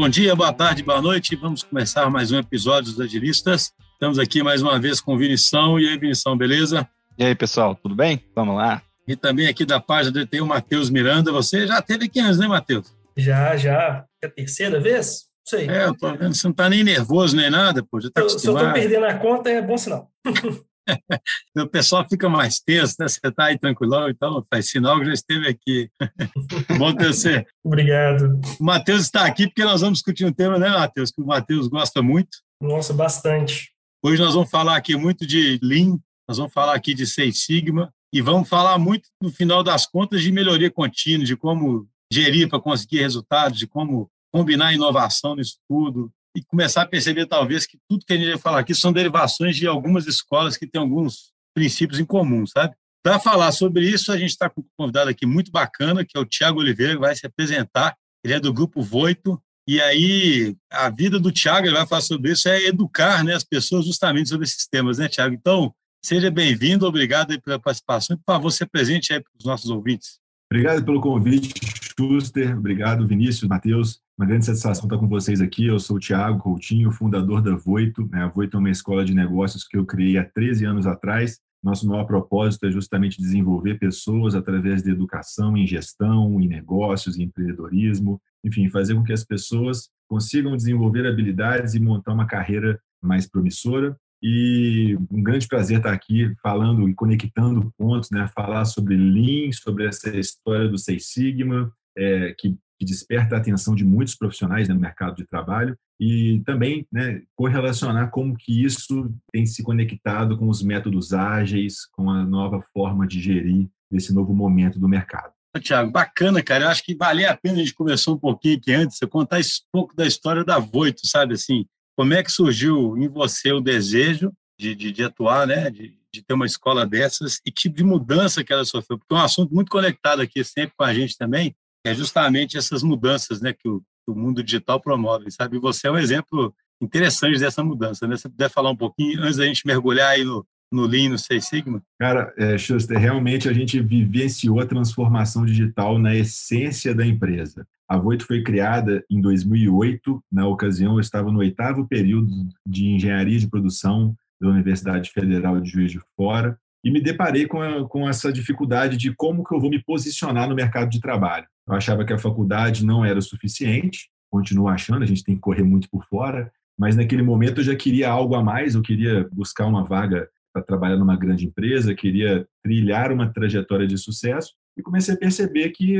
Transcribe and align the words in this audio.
Bom 0.00 0.08
dia, 0.08 0.34
boa 0.34 0.50
tarde, 0.50 0.82
boa 0.82 1.02
noite. 1.02 1.36
Vamos 1.36 1.62
começar 1.62 2.08
mais 2.08 2.32
um 2.32 2.38
episódio 2.38 2.90
dos 2.90 2.98
Agilistas. 3.02 3.70
Estamos 3.92 4.18
aqui 4.18 4.42
mais 4.42 4.62
uma 4.62 4.80
vez 4.80 4.98
com 4.98 5.12
o 5.12 5.18
Vinição. 5.18 5.78
E 5.78 5.86
aí, 5.86 5.98
Vinição, 5.98 6.34
beleza? 6.38 6.88
E 7.18 7.24
aí, 7.26 7.34
pessoal, 7.34 7.74
tudo 7.74 7.94
bem? 7.94 8.24
Vamos 8.34 8.56
lá. 8.56 8.80
E 9.06 9.14
também 9.14 9.46
aqui 9.46 9.66
da 9.66 9.78
página 9.78 10.26
tem 10.26 10.40
o 10.40 10.46
Matheus 10.46 10.88
Miranda. 10.88 11.30
Você 11.32 11.66
já 11.66 11.82
teve 11.82 12.06
aqui 12.06 12.18
antes, 12.18 12.38
né, 12.38 12.48
Matheus? 12.48 12.96
Já, 13.14 13.54
já. 13.58 14.06
É 14.22 14.26
a 14.26 14.30
terceira 14.30 14.80
vez? 14.80 15.26
Não 15.44 15.58
sei. 15.58 15.68
É, 15.68 15.84
eu 15.84 15.94
tô 15.94 16.10
vendo. 16.16 16.34
Você 16.34 16.46
não 16.46 16.54
tá 16.54 16.70
nem 16.70 16.82
nervoso 16.82 17.36
nem 17.36 17.50
nada, 17.50 17.82
pô. 17.82 18.00
Já 18.00 18.08
tá 18.10 18.26
se, 18.26 18.38
se 18.38 18.46
eu 18.46 18.56
tô 18.56 18.72
perdendo 18.72 19.04
a 19.04 19.12
conta, 19.18 19.50
é 19.50 19.60
bom 19.60 19.76
sinal. 19.76 20.10
o 21.56 21.66
pessoal 21.66 22.06
fica 22.08 22.28
mais 22.28 22.60
tenso, 22.60 22.96
né? 22.98 23.08
Você 23.08 23.20
está 23.22 23.46
aí 23.46 23.58
tranquilão, 23.58 24.08
então 24.08 24.44
faz 24.52 24.70
sinal 24.70 24.98
que 24.98 25.06
já 25.06 25.12
esteve 25.12 25.48
aqui. 25.48 25.90
Bom 26.78 26.94
ter 26.94 27.08
você. 27.08 27.46
Obrigado. 27.64 28.40
O 28.58 28.64
Matheus 28.64 29.02
está 29.02 29.26
aqui 29.26 29.46
porque 29.46 29.64
nós 29.64 29.80
vamos 29.80 29.98
discutir 29.98 30.24
um 30.24 30.32
tema, 30.32 30.58
né, 30.58 30.68
Matheus? 30.68 31.10
Que 31.10 31.20
o 31.20 31.26
Matheus 31.26 31.68
gosta 31.68 32.02
muito. 32.02 32.38
Nossa, 32.60 32.92
bastante. 32.92 33.72
Hoje 34.02 34.20
nós 34.20 34.34
vamos 34.34 34.50
falar 34.50 34.76
aqui 34.76 34.96
muito 34.96 35.26
de 35.26 35.58
Lean, 35.62 35.98
nós 36.28 36.38
vamos 36.38 36.52
falar 36.52 36.74
aqui 36.74 36.94
de 36.94 37.06
Seis 37.06 37.44
Sigma 37.44 37.92
e 38.12 38.20
vamos 38.20 38.48
falar 38.48 38.78
muito, 38.78 39.08
no 39.22 39.30
final 39.30 39.62
das 39.62 39.86
contas, 39.86 40.22
de 40.22 40.32
melhoria 40.32 40.70
contínua, 40.70 41.24
de 41.24 41.36
como 41.36 41.88
gerir 42.12 42.48
para 42.48 42.60
conseguir 42.60 43.00
resultados, 43.00 43.58
de 43.58 43.66
como 43.66 44.10
combinar 44.32 44.72
inovação 44.72 45.36
nisso 45.36 45.58
tudo, 45.68 46.12
e 46.36 46.42
começar 46.44 46.82
a 46.82 46.86
perceber, 46.86 47.26
talvez, 47.26 47.66
que 47.66 47.78
tudo 47.88 48.04
que 48.06 48.12
a 48.12 48.16
gente 48.16 48.28
vai 48.28 48.38
falar 48.38 48.60
aqui 48.60 48.74
são 48.74 48.92
derivações 48.92 49.56
de 49.56 49.66
algumas 49.66 50.06
escolas 50.06 50.56
que 50.56 50.66
têm 50.66 50.80
alguns 50.80 51.32
princípios 51.54 51.98
em 51.98 52.04
comum, 52.04 52.46
sabe? 52.46 52.74
Para 53.02 53.18
falar 53.18 53.50
sobre 53.52 53.88
isso, 53.88 54.12
a 54.12 54.18
gente 54.18 54.30
está 54.30 54.48
com 54.48 54.60
um 54.60 54.64
convidado 54.76 55.10
aqui 55.10 55.24
muito 55.24 55.50
bacana, 55.50 56.04
que 56.04 56.16
é 56.16 56.20
o 56.20 56.24
Tiago 56.24 56.60
Oliveira, 56.60 56.94
que 56.94 57.00
vai 57.00 57.16
se 57.16 57.26
apresentar. 57.26 57.96
Ele 58.22 58.34
é 58.34 58.40
do 58.40 58.52
Grupo 58.52 58.82
Voito. 58.82 59.40
E 59.66 59.80
aí, 59.80 60.54
a 60.70 60.90
vida 60.90 61.18
do 61.18 61.32
Tiago, 61.32 61.66
ele 61.66 61.76
vai 61.76 61.86
falar 61.86 62.02
sobre 62.02 62.32
isso, 62.32 62.48
é 62.48 62.66
educar 62.66 63.24
né, 63.24 63.34
as 63.34 63.44
pessoas 63.44 63.86
justamente 63.86 64.28
sobre 64.28 64.44
esses 64.44 64.66
temas, 64.66 64.98
né, 64.98 65.08
Tiago? 65.08 65.34
Então, 65.34 65.72
seja 66.04 66.30
bem-vindo, 66.30 66.86
obrigado 66.86 67.40
pela 67.40 67.58
participação. 67.58 68.16
Por 68.16 68.24
favor, 68.26 68.50
se 68.50 68.66
presente 68.66 69.12
aí 69.12 69.20
para 69.20 69.30
os 69.38 69.44
nossos 69.44 69.70
ouvintes. 69.70 70.18
Obrigado 70.52 70.84
pelo 70.84 71.00
convite, 71.00 71.54
Schuster. 71.96 72.58
Obrigado, 72.58 73.06
Vinícius, 73.06 73.48
Matheus. 73.48 74.00
Uma 74.20 74.26
grande 74.26 74.44
satisfação 74.44 74.84
estar 74.84 74.98
com 74.98 75.08
vocês 75.08 75.40
aqui. 75.40 75.64
Eu 75.64 75.80
sou 75.80 75.96
o 75.96 75.98
Tiago 75.98 76.40
Coutinho, 76.40 76.92
fundador 76.92 77.40
da 77.40 77.54
Voito. 77.54 78.06
Né? 78.12 78.22
A 78.22 78.28
Voito 78.28 78.54
é 78.54 78.60
uma 78.60 78.68
escola 78.68 79.02
de 79.02 79.14
negócios 79.14 79.66
que 79.66 79.78
eu 79.78 79.86
criei 79.86 80.18
há 80.18 80.24
13 80.26 80.66
anos 80.66 80.86
atrás. 80.86 81.40
Nosso 81.64 81.88
maior 81.88 82.04
propósito 82.04 82.66
é 82.66 82.70
justamente 82.70 83.16
desenvolver 83.16 83.78
pessoas 83.78 84.34
através 84.34 84.82
de 84.82 84.90
educação 84.90 85.56
em 85.56 85.66
gestão, 85.66 86.38
em 86.38 86.46
negócios, 86.46 87.16
em 87.16 87.22
empreendedorismo, 87.22 88.20
enfim, 88.44 88.68
fazer 88.68 88.94
com 88.94 89.02
que 89.02 89.14
as 89.14 89.24
pessoas 89.24 89.88
consigam 90.06 90.54
desenvolver 90.54 91.06
habilidades 91.06 91.72
e 91.72 91.80
montar 91.80 92.12
uma 92.12 92.26
carreira 92.26 92.78
mais 93.02 93.26
promissora. 93.26 93.96
E 94.22 94.98
um 95.10 95.22
grande 95.22 95.48
prazer 95.48 95.78
estar 95.78 95.94
aqui 95.94 96.30
falando 96.42 96.86
e 96.90 96.94
conectando 96.94 97.72
pontos, 97.78 98.10
né? 98.10 98.28
Falar 98.34 98.66
sobre 98.66 98.94
Lean, 98.96 99.50
sobre 99.52 99.86
essa 99.86 100.14
história 100.14 100.68
do 100.68 100.76
Seis 100.76 101.06
Sigma, 101.06 101.72
é, 101.96 102.34
que 102.38 102.54
que 102.80 102.86
desperta 102.86 103.34
a 103.34 103.38
atenção 103.38 103.74
de 103.74 103.84
muitos 103.84 104.14
profissionais 104.14 104.66
né, 104.66 104.72
no 104.72 104.80
mercado 104.80 105.14
de 105.14 105.26
trabalho 105.26 105.76
e 106.00 106.40
também 106.46 106.86
né, 106.90 107.20
correlacionar 107.36 108.10
como 108.10 108.34
que 108.34 108.64
isso 108.64 109.14
tem 109.30 109.44
se 109.44 109.62
conectado 109.62 110.38
com 110.38 110.48
os 110.48 110.62
métodos 110.62 111.12
ágeis, 111.12 111.84
com 111.92 112.10
a 112.10 112.24
nova 112.24 112.62
forma 112.72 113.06
de 113.06 113.20
gerir 113.20 113.68
esse 113.92 114.14
novo 114.14 114.34
momento 114.34 114.78
do 114.80 114.88
mercado. 114.88 115.30
Tiago, 115.60 115.90
bacana, 115.90 116.42
cara. 116.42 116.64
Eu 116.64 116.68
acho 116.68 116.82
que 116.82 116.94
valia 116.94 117.30
a 117.30 117.36
pena 117.36 117.56
a 117.56 117.58
gente 117.58 117.74
começar 117.74 118.12
um 118.12 118.18
pouquinho 118.18 118.56
aqui 118.56 118.72
antes, 118.72 118.96
você 118.96 119.06
contar 119.06 119.40
um 119.40 119.42
pouco 119.70 119.94
da 119.94 120.06
história 120.06 120.42
da 120.42 120.58
Voito, 120.58 121.06
sabe 121.06 121.34
assim? 121.34 121.66
Como 121.94 122.14
é 122.14 122.22
que 122.22 122.32
surgiu 122.32 122.96
em 122.96 123.08
você 123.08 123.52
o 123.52 123.60
desejo 123.60 124.32
de, 124.58 124.74
de, 124.74 124.90
de 124.90 125.02
atuar, 125.02 125.46
né? 125.46 125.68
De, 125.68 125.98
de 126.14 126.22
ter 126.22 126.32
uma 126.32 126.46
escola 126.46 126.86
dessas 126.86 127.40
e 127.44 127.50
tipo 127.50 127.76
de 127.76 127.84
mudança 127.84 128.42
que 128.42 128.52
ela 128.52 128.64
sofreu? 128.64 128.96
Porque 128.96 129.12
é 129.12 129.18
um 129.18 129.22
assunto 129.22 129.52
muito 129.54 129.70
conectado 129.70 130.22
aqui 130.22 130.42
sempre 130.44 130.72
com 130.76 130.84
a 130.84 130.94
gente 130.94 131.18
também, 131.18 131.54
é 131.84 131.94
justamente 131.94 132.56
essas 132.56 132.82
mudanças 132.82 133.40
né, 133.40 133.52
que, 133.52 133.68
o, 133.68 133.80
que 133.80 134.10
o 134.10 134.14
mundo 134.14 134.42
digital 134.42 134.80
promove, 134.80 135.30
sabe? 135.30 135.58
Você 135.58 135.88
é 135.88 135.90
um 135.90 135.98
exemplo 135.98 136.54
interessante 136.80 137.38
dessa 137.38 137.62
mudança, 137.62 138.06
né? 138.06 138.16
Você 138.16 138.28
puder 138.28 138.50
falar 138.50 138.70
um 138.70 138.76
pouquinho, 138.76 139.22
antes 139.22 139.36
da 139.36 139.46
gente 139.46 139.66
mergulhar 139.66 140.10
aí 140.10 140.24
no, 140.24 140.46
no 140.72 140.86
Lean, 140.86 141.10
no 141.10 141.18
Seis 141.18 141.46
Sigma? 141.46 141.82
Cara, 141.98 142.32
é, 142.36 142.56
Schuster, 142.56 142.98
realmente 142.98 143.48
a 143.48 143.52
gente 143.52 143.80
vivenciou 143.80 144.60
a 144.60 144.66
transformação 144.66 145.44
digital 145.44 145.98
na 145.98 146.14
essência 146.14 146.94
da 146.94 147.06
empresa. 147.06 147.66
A 147.88 147.98
Voito 147.98 148.24
foi 148.24 148.42
criada 148.42 149.04
em 149.10 149.20
2008. 149.20 150.22
Na 150.30 150.46
ocasião, 150.46 150.94
eu 150.94 151.00
estava 151.00 151.30
no 151.30 151.40
oitavo 151.40 151.86
período 151.86 152.30
de 152.64 152.86
engenharia 152.86 153.38
de 153.38 153.48
produção 153.48 154.14
da 154.40 154.48
Universidade 154.48 155.10
Federal 155.10 155.60
de 155.60 155.68
Juiz 155.68 155.90
de 155.90 156.00
Fora 156.16 156.58
e 156.82 156.90
me 156.90 157.00
deparei 157.00 157.46
com, 157.46 157.60
a, 157.60 157.88
com 157.88 158.08
essa 158.08 158.32
dificuldade 158.32 158.96
de 158.96 159.14
como 159.14 159.44
que 159.44 159.54
eu 159.54 159.60
vou 159.60 159.70
me 159.70 159.82
posicionar 159.82 160.48
no 160.48 160.54
mercado 160.54 160.90
de 160.90 161.00
trabalho. 161.00 161.46
Eu 161.68 161.74
achava 161.74 162.04
que 162.04 162.12
a 162.12 162.18
faculdade 162.18 162.84
não 162.84 163.04
era 163.04 163.18
o 163.18 163.22
suficiente, 163.22 164.08
continuo 164.30 164.68
achando, 164.68 165.02
a 165.02 165.06
gente 165.06 165.24
tem 165.24 165.34
que 165.34 165.40
correr 165.40 165.62
muito 165.62 165.88
por 165.90 166.04
fora, 166.04 166.50
mas 166.78 166.96
naquele 166.96 167.22
momento 167.22 167.60
eu 167.60 167.64
já 167.64 167.76
queria 167.76 168.08
algo 168.08 168.34
a 168.34 168.42
mais, 168.42 168.74
eu 168.74 168.82
queria 168.82 169.28
buscar 169.32 169.66
uma 169.66 169.84
vaga 169.84 170.28
para 170.52 170.62
trabalhar 170.62 170.96
numa 170.96 171.16
grande 171.16 171.46
empresa, 171.46 171.94
queria 171.94 172.46
trilhar 172.62 173.12
uma 173.12 173.32
trajetória 173.32 173.86
de 173.86 173.98
sucesso 173.98 174.54
e 174.76 174.82
comecei 174.82 175.14
a 175.14 175.18
perceber 175.18 175.70
que 175.70 175.96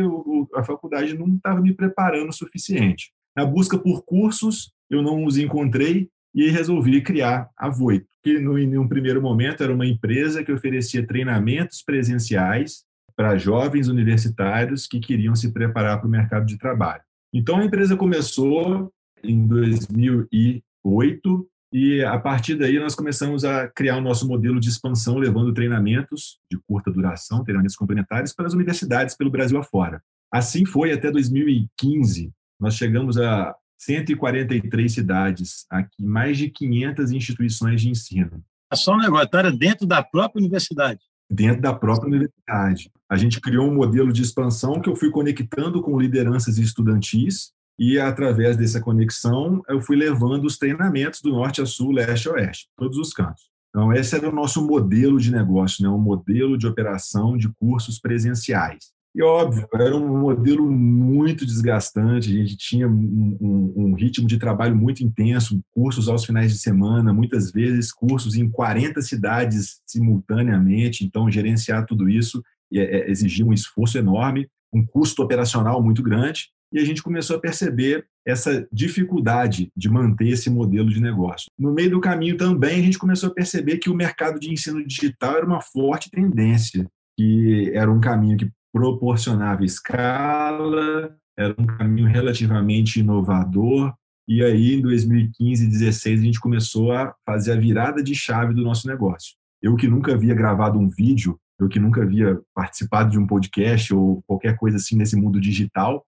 a 0.54 0.62
faculdade 0.62 1.16
não 1.16 1.28
estava 1.36 1.60
me 1.60 1.72
preparando 1.72 2.30
o 2.30 2.32
suficiente. 2.32 3.12
Na 3.36 3.44
busca 3.44 3.78
por 3.78 4.04
cursos, 4.04 4.72
eu 4.88 5.02
não 5.02 5.24
os 5.24 5.38
encontrei 5.38 6.08
e 6.34 6.48
resolvi 6.48 7.00
criar 7.00 7.48
a 7.56 7.68
Voito, 7.68 8.08
que 8.22 8.38
no, 8.38 8.58
em 8.58 8.78
um 8.78 8.88
primeiro 8.88 9.20
momento 9.20 9.62
era 9.62 9.72
uma 9.72 9.86
empresa 9.86 10.44
que 10.44 10.52
oferecia 10.52 11.06
treinamentos 11.06 11.82
presenciais 11.82 12.84
para 13.16 13.36
jovens 13.36 13.88
universitários 13.88 14.86
que 14.86 15.00
queriam 15.00 15.34
se 15.34 15.52
preparar 15.52 15.98
para 15.98 16.06
o 16.06 16.10
mercado 16.10 16.46
de 16.46 16.58
trabalho. 16.58 17.02
Então 17.32 17.58
a 17.58 17.64
empresa 17.64 17.96
começou 17.96 18.92
em 19.22 19.46
2008 19.46 21.48
e 21.72 22.02
a 22.02 22.18
partir 22.18 22.56
daí 22.56 22.80
nós 22.80 22.94
começamos 22.94 23.44
a 23.44 23.68
criar 23.68 23.96
o 23.96 24.00
nosso 24.00 24.26
modelo 24.26 24.58
de 24.58 24.68
expansão, 24.68 25.18
levando 25.18 25.54
treinamentos 25.54 26.38
de 26.50 26.58
curta 26.66 26.90
duração, 26.90 27.44
treinamentos 27.44 27.76
complementares 27.76 28.34
para 28.34 28.46
as 28.46 28.54
universidades 28.54 29.16
pelo 29.16 29.30
Brasil 29.30 29.58
afora. 29.58 30.02
Assim 30.32 30.64
foi 30.64 30.92
até 30.92 31.10
2015. 31.10 32.32
Nós 32.58 32.74
chegamos 32.74 33.18
a 33.18 33.54
143 33.80 34.92
cidades, 34.92 35.66
aqui 35.70 36.02
mais 36.02 36.38
de 36.38 36.50
500 36.50 37.12
instituições 37.12 37.80
de 37.80 37.90
ensino. 37.90 38.42
Só 38.74 38.94
um 38.94 38.98
negócio, 38.98 39.26
então 39.26 39.40
era 39.40 39.52
dentro 39.52 39.86
da 39.86 40.02
própria 40.02 40.40
universidade 40.40 41.00
dentro 41.30 41.62
da 41.62 41.72
própria 41.72 42.08
universidade. 42.08 42.90
A 43.08 43.16
gente 43.16 43.40
criou 43.40 43.68
um 43.68 43.74
modelo 43.74 44.12
de 44.12 44.22
expansão 44.22 44.80
que 44.80 44.88
eu 44.88 44.96
fui 44.96 45.10
conectando 45.10 45.80
com 45.80 45.98
lideranças 45.98 46.58
estudantis 46.58 47.52
e 47.78 47.98
através 47.98 48.56
dessa 48.56 48.80
conexão 48.80 49.62
eu 49.68 49.80
fui 49.80 49.96
levando 49.96 50.44
os 50.44 50.58
treinamentos 50.58 51.22
do 51.22 51.30
norte 51.30 51.62
a 51.62 51.66
sul, 51.66 51.92
leste 51.92 52.28
a 52.28 52.32
oeste, 52.32 52.68
todos 52.76 52.98
os 52.98 53.12
cantos. 53.12 53.48
Então 53.68 53.92
esse 53.92 54.16
era 54.16 54.28
o 54.28 54.34
nosso 54.34 54.66
modelo 54.66 55.18
de 55.20 55.30
negócio, 55.30 55.84
né? 55.84 55.88
um 55.88 55.98
modelo 55.98 56.58
de 56.58 56.66
operação 56.66 57.36
de 57.36 57.48
cursos 57.60 58.00
presenciais. 58.00 58.90
E 59.14 59.22
óbvio, 59.22 59.66
era 59.74 59.96
um 59.96 60.20
modelo 60.20 60.70
muito 60.70 61.44
desgastante, 61.44 62.30
a 62.30 62.32
gente 62.32 62.56
tinha 62.56 62.86
um, 62.86 63.36
um, 63.40 63.72
um, 63.76 63.94
ritmo 63.94 64.26
de 64.28 64.38
trabalho 64.38 64.76
muito 64.76 65.02
intenso, 65.02 65.60
cursos 65.72 66.08
aos 66.08 66.24
finais 66.24 66.52
de 66.52 66.58
semana, 66.58 67.12
muitas 67.12 67.50
vezes 67.50 67.92
cursos 67.92 68.36
em 68.36 68.48
40 68.48 69.02
cidades 69.02 69.80
simultaneamente, 69.84 71.04
então 71.04 71.30
gerenciar 71.30 71.86
tudo 71.86 72.08
isso 72.08 72.40
é, 72.72 72.78
é, 72.78 73.10
exigia 73.10 73.44
um 73.44 73.52
esforço 73.52 73.98
enorme, 73.98 74.48
um 74.72 74.86
custo 74.86 75.22
operacional 75.24 75.82
muito 75.82 76.04
grande, 76.04 76.48
e 76.72 76.78
a 76.78 76.84
gente 76.84 77.02
começou 77.02 77.36
a 77.36 77.40
perceber 77.40 78.06
essa 78.24 78.64
dificuldade 78.72 79.72
de 79.76 79.88
manter 79.88 80.28
esse 80.28 80.48
modelo 80.48 80.88
de 80.88 81.00
negócio. 81.00 81.50
No 81.58 81.74
meio 81.74 81.90
do 81.90 82.00
caminho 82.00 82.36
também 82.36 82.78
a 82.78 82.82
gente 82.82 82.98
começou 82.98 83.30
a 83.30 83.34
perceber 83.34 83.78
que 83.78 83.90
o 83.90 83.94
mercado 83.94 84.38
de 84.38 84.52
ensino 84.52 84.86
digital 84.86 85.36
era 85.36 85.46
uma 85.46 85.60
forte 85.60 86.08
tendência, 86.10 86.86
que 87.18 87.72
era 87.74 87.90
um 87.90 88.00
caminho 88.00 88.36
que 88.36 88.48
proporcionava 88.72 89.64
escala, 89.64 91.16
era 91.38 91.54
um 91.58 91.66
caminho 91.66 92.08
relativamente 92.08 93.00
inovador. 93.00 93.92
E 94.28 94.44
aí, 94.44 94.74
em 94.74 94.82
2015 94.82 95.64
e 95.64 95.66
2016, 95.66 96.20
a 96.20 96.24
gente 96.24 96.40
começou 96.40 96.92
a 96.92 97.14
fazer 97.26 97.52
a 97.52 97.56
virada 97.56 98.02
de 98.02 98.14
chave 98.14 98.54
do 98.54 98.62
nosso 98.62 98.86
negócio. 98.86 99.34
Eu 99.62 99.74
que 99.76 99.88
nunca 99.88 100.14
havia 100.14 100.34
gravado 100.34 100.78
um 100.78 100.88
vídeo, 100.88 101.38
eu 101.58 101.68
que 101.68 101.80
nunca 101.80 102.02
havia 102.02 102.40
participado 102.54 103.10
de 103.10 103.18
um 103.18 103.26
podcast 103.26 103.92
ou 103.94 104.22
qualquer 104.26 104.56
coisa 104.56 104.76
assim 104.76 104.96
nesse 104.96 105.16
mundo 105.16 105.40
digital, 105.40 106.04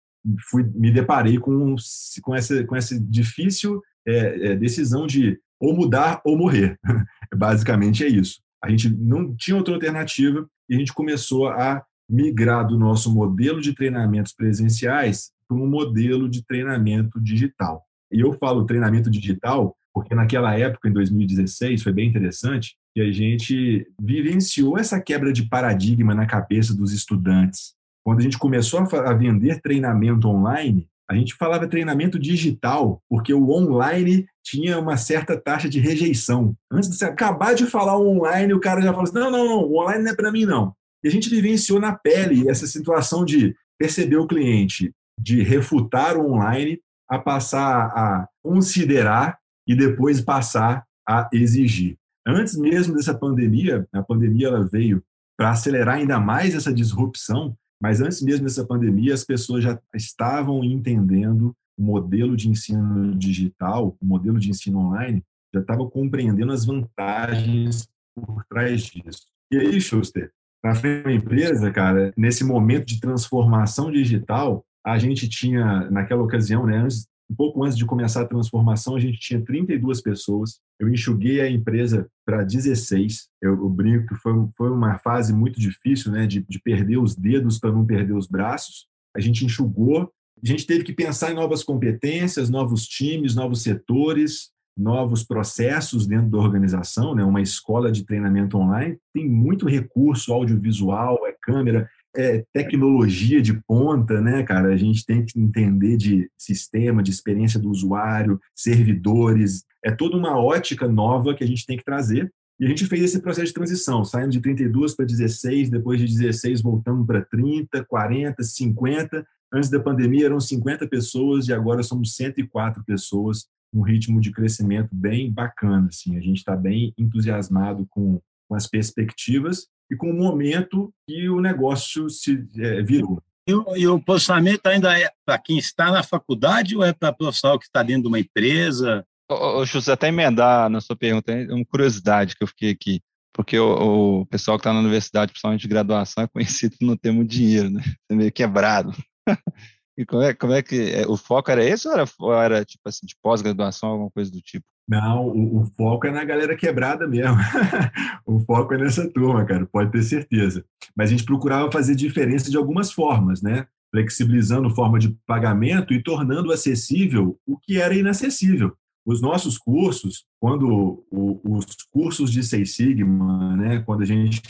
fui 0.49 0.63
me 0.75 0.91
deparei 0.91 1.37
com, 1.37 1.75
com, 2.21 2.35
essa, 2.35 2.63
com 2.65 2.75
essa 2.75 2.99
difícil 2.99 3.81
é, 4.07 4.51
é, 4.51 4.55
decisão 4.55 5.07
de 5.07 5.39
ou 5.59 5.75
mudar 5.75 6.21
ou 6.23 6.37
morrer. 6.37 6.77
Basicamente 7.35 8.03
é 8.03 8.07
isso. 8.07 8.41
A 8.63 8.69
gente 8.69 8.89
não 8.89 9.35
tinha 9.35 9.57
outra 9.57 9.73
alternativa 9.73 10.47
e 10.69 10.75
a 10.75 10.77
gente 10.77 10.93
começou 10.93 11.47
a 11.47 11.83
migrar 12.09 12.65
do 12.65 12.77
nosso 12.77 13.13
modelo 13.13 13.61
de 13.61 13.73
treinamentos 13.73 14.33
presenciais 14.33 15.31
para 15.47 15.57
um 15.57 15.67
modelo 15.67 16.29
de 16.29 16.43
treinamento 16.45 17.19
digital. 17.19 17.83
E 18.11 18.19
eu 18.21 18.33
falo 18.33 18.65
treinamento 18.65 19.09
digital 19.09 19.75
porque 19.93 20.15
naquela 20.15 20.57
época, 20.57 20.87
em 20.87 20.93
2016, 20.93 21.83
foi 21.83 21.91
bem 21.91 22.07
interessante 22.07 22.75
que 22.93 23.01
a 23.01 23.11
gente 23.11 23.87
vivenciou 23.99 24.77
essa 24.77 24.99
quebra 25.01 25.33
de 25.33 25.43
paradigma 25.43 26.13
na 26.13 26.25
cabeça 26.25 26.75
dos 26.75 26.93
estudantes. 26.93 27.73
Quando 28.03 28.19
a 28.19 28.23
gente 28.23 28.37
começou 28.37 28.79
a 28.79 29.13
vender 29.13 29.61
treinamento 29.61 30.27
online, 30.27 30.87
a 31.09 31.15
gente 31.15 31.33
falava 31.33 31.67
treinamento 31.67 32.19
digital, 32.19 33.01
porque 33.09 33.33
o 33.33 33.49
online 33.49 34.27
tinha 34.43 34.79
uma 34.79 34.95
certa 34.95 35.35
taxa 35.35 35.67
de 35.67 35.79
rejeição. 35.79 36.55
Antes 36.71 36.89
de 36.89 36.95
você 36.95 37.05
acabar 37.05 37.55
de 37.55 37.65
falar 37.65 37.97
online, 37.97 38.53
o 38.53 38.59
cara 38.59 38.81
já 38.81 38.91
falou 38.91 39.03
assim: 39.03 39.15
não, 39.15 39.31
não, 39.31 39.45
não, 39.45 39.63
o 39.63 39.81
online 39.81 40.03
não 40.03 40.11
é 40.11 40.15
para 40.15 40.31
mim, 40.31 40.45
não. 40.45 40.73
E 41.03 41.07
a 41.07 41.11
gente 41.11 41.29
vivenciou 41.29 41.79
na 41.79 41.95
pele 41.95 42.49
essa 42.49 42.67
situação 42.67 43.23
de 43.23 43.55
perceber 43.77 44.17
o 44.17 44.27
cliente, 44.27 44.93
de 45.17 45.41
refutar 45.41 46.17
o 46.17 46.31
online, 46.31 46.79
a 47.09 47.17
passar 47.17 47.87
a 47.87 48.27
considerar 48.43 49.37
e 49.67 49.75
depois 49.75 50.21
passar 50.21 50.85
a 51.07 51.29
exigir. 51.33 51.97
Antes 52.27 52.55
mesmo 52.55 52.95
dessa 52.95 53.13
pandemia, 53.13 53.87
a 53.91 54.03
pandemia 54.03 54.47
ela 54.47 54.63
veio 54.63 55.03
para 55.37 55.51
acelerar 55.51 55.95
ainda 55.95 56.19
mais 56.19 56.53
essa 56.53 56.73
disrupção, 56.73 57.57
mas 57.81 58.01
antes 58.01 58.21
mesmo 58.21 58.45
dessa 58.45 58.65
pandemia, 58.65 59.13
as 59.13 59.23
pessoas 59.23 59.63
já 59.63 59.79
estavam 59.95 60.63
entendendo 60.63 61.55
o 61.77 61.81
modelo 61.81 62.35
de 62.35 62.49
ensino 62.49 63.15
digital, 63.15 63.95
o 64.01 64.05
modelo 64.05 64.37
de 64.37 64.49
ensino 64.49 64.79
online, 64.79 65.23
já 65.53 65.61
estavam 65.61 65.89
compreendendo 65.89 66.51
as 66.51 66.65
vantagens 66.65 67.87
por 68.13 68.43
trás 68.45 68.83
disso. 68.83 69.27
E 69.51 69.57
aí, 69.57 69.79
Schuster, 69.79 70.31
para 70.61 70.73
a 71.05 71.13
empresa, 71.13 71.71
cara, 71.71 72.13
nesse 72.17 72.43
momento 72.43 72.85
de 72.85 72.99
transformação 72.99 73.91
digital, 73.91 74.65
a 74.85 74.97
gente 74.97 75.27
tinha, 75.27 75.89
naquela 75.89 76.23
ocasião, 76.23 76.65
né, 76.65 76.77
antes, 76.77 77.07
um 77.29 77.35
pouco 77.35 77.63
antes 77.63 77.77
de 77.77 77.85
começar 77.85 78.21
a 78.21 78.27
transformação, 78.27 78.95
a 78.95 78.99
gente 78.99 79.19
tinha 79.19 79.39
32 79.39 80.01
pessoas. 80.01 80.59
Eu 80.79 80.89
enxuguei 80.89 81.39
a 81.41 81.49
empresa 81.49 82.07
para 82.25 82.43
16. 82.43 83.29
Eu, 83.41 83.51
eu, 83.51 83.69
brinco 83.69 84.07
que 84.07 84.15
foi, 84.15 84.33
foi 84.57 84.71
uma 84.71 84.97
fase 84.97 85.31
muito 85.31 85.59
difícil, 85.59 86.11
né, 86.11 86.25
de, 86.25 86.43
de 86.47 86.59
perder 86.59 86.97
os 86.97 87.15
dedos 87.15 87.59
para 87.59 87.71
não 87.71 87.85
perder 87.85 88.13
os 88.13 88.27
braços. 88.27 88.87
A 89.15 89.19
gente 89.19 89.45
enxugou. 89.45 90.11
A 90.43 90.47
gente 90.47 90.65
teve 90.65 90.83
que 90.83 90.93
pensar 90.93 91.31
em 91.31 91.35
novas 91.35 91.63
competências, 91.63 92.49
novos 92.49 92.87
times, 92.87 93.35
novos 93.35 93.61
setores, 93.61 94.49
novos 94.79 95.23
processos 95.23 96.07
dentro 96.07 96.29
da 96.29 96.37
organização, 96.37 97.13
né? 97.13 97.23
Uma 97.23 97.41
escola 97.41 97.91
de 97.91 98.05
treinamento 98.05 98.57
online 98.57 98.97
tem 99.13 99.29
muito 99.29 99.67
recurso 99.67 100.31
audiovisual, 100.31 101.19
é 101.27 101.35
câmera, 101.41 101.89
é, 102.15 102.43
tecnologia 102.53 103.41
de 103.41 103.53
ponta, 103.67 104.21
né, 104.21 104.41
cara? 104.43 104.69
A 104.69 104.77
gente 104.77 105.05
tem 105.05 105.25
que 105.25 105.39
entender 105.39 105.97
de 105.97 106.29
sistema, 106.37 107.03
de 107.03 107.11
experiência 107.11 107.59
do 107.59 107.69
usuário, 107.69 108.39
servidores. 108.55 109.63
É 109.83 109.91
toda 109.91 110.17
uma 110.17 110.37
ótica 110.39 110.87
nova 110.87 111.35
que 111.35 111.43
a 111.43 111.47
gente 111.47 111.65
tem 111.65 111.77
que 111.77 111.83
trazer. 111.83 112.31
E 112.59 112.65
a 112.65 112.67
gente 112.67 112.85
fez 112.85 113.03
esse 113.03 113.21
processo 113.21 113.47
de 113.47 113.53
transição, 113.53 114.03
saindo 114.03 114.31
de 114.31 114.41
32 114.41 114.93
para 114.93 115.05
16, 115.05 115.69
depois 115.69 115.99
de 115.99 116.05
16 116.07 116.61
voltamos 116.61 117.07
para 117.07 117.21
30, 117.21 117.85
40, 117.85 118.43
50. 118.43 119.25
Antes 119.53 119.69
da 119.69 119.79
pandemia 119.79 120.25
eram 120.25 120.39
50 120.39 120.85
pessoas 120.87 121.47
e 121.47 121.53
agora 121.53 121.81
somos 121.83 122.15
104 122.15 122.83
pessoas, 122.83 123.47
um 123.73 123.81
ritmo 123.81 124.19
de 124.19 124.31
crescimento 124.31 124.89
bem 124.91 125.31
bacana. 125.31 125.87
Assim. 125.87 126.17
A 126.17 126.21
gente 126.21 126.37
está 126.37 126.55
bem 126.55 126.93
entusiasmado 126.97 127.85
com, 127.89 128.21
com 128.47 128.55
as 128.55 128.67
perspectivas 128.67 129.67
e 129.91 129.95
com 129.95 130.09
o 130.09 130.13
momento 130.13 130.93
que 131.07 131.29
o 131.29 131.41
negócio 131.41 132.09
se 132.09 132.47
é, 132.57 132.81
virou. 132.81 133.21
E 133.47 133.53
o, 133.53 133.77
e 133.77 133.87
o 133.87 133.99
posicionamento 133.99 134.67
ainda 134.67 134.97
é 134.97 135.09
para 135.25 135.39
quem 135.39 135.57
está 135.57 135.91
na 135.91 136.03
faculdade 136.03 136.75
ou 136.75 136.83
é 136.83 136.93
para 136.93 137.11
profissional 137.11 137.57
que 137.57 137.65
está 137.65 137.81
dentro 137.81 138.03
de 138.03 138.07
uma 138.07 138.19
empresa? 138.19 139.03
Ô, 139.29 139.59
ô, 139.59 139.65
José, 139.65 139.91
até 139.91 140.07
emendar 140.07 140.69
na 140.69 140.81
sua 140.81 140.95
pergunta, 140.95 141.31
é 141.31 141.51
uma 141.51 141.65
curiosidade 141.65 142.35
que 142.35 142.43
eu 142.43 142.47
fiquei 142.47 142.71
aqui, 142.71 143.01
porque 143.33 143.57
o, 143.57 144.21
o 144.21 144.25
pessoal 144.27 144.57
que 144.57 144.61
está 144.61 144.73
na 144.73 144.79
universidade, 144.79 145.31
principalmente 145.31 145.61
de 145.61 145.67
graduação, 145.67 146.23
é 146.23 146.27
conhecido 146.27 146.75
por 146.77 146.85
não 146.85 146.97
ter 146.97 147.11
muito 147.11 147.31
dinheiro, 147.31 147.69
né? 147.71 147.81
É 148.09 148.15
meio 148.15 148.31
quebrado. 148.31 148.91
e 149.99 150.05
como 150.05 150.23
é, 150.23 150.33
como 150.33 150.53
é 150.53 150.61
que 150.61 150.93
é, 150.93 151.05
o 151.05 151.17
foco 151.17 151.51
era 151.51 151.61
esse 151.61 151.85
ou 151.85 151.93
era, 151.93 152.05
ou 152.19 152.33
era 152.33 152.63
tipo 152.63 152.81
assim, 152.87 153.05
de 153.05 153.17
pós-graduação, 153.21 153.89
alguma 153.89 154.09
coisa 154.09 154.31
do 154.31 154.39
tipo? 154.39 154.65
Não, 154.87 155.27
o, 155.27 155.59
o, 155.59 155.65
foco 155.77 156.07
é 156.07 156.11
na 156.11 156.23
galera 156.23 156.55
quebrada 156.55 157.05
mesmo. 157.05 157.35
o 158.25 158.39
foco 158.39 158.73
é 158.75 158.77
nessa 158.77 159.11
turma, 159.11 159.43
cara, 159.43 159.65
pode 159.65 159.91
ter 159.91 160.01
certeza. 160.01 160.63
Mas 160.95 161.09
a 161.09 161.11
gente 161.11 161.25
procurava 161.25 161.69
fazer 161.69 161.95
diferença 161.95 162.49
de 162.49 162.55
algumas 162.55 162.93
formas, 162.93 163.41
né? 163.41 163.67
Flexibilizando 163.91 164.73
forma 164.73 164.99
de 164.99 165.09
pagamento 165.27 165.93
e 165.93 166.01
tornando 166.01 166.53
acessível 166.53 167.37
o 167.45 167.57
que 167.57 167.77
era 167.77 167.93
inacessível. 167.93 168.73
Os 169.05 169.21
nossos 169.21 169.57
cursos, 169.57 170.23
quando 170.39 171.03
o, 171.11 171.41
os 171.43 171.65
cursos 171.91 172.31
de 172.31 172.41
Seis 172.41 172.73
Sigma, 172.73 173.57
né, 173.57 173.79
quando 173.85 174.03
a 174.03 174.05
gente 174.05 174.41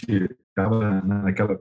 estava 0.48 1.02
naquela 1.02 1.60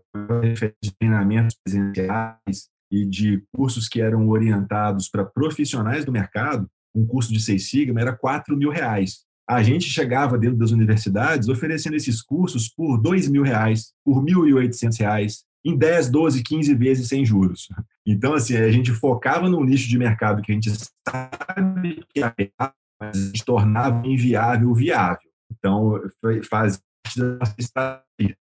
de 0.82 0.92
treinamentos 0.98 1.56
presenciais 1.64 2.68
e 2.90 3.04
de 3.04 3.42
cursos 3.52 3.88
que 3.88 4.00
eram 4.00 4.28
orientados 4.28 5.08
para 5.08 5.24
profissionais 5.24 6.04
do 6.04 6.12
mercado, 6.12 6.68
um 6.94 7.06
curso 7.06 7.32
de 7.32 7.40
Seis 7.40 7.68
Sigma 7.68 8.00
era 8.00 8.16
4 8.16 8.56
mil 8.56 8.70
reais. 8.70 9.26
A 9.48 9.62
gente 9.62 9.88
chegava 9.88 10.36
dentro 10.36 10.58
das 10.58 10.72
universidades 10.72 11.48
oferecendo 11.48 11.96
esses 11.96 12.20
cursos 12.20 12.68
por 12.68 12.98
2 12.98 13.28
mil 13.28 13.42
reais, 13.42 13.92
por 14.04 14.22
1.800 14.22 14.98
reais, 14.98 15.44
em 15.64 15.76
10, 15.76 16.10
12, 16.10 16.42
15 16.42 16.74
vezes 16.74 17.08
sem 17.08 17.24
juros. 17.24 17.68
Então, 18.06 18.34
assim, 18.34 18.56
a 18.56 18.70
gente 18.70 18.92
focava 18.92 19.48
num 19.48 19.64
nicho 19.64 19.88
de 19.88 19.98
mercado 19.98 20.42
que 20.42 20.52
a 20.52 20.54
gente 20.54 20.70
sabe 21.08 22.04
que 22.14 22.22
a 22.22 23.12
gente 23.12 23.44
tornava 23.44 24.06
inviável 24.06 24.74
viável. 24.74 25.30
Então, 25.50 26.00
faz 26.48 26.80
parte 27.02 27.18
da 27.18 27.38
nossa 27.38 27.54
estratégia. 27.58 28.36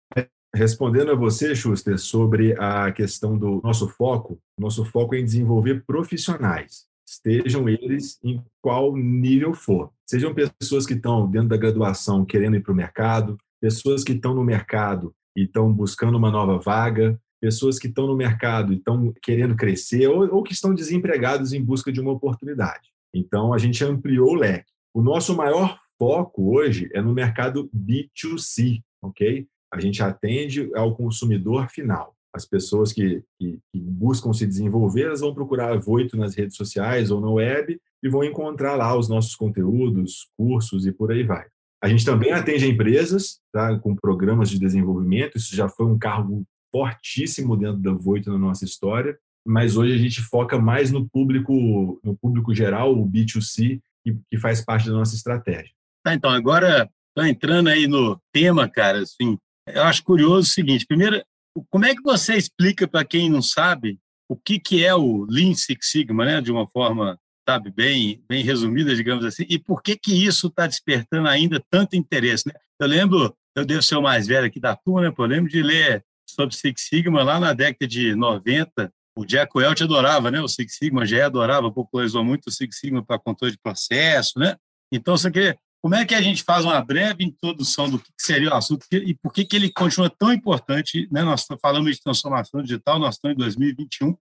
Respondendo 0.54 1.12
a 1.12 1.14
você, 1.14 1.54
Schuster, 1.54 1.98
sobre 1.98 2.54
a 2.58 2.92
questão 2.92 3.38
do 3.38 3.60
nosso 3.62 3.88
foco, 3.88 4.38
nosso 4.58 4.84
foco 4.84 5.14
é 5.14 5.18
em 5.18 5.24
desenvolver 5.24 5.82
profissionais 5.86 6.86
estejam 7.12 7.68
eles 7.68 8.18
em 8.24 8.42
qual 8.60 8.96
nível 8.96 9.52
for. 9.52 9.90
Sejam 10.06 10.34
pessoas 10.34 10.86
que 10.86 10.94
estão 10.94 11.30
dentro 11.30 11.48
da 11.48 11.56
graduação 11.56 12.24
querendo 12.24 12.56
ir 12.56 12.62
para 12.62 12.72
o 12.72 12.76
mercado, 12.76 13.36
pessoas 13.60 14.02
que 14.02 14.12
estão 14.12 14.34
no 14.34 14.44
mercado 14.44 15.14
e 15.36 15.44
estão 15.44 15.72
buscando 15.72 16.16
uma 16.16 16.30
nova 16.30 16.58
vaga, 16.58 17.20
pessoas 17.40 17.78
que 17.78 17.88
estão 17.88 18.06
no 18.06 18.16
mercado 18.16 18.72
e 18.72 18.76
estão 18.76 19.12
querendo 19.22 19.56
crescer 19.56 20.06
ou, 20.08 20.34
ou 20.34 20.42
que 20.42 20.52
estão 20.52 20.74
desempregados 20.74 21.52
em 21.52 21.62
busca 21.62 21.92
de 21.92 22.00
uma 22.00 22.12
oportunidade. 22.12 22.90
Então, 23.14 23.52
a 23.52 23.58
gente 23.58 23.84
ampliou 23.84 24.30
o 24.30 24.34
leque. 24.34 24.70
O 24.94 25.02
nosso 25.02 25.36
maior 25.36 25.78
foco 25.98 26.54
hoje 26.56 26.88
é 26.94 27.02
no 27.02 27.12
mercado 27.12 27.70
B2C, 27.74 28.82
ok? 29.02 29.46
A 29.72 29.80
gente 29.80 30.02
atende 30.02 30.70
ao 30.74 30.94
consumidor 30.94 31.68
final 31.68 32.14
as 32.34 32.46
pessoas 32.46 32.92
que, 32.92 33.22
que, 33.38 33.58
que, 33.70 33.78
buscam 33.78 34.32
se 34.32 34.46
desenvolver, 34.46 35.02
elas 35.02 35.20
vão 35.20 35.34
procurar 35.34 35.72
a 35.72 35.76
Voito 35.76 36.16
nas 36.16 36.34
redes 36.34 36.56
sociais 36.56 37.10
ou 37.10 37.20
na 37.20 37.30
web 37.30 37.78
e 38.02 38.08
vão 38.08 38.24
encontrar 38.24 38.74
lá 38.74 38.96
os 38.96 39.08
nossos 39.08 39.36
conteúdos, 39.36 40.28
cursos 40.36 40.86
e 40.86 40.92
por 40.92 41.12
aí 41.12 41.22
vai. 41.22 41.46
A 41.82 41.88
gente 41.88 42.04
também 42.04 42.32
atende 42.32 42.66
empresas 42.66 43.38
tá, 43.52 43.78
com 43.78 43.94
programas 43.94 44.48
de 44.48 44.58
desenvolvimento, 44.58 45.36
isso 45.36 45.54
já 45.54 45.68
foi 45.68 45.86
um 45.86 45.98
cargo 45.98 46.42
fortíssimo 46.70 47.56
dentro 47.56 47.82
da 47.82 47.92
Voito 47.92 48.30
na 48.30 48.38
nossa 48.38 48.64
história, 48.64 49.18
mas 49.46 49.76
hoje 49.76 49.92
a 49.92 49.98
gente 49.98 50.22
foca 50.22 50.58
mais 50.58 50.90
no 50.90 51.06
público, 51.08 52.00
no 52.02 52.16
público 52.16 52.54
geral, 52.54 52.96
o 52.96 53.06
B2C, 53.06 53.80
que, 54.02 54.16
que 54.30 54.38
faz 54.38 54.64
parte 54.64 54.86
da 54.86 54.92
nossa 54.92 55.14
estratégia. 55.14 55.72
Tá, 56.02 56.14
então, 56.14 56.30
agora, 56.30 56.88
tá 57.14 57.28
entrando 57.28 57.68
aí 57.68 57.86
no 57.86 58.18
tema, 58.32 58.68
cara, 58.68 59.00
assim, 59.00 59.36
eu 59.66 59.82
acho 59.84 60.02
curioso 60.02 60.48
o 60.48 60.52
seguinte, 60.52 60.86
primeiro, 60.86 61.22
como 61.70 61.84
é 61.84 61.94
que 61.94 62.02
você 62.02 62.36
explica 62.36 62.88
para 62.88 63.04
quem 63.04 63.30
não 63.30 63.42
sabe 63.42 63.98
o 64.28 64.36
que, 64.36 64.58
que 64.58 64.84
é 64.84 64.94
o 64.94 65.26
Lean 65.28 65.54
Six 65.54 65.90
Sigma, 65.90 66.24
né? 66.24 66.40
de 66.40 66.50
uma 66.50 66.66
forma 66.66 67.18
sabe, 67.48 67.70
bem, 67.70 68.22
bem 68.28 68.44
resumida, 68.44 68.94
digamos 68.94 69.24
assim, 69.24 69.44
e 69.48 69.58
por 69.58 69.82
que, 69.82 69.96
que 69.96 70.24
isso 70.24 70.46
está 70.46 70.66
despertando 70.66 71.28
ainda 71.28 71.62
tanto 71.68 71.96
interesse? 71.96 72.46
Né? 72.46 72.54
Eu 72.80 72.86
lembro, 72.86 73.36
eu 73.56 73.64
devo 73.64 73.82
ser 73.82 73.96
o 73.96 74.02
mais 74.02 74.28
velho 74.28 74.46
aqui 74.46 74.60
da 74.60 74.76
turma, 74.76 75.02
né? 75.02 75.14
eu 75.16 75.24
lembro 75.26 75.50
de 75.50 75.60
ler 75.60 76.04
sobre 76.24 76.54
Six 76.54 76.82
Sigma 76.88 77.22
lá 77.22 77.40
na 77.40 77.52
década 77.52 77.86
de 77.86 78.14
90, 78.14 78.92
o 79.16 79.24
Jack 79.26 79.52
Welch 79.54 79.82
adorava, 79.82 80.30
né? 80.30 80.40
O 80.40 80.48
Six 80.48 80.76
Sigma 80.76 81.04
já 81.04 81.26
adorava, 81.26 81.70
popularizou 81.70 82.24
muito 82.24 82.46
o 82.46 82.50
Six 82.50 82.78
Sigma 82.78 83.04
para 83.04 83.18
controle 83.18 83.52
de 83.52 83.58
processo, 83.58 84.38
né? 84.38 84.56
Então, 84.90 85.16
você 85.16 85.30
quer 85.30 85.58
como 85.82 85.96
é 85.96 86.04
que 86.04 86.14
a 86.14 86.22
gente 86.22 86.44
faz 86.44 86.64
uma 86.64 86.80
breve 86.80 87.24
introdução 87.24 87.90
do 87.90 87.98
que 87.98 88.08
seria 88.16 88.50
o 88.50 88.54
assunto 88.54 88.86
e 88.92 89.14
por 89.14 89.32
que, 89.32 89.44
que 89.44 89.56
ele 89.56 89.68
continua 89.68 90.08
tão 90.08 90.32
importante? 90.32 91.08
Né? 91.10 91.24
Nós 91.24 91.44
falamos 91.60 91.96
de 91.96 92.00
transformação 92.00 92.62
digital, 92.62 93.00
nós 93.00 93.16
estamos 93.16 93.34
em 93.34 93.40
2021 93.40 94.16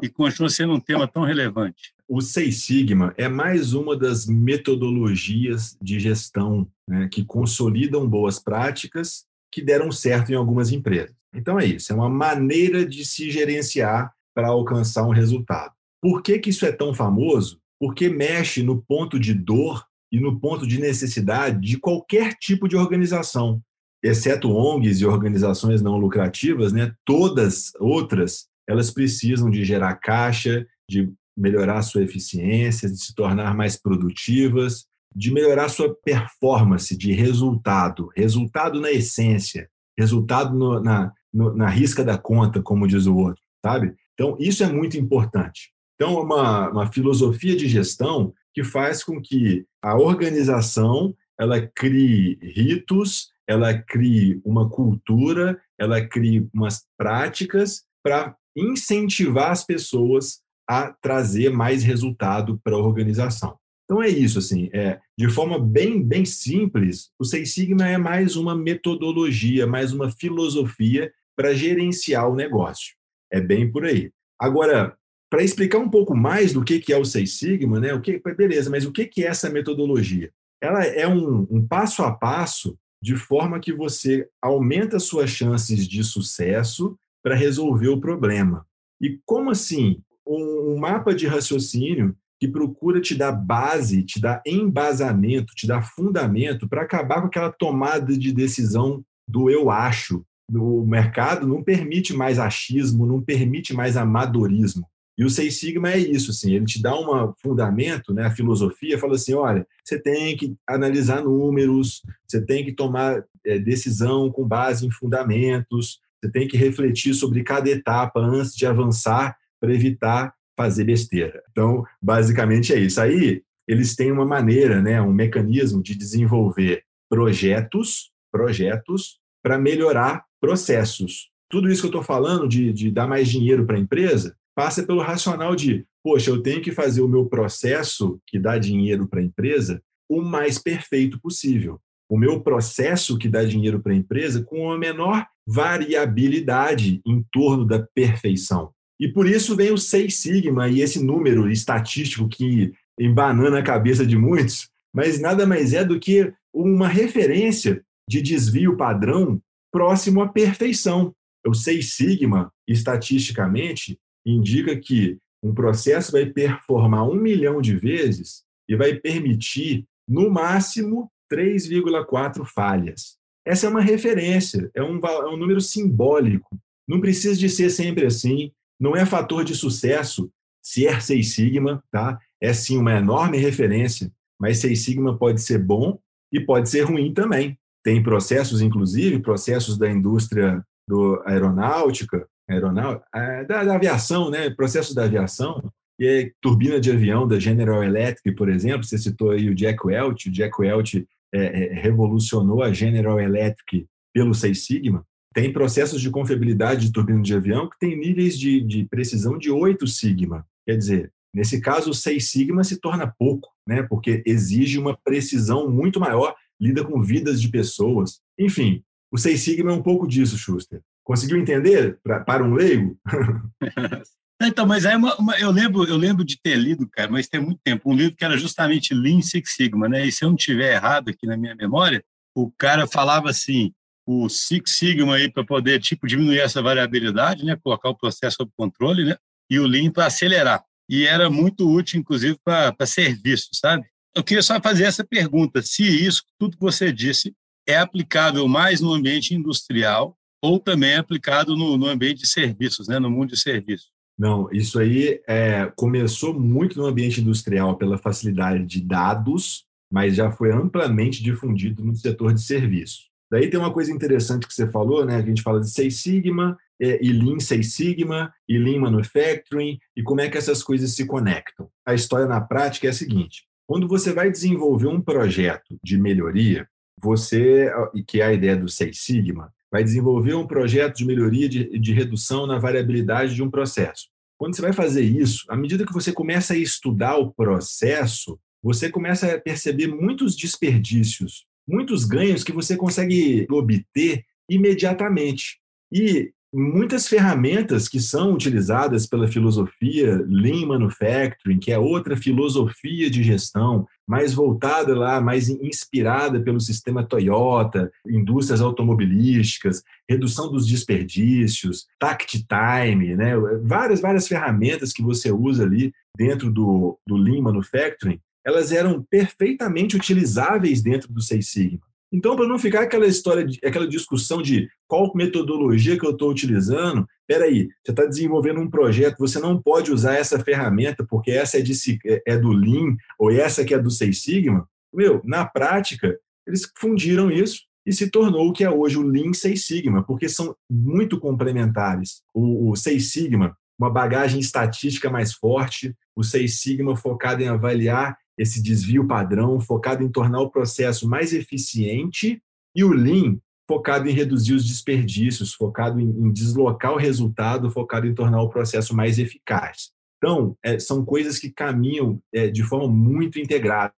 e 0.00 0.08
continua 0.08 0.48
sendo 0.48 0.72
um 0.72 0.80
tema 0.80 1.06
tão 1.06 1.22
relevante. 1.22 1.92
O 2.08 2.22
Seis 2.22 2.62
Sigma 2.62 3.12
é 3.18 3.28
mais 3.28 3.74
uma 3.74 3.94
das 3.94 4.26
metodologias 4.26 5.76
de 5.82 6.00
gestão 6.00 6.66
né, 6.88 7.08
que 7.12 7.22
consolidam 7.24 8.08
boas 8.08 8.38
práticas 8.38 9.26
que 9.52 9.60
deram 9.60 9.92
certo 9.92 10.32
em 10.32 10.34
algumas 10.34 10.72
empresas. 10.72 11.14
Então 11.34 11.60
é 11.60 11.66
isso, 11.66 11.92
é 11.92 11.94
uma 11.94 12.08
maneira 12.08 12.86
de 12.86 13.04
se 13.04 13.30
gerenciar 13.30 14.14
para 14.34 14.48
alcançar 14.48 15.06
um 15.06 15.12
resultado. 15.12 15.74
Por 16.00 16.22
que, 16.22 16.38
que 16.38 16.48
isso 16.48 16.64
é 16.64 16.72
tão 16.72 16.94
famoso? 16.94 17.60
Porque 17.78 18.08
mexe 18.08 18.62
no 18.62 18.80
ponto 18.80 19.20
de 19.20 19.34
dor 19.34 19.86
e 20.12 20.20
no 20.20 20.38
ponto 20.38 20.66
de 20.66 20.78
necessidade 20.78 21.58
de 21.58 21.78
qualquer 21.78 22.34
tipo 22.34 22.68
de 22.68 22.76
organização, 22.76 23.62
exceto 24.04 24.52
ONGs 24.52 25.00
e 25.00 25.06
organizações 25.06 25.80
não 25.80 25.96
lucrativas, 25.96 26.72
né? 26.72 26.92
Todas 27.04 27.72
outras, 27.80 28.46
elas 28.68 28.90
precisam 28.90 29.50
de 29.50 29.64
gerar 29.64 29.94
caixa, 29.96 30.66
de 30.88 31.10
melhorar 31.34 31.80
sua 31.80 32.02
eficiência, 32.02 32.90
de 32.90 33.02
se 33.02 33.14
tornar 33.14 33.56
mais 33.56 33.80
produtivas, 33.80 34.84
de 35.14 35.32
melhorar 35.32 35.70
sua 35.70 35.94
performance 36.04 36.96
de 36.96 37.12
resultado, 37.12 38.10
resultado 38.14 38.80
na 38.80 38.90
essência, 38.90 39.68
resultado 39.98 40.54
no, 40.54 40.80
na, 40.80 41.10
no, 41.32 41.54
na 41.54 41.68
risca 41.68 42.04
da 42.04 42.18
conta, 42.18 42.62
como 42.62 42.86
diz 42.86 43.06
o 43.06 43.16
outro, 43.16 43.42
sabe? 43.64 43.94
Então, 44.14 44.36
isso 44.38 44.62
é 44.62 44.70
muito 44.70 44.98
importante. 44.98 45.72
Então, 45.94 46.20
uma, 46.20 46.70
uma 46.70 46.92
filosofia 46.92 47.56
de 47.56 47.68
gestão 47.68 48.32
que 48.54 48.62
faz 48.62 49.02
com 49.02 49.20
que 49.20 49.66
a 49.82 49.96
organização 49.96 51.14
ela 51.38 51.60
crie 51.60 52.38
ritos, 52.40 53.30
ela 53.46 53.74
crie 53.74 54.40
uma 54.44 54.68
cultura, 54.68 55.60
ela 55.78 56.00
crie 56.06 56.48
umas 56.54 56.86
práticas 56.96 57.84
para 58.02 58.36
incentivar 58.56 59.50
as 59.50 59.64
pessoas 59.64 60.40
a 60.68 60.92
trazer 60.92 61.50
mais 61.50 61.82
resultado 61.82 62.60
para 62.62 62.74
a 62.74 62.78
organização. 62.78 63.56
Então 63.84 64.02
é 64.02 64.08
isso, 64.08 64.38
assim, 64.38 64.70
é, 64.72 65.00
de 65.18 65.28
forma 65.28 65.58
bem, 65.58 66.02
bem 66.02 66.24
simples, 66.24 67.10
o 67.18 67.24
Seis 67.24 67.52
Sigma 67.52 67.86
é 67.86 67.98
mais 67.98 68.36
uma 68.36 68.54
metodologia, 68.54 69.66
mais 69.66 69.92
uma 69.92 70.10
filosofia 70.10 71.12
para 71.36 71.54
gerenciar 71.54 72.28
o 72.28 72.34
negócio. 72.34 72.94
É 73.30 73.40
bem 73.40 73.70
por 73.70 73.84
aí. 73.84 74.10
Agora, 74.40 74.96
para 75.32 75.42
explicar 75.42 75.78
um 75.78 75.88
pouco 75.88 76.14
mais 76.14 76.52
do 76.52 76.62
que, 76.62 76.78
que 76.78 76.92
é 76.92 76.98
o 76.98 77.06
Seis 77.06 77.38
Sigma, 77.38 77.80
né, 77.80 77.94
o 77.94 78.02
que, 78.02 78.20
beleza, 78.36 78.68
mas 78.68 78.84
o 78.84 78.92
que, 78.92 79.06
que 79.06 79.24
é 79.24 79.28
essa 79.28 79.48
metodologia? 79.48 80.30
Ela 80.60 80.84
é 80.84 81.08
um, 81.08 81.46
um 81.50 81.66
passo 81.66 82.02
a 82.02 82.12
passo 82.12 82.76
de 83.02 83.16
forma 83.16 83.58
que 83.58 83.72
você 83.72 84.28
aumenta 84.42 84.98
suas 84.98 85.30
chances 85.30 85.88
de 85.88 86.04
sucesso 86.04 86.98
para 87.24 87.34
resolver 87.34 87.88
o 87.88 87.98
problema. 87.98 88.66
E 89.00 89.18
como 89.24 89.48
assim? 89.48 90.02
Um, 90.26 90.74
um 90.74 90.78
mapa 90.78 91.14
de 91.14 91.26
raciocínio 91.26 92.14
que 92.38 92.46
procura 92.46 93.00
te 93.00 93.14
dar 93.14 93.32
base, 93.32 94.02
te 94.02 94.20
dar 94.20 94.42
embasamento, 94.46 95.54
te 95.54 95.66
dar 95.66 95.80
fundamento 95.80 96.68
para 96.68 96.82
acabar 96.82 97.22
com 97.22 97.28
aquela 97.28 97.50
tomada 97.50 98.18
de 98.18 98.32
decisão 98.32 99.02
do 99.26 99.48
eu 99.48 99.70
acho. 99.70 100.26
O 100.52 100.84
mercado 100.84 101.46
não 101.46 101.64
permite 101.64 102.12
mais 102.12 102.38
achismo, 102.38 103.06
não 103.06 103.22
permite 103.22 103.72
mais 103.72 103.96
amadorismo. 103.96 104.91
E 105.16 105.24
o 105.24 105.30
Seis 105.30 105.58
Sigma 105.58 105.92
é 105.92 105.98
isso, 105.98 106.30
assim, 106.30 106.54
ele 106.54 106.64
te 106.64 106.80
dá 106.80 106.98
um 106.98 107.32
fundamento, 107.34 108.14
né, 108.14 108.24
a 108.24 108.30
filosofia 108.30 108.98
fala 108.98 109.14
assim, 109.14 109.34
olha, 109.34 109.66
você 109.84 109.98
tem 109.98 110.36
que 110.36 110.56
analisar 110.66 111.22
números, 111.22 112.02
você 112.26 112.40
tem 112.40 112.64
que 112.64 112.72
tomar 112.72 113.22
é, 113.44 113.58
decisão 113.58 114.30
com 114.30 114.46
base 114.46 114.86
em 114.86 114.90
fundamentos, 114.90 116.00
você 116.18 116.30
tem 116.30 116.48
que 116.48 116.56
refletir 116.56 117.14
sobre 117.14 117.42
cada 117.42 117.68
etapa 117.68 118.20
antes 118.20 118.54
de 118.54 118.64
avançar 118.64 119.36
para 119.60 119.74
evitar 119.74 120.34
fazer 120.56 120.84
besteira. 120.84 121.42
Então, 121.50 121.84
basicamente 122.00 122.72
é 122.72 122.78
isso. 122.78 123.00
Aí, 123.00 123.42
eles 123.66 123.94
têm 123.94 124.10
uma 124.10 124.26
maneira, 124.26 124.80
né, 124.80 125.00
um 125.00 125.12
mecanismo 125.12 125.82
de 125.82 125.94
desenvolver 125.94 126.84
projetos, 127.08 128.10
projetos 128.30 129.18
para 129.42 129.58
melhorar 129.58 130.24
processos. 130.40 131.30
Tudo 131.50 131.70
isso 131.70 131.82
que 131.82 131.86
eu 131.86 132.00
estou 132.00 132.02
falando 132.02 132.48
de, 132.48 132.72
de 132.72 132.90
dar 132.90 133.06
mais 133.06 133.28
dinheiro 133.28 133.66
para 133.66 133.76
a 133.76 133.80
empresa 133.80 134.36
passa 134.54 134.82
pelo 134.82 135.00
racional 135.00 135.54
de, 135.54 135.86
poxa, 136.02 136.30
eu 136.30 136.42
tenho 136.42 136.60
que 136.60 136.72
fazer 136.72 137.00
o 137.00 137.08
meu 137.08 137.26
processo 137.26 138.20
que 138.26 138.38
dá 138.38 138.58
dinheiro 138.58 139.06
para 139.06 139.20
a 139.20 139.24
empresa 139.24 139.82
o 140.08 140.20
mais 140.20 140.58
perfeito 140.58 141.20
possível. 141.20 141.80
O 142.08 142.18
meu 142.18 142.42
processo 142.42 143.16
que 143.16 143.28
dá 143.28 143.42
dinheiro 143.42 143.80
para 143.80 143.92
a 143.92 143.96
empresa 143.96 144.42
com 144.42 144.70
a 144.70 144.78
menor 144.78 145.26
variabilidade 145.46 147.00
em 147.06 147.24
torno 147.32 147.64
da 147.64 147.86
perfeição. 147.94 148.70
E 149.00 149.08
por 149.08 149.26
isso 149.26 149.56
vem 149.56 149.72
o 149.72 149.78
Seis 149.78 150.18
Sigma 150.18 150.68
e 150.68 150.80
esse 150.80 151.02
número 151.02 151.50
estatístico 151.50 152.28
que 152.28 152.72
embanana 153.00 153.58
a 153.58 153.62
cabeça 153.62 154.04
de 154.04 154.16
muitos, 154.16 154.68
mas 154.94 155.18
nada 155.18 155.46
mais 155.46 155.72
é 155.72 155.84
do 155.84 155.98
que 155.98 156.32
uma 156.54 156.86
referência 156.86 157.82
de 158.08 158.20
desvio 158.20 158.76
padrão 158.76 159.40
próximo 159.72 160.20
à 160.20 160.28
perfeição. 160.28 161.14
O 161.46 161.54
Seis 161.54 161.94
Sigma, 161.94 162.52
estatisticamente, 162.68 163.98
indica 164.24 164.76
que 164.76 165.18
um 165.42 165.52
processo 165.52 166.12
vai 166.12 166.26
performar 166.26 167.08
um 167.08 167.14
milhão 167.14 167.60
de 167.60 167.76
vezes 167.76 168.42
e 168.68 168.76
vai 168.76 168.94
permitir, 168.94 169.84
no 170.08 170.30
máximo, 170.30 171.10
3,4 171.32 172.44
falhas. 172.44 173.16
Essa 173.44 173.66
é 173.66 173.70
uma 173.70 173.80
referência, 173.80 174.70
é 174.74 174.82
um, 174.82 174.98
é 174.98 175.28
um 175.28 175.36
número 175.36 175.60
simbólico. 175.60 176.56
Não 176.86 177.00
precisa 177.00 177.38
de 177.38 177.48
ser 177.48 177.70
sempre 177.70 178.06
assim 178.06 178.52
não 178.82 178.96
é 178.96 179.06
fator 179.06 179.44
de 179.44 179.54
sucesso 179.54 180.28
ser 180.60 181.00
Seis 181.00 181.34
Sigma, 181.36 181.84
tá? 181.88 182.18
É 182.40 182.52
sim 182.52 182.76
uma 182.76 182.98
enorme 182.98 183.38
referência, 183.38 184.10
mas 184.40 184.58
Seis 184.58 184.80
Sigma 184.84 185.16
pode 185.16 185.40
ser 185.40 185.58
bom 185.58 186.00
e 186.32 186.40
pode 186.40 186.68
ser 186.68 186.80
ruim 186.82 187.14
também. 187.14 187.56
Tem 187.84 188.02
processos, 188.02 188.60
inclusive, 188.60 189.20
processos 189.20 189.78
da 189.78 189.88
indústria 189.88 190.66
do 190.88 191.22
aeronáutica, 191.24 192.28
aeronáutica 192.48 193.06
é, 193.14 193.44
da, 193.44 193.64
da, 193.64 193.74
aviação, 193.74 194.30
né? 194.30 194.50
Processos 194.50 194.94
da 194.94 195.04
aviação, 195.04 195.72
e 195.98 196.32
turbina 196.40 196.80
de 196.80 196.90
avião 196.90 197.28
da 197.28 197.38
General 197.38 197.82
Electric, 197.82 198.36
por 198.36 198.48
exemplo, 198.48 198.84
você 198.84 198.98
citou 198.98 199.30
aí 199.30 199.48
o 199.48 199.54
Jack 199.54 199.86
Welch, 199.86 200.28
o 200.28 200.32
Jack 200.32 200.60
Welch 200.60 201.06
é, 201.32 201.38
é, 201.38 201.74
revolucionou 201.74 202.62
a 202.62 202.72
General 202.72 203.20
Electric 203.20 203.86
pelo 204.12 204.34
Seis 204.34 204.66
Sigma, 204.66 205.06
tem 205.32 205.52
processos 205.52 206.00
de 206.00 206.10
confiabilidade 206.10 206.86
de 206.86 206.92
turbina 206.92 207.22
de 207.22 207.34
avião 207.34 207.68
que 207.68 207.78
tem 207.78 207.98
níveis 207.98 208.38
de, 208.38 208.60
de 208.60 208.84
precisão 208.84 209.38
de 209.38 209.50
8 209.50 209.86
sigma. 209.86 210.46
Quer 210.66 210.76
dizer, 210.76 211.12
nesse 211.34 211.60
caso, 211.60 211.90
o 211.90 211.94
6 211.94 212.30
sigma 212.30 212.62
se 212.62 212.78
torna 212.78 213.12
pouco, 213.18 213.48
né? 213.66 213.82
porque 213.82 214.22
exige 214.26 214.78
uma 214.78 214.96
precisão 214.96 215.70
muito 215.70 215.98
maior, 215.98 216.34
lida 216.60 216.84
com 216.84 217.00
vidas 217.00 217.40
de 217.40 217.48
pessoas. 217.48 218.20
Enfim, 218.38 218.82
o 219.10 219.16
6 219.16 219.40
sigma 219.40 219.72
é 219.72 219.74
um 219.74 219.82
pouco 219.82 220.06
disso, 220.06 220.36
Schuster. 220.36 220.82
Conseguiu 221.04 221.38
entender 221.38 221.98
pra, 222.02 222.20
para 222.20 222.44
um 222.44 222.54
leigo? 222.54 222.98
Então, 224.44 224.66
mas 224.66 224.84
aí 224.84 224.96
uma, 224.96 225.14
uma, 225.16 225.38
eu 225.38 225.50
lembro, 225.50 225.84
eu 225.84 225.96
lembro 225.96 226.24
de 226.24 226.36
ter 226.40 226.56
lido, 226.56 226.88
cara, 226.90 227.08
mas 227.08 227.28
tem 227.28 227.40
muito 227.40 227.60
tempo, 227.62 227.88
um 227.88 227.94
livro 227.94 228.16
que 228.16 228.24
era 228.24 228.36
justamente 228.36 228.92
Lean 228.92 229.22
Six 229.22 229.54
Sigma, 229.54 229.88
né? 229.88 230.04
E 230.04 230.10
se 230.10 230.24
eu 230.24 230.30
não 230.30 230.36
tiver 230.36 230.74
errado 230.74 231.10
aqui 231.10 231.26
na 231.26 231.36
minha 231.36 231.54
memória, 231.54 232.04
o 232.34 232.50
cara 232.50 232.86
falava 232.86 233.30
assim: 233.30 233.72
o 234.06 234.28
Six 234.28 234.72
Sigma 234.72 235.14
aí 235.14 235.30
para 235.30 235.44
poder 235.44 235.80
tipo 235.80 236.06
diminuir 236.06 236.40
essa 236.40 236.60
variabilidade, 236.60 237.44
né, 237.44 237.56
colocar 237.62 237.90
o 237.90 237.96
processo 237.96 238.38
sob 238.38 238.50
controle, 238.56 239.04
né, 239.04 239.16
e 239.48 239.58
o 239.58 239.66
Lean 239.66 239.90
para 239.90 240.06
acelerar. 240.06 240.62
E 240.88 241.06
era 241.06 241.30
muito 241.30 241.70
útil, 241.70 242.00
inclusive, 242.00 242.36
para 242.44 242.74
serviço, 242.84 243.50
sabe? 243.52 243.84
Eu 244.14 244.24
queria 244.24 244.42
só 244.42 244.60
fazer 244.60 244.84
essa 244.84 245.04
pergunta: 245.04 245.62
se 245.62 245.84
isso, 245.84 246.22
tudo 246.38 246.56
que 246.56 246.62
você 246.62 246.92
disse, 246.92 247.32
é 247.66 247.76
aplicável 247.76 248.48
mais 248.48 248.80
no 248.80 248.92
ambiente 248.92 249.34
industrial 249.34 250.16
ou 250.42 250.58
também 250.58 250.90
é 250.90 250.96
aplicado 250.96 251.56
no, 251.56 251.78
no 251.78 251.86
ambiente 251.86 252.22
de 252.22 252.26
serviços, 252.26 252.88
né, 252.88 252.98
no 252.98 253.10
mundo 253.10 253.30
de 253.30 253.40
serviços? 253.40 253.90
Não, 254.18 254.48
isso 254.52 254.78
aí 254.78 255.20
é, 255.26 255.72
começou 255.76 256.38
muito 256.38 256.78
no 256.78 256.86
ambiente 256.86 257.20
industrial 257.20 257.76
pela 257.76 257.96
facilidade 257.96 258.64
de 258.66 258.80
dados, 258.80 259.64
mas 259.90 260.16
já 260.16 260.30
foi 260.30 260.52
amplamente 260.52 261.22
difundido 261.22 261.84
no 261.84 261.94
setor 261.94 262.34
de 262.34 262.42
serviços. 262.42 263.10
Daí 263.30 263.48
tem 263.48 263.58
uma 263.58 263.72
coisa 263.72 263.90
interessante 263.90 264.46
que 264.46 264.52
você 264.52 264.66
falou, 264.66 265.06
né? 265.06 265.16
A 265.16 265.22
gente 265.22 265.40
fala 265.40 265.58
de 265.58 265.70
Seis 265.70 266.02
Sigma 266.02 266.58
é, 266.78 267.02
e 267.02 267.12
Lean 267.12 267.40
Seis 267.40 267.72
Sigma 267.72 268.30
e 268.46 268.58
Lean 268.58 268.80
Manufacturing 268.80 269.78
e 269.96 270.02
como 270.02 270.20
é 270.20 270.28
que 270.28 270.36
essas 270.36 270.62
coisas 270.62 270.94
se 270.94 271.06
conectam. 271.06 271.70
A 271.86 271.94
história 271.94 272.26
na 272.26 272.42
prática 272.42 272.88
é 272.88 272.90
a 272.90 272.94
seguinte: 272.94 273.44
quando 273.66 273.88
você 273.88 274.12
vai 274.12 274.30
desenvolver 274.30 274.88
um 274.88 275.00
projeto 275.00 275.78
de 275.82 275.96
melhoria, 275.96 276.68
você, 277.02 277.72
que 278.06 278.20
é 278.20 278.26
a 278.26 278.32
ideia 278.34 278.56
do 278.56 278.68
Seis 278.68 279.00
Sigma, 279.00 279.50
vai 279.72 279.82
desenvolver 279.82 280.34
um 280.34 280.46
projeto 280.46 280.98
de 280.98 281.06
melhoria 281.06 281.48
de, 281.48 281.78
de 281.78 281.92
redução 281.94 282.46
na 282.46 282.58
variabilidade 282.58 283.34
de 283.34 283.42
um 283.42 283.50
processo. 283.50 284.08
Quando 284.36 284.54
você 284.54 284.60
vai 284.60 284.72
fazer 284.72 285.02
isso, 285.02 285.46
à 285.48 285.56
medida 285.56 285.86
que 285.86 285.92
você 285.92 286.12
começa 286.12 286.52
a 286.52 286.58
estudar 286.58 287.16
o 287.16 287.32
processo, 287.32 288.38
você 288.62 288.90
começa 288.90 289.32
a 289.32 289.40
perceber 289.40 289.86
muitos 289.86 290.36
desperdícios, 290.36 291.46
muitos 291.66 292.04
ganhos 292.04 292.44
que 292.44 292.52
você 292.52 292.76
consegue 292.76 293.46
obter 293.50 294.24
imediatamente. 294.50 295.58
E 295.90 296.32
muitas 296.52 297.08
ferramentas 297.08 297.88
que 297.88 297.98
são 297.98 298.34
utilizadas 298.34 299.06
pela 299.06 299.26
filosofia 299.26 300.22
Lean 300.28 300.66
Manufacturing, 300.66 301.58
que 301.58 301.72
é 301.72 301.78
outra 301.78 302.16
filosofia 302.16 303.08
de 303.08 303.22
gestão 303.22 303.86
mais 304.12 304.34
voltada 304.34 304.94
lá, 304.94 305.22
mais 305.22 305.48
inspirada 305.48 306.38
pelo 306.38 306.60
sistema 306.60 307.02
Toyota, 307.02 307.90
indústrias 308.06 308.60
automobilísticas, 308.60 309.82
redução 310.06 310.52
dos 310.52 310.66
desperdícios, 310.66 311.86
tact 311.98 312.44
time, 312.46 313.16
né? 313.16 313.32
várias, 313.62 314.02
várias 314.02 314.28
ferramentas 314.28 314.92
que 314.92 315.00
você 315.02 315.32
usa 315.32 315.64
ali 315.64 315.94
dentro 316.14 316.52
do, 316.52 316.98
do 317.06 317.16
Lean 317.16 317.40
Manufacturing, 317.40 318.20
elas 318.44 318.70
eram 318.70 319.02
perfeitamente 319.02 319.96
utilizáveis 319.96 320.82
dentro 320.82 321.10
do 321.10 321.22
Seis 321.22 321.48
Sigma. 321.48 321.80
Então, 322.12 322.36
para 322.36 322.46
não 322.46 322.58
ficar 322.58 322.82
aquela 322.82 323.06
história, 323.06 323.46
de, 323.46 323.58
aquela 323.64 323.88
discussão 323.88 324.42
de 324.42 324.68
qual 324.86 325.10
metodologia 325.14 325.98
que 325.98 326.04
eu 326.04 326.10
estou 326.10 326.30
utilizando, 326.30 327.08
peraí, 327.32 327.68
você 327.82 327.92
está 327.92 328.04
desenvolvendo 328.04 328.60
um 328.60 328.68
projeto, 328.68 329.18
você 329.18 329.38
não 329.40 329.60
pode 329.60 329.90
usar 329.90 330.16
essa 330.16 330.38
ferramenta 330.38 331.04
porque 331.08 331.30
essa 331.30 331.58
é, 331.58 331.62
de, 331.62 331.72
é, 332.04 332.22
é 332.26 332.36
do 332.36 332.50
Lean 332.52 332.94
ou 333.18 333.30
essa 333.30 333.64
que 333.64 333.72
é 333.72 333.78
do 333.78 333.90
Seis 333.90 334.22
Sigma. 334.22 334.68
Meu, 334.92 335.22
na 335.24 335.46
prática, 335.46 336.18
eles 336.46 336.70
fundiram 336.78 337.30
isso 337.30 337.62
e 337.86 337.92
se 337.92 338.10
tornou 338.10 338.48
o 338.48 338.52
que 338.52 338.64
é 338.64 338.70
hoje 338.70 338.98
o 338.98 339.02
Lean 339.02 339.32
Seis 339.32 339.64
Sigma, 339.66 340.02
porque 340.02 340.28
são 340.28 340.54
muito 340.70 341.18
complementares. 341.18 342.22
O, 342.34 342.70
o 342.70 342.76
Seis 342.76 343.12
Sigma, 343.12 343.56
uma 343.78 343.88
bagagem 343.88 344.38
estatística 344.38 345.08
mais 345.08 345.32
forte, 345.32 345.96
o 346.14 346.22
Seis 346.22 346.60
Sigma 346.60 346.94
focado 346.94 347.42
em 347.42 347.48
avaliar 347.48 348.14
esse 348.36 348.62
desvio 348.62 349.06
padrão, 349.06 349.58
focado 349.58 350.02
em 350.02 350.10
tornar 350.10 350.40
o 350.40 350.50
processo 350.50 351.08
mais 351.08 351.32
eficiente, 351.32 352.42
e 352.74 352.84
o 352.84 352.92
Lean, 352.92 353.38
focado 353.72 354.06
em 354.06 354.12
reduzir 354.12 354.52
os 354.52 354.66
desperdícios, 354.66 355.54
focado 355.54 355.98
em, 355.98 356.04
em 356.04 356.30
deslocar 356.30 356.92
o 356.92 356.98
resultado, 356.98 357.70
focado 357.70 358.06
em 358.06 358.14
tornar 358.14 358.42
o 358.42 358.50
processo 358.50 358.94
mais 358.94 359.18
eficaz. 359.18 359.90
Então, 360.18 360.54
é, 360.62 360.78
são 360.78 361.02
coisas 361.02 361.38
que 361.38 361.50
caminham 361.50 362.20
é, 362.34 362.48
de 362.48 362.62
forma 362.62 362.86
muito 362.86 363.38
integrada. 363.38 363.94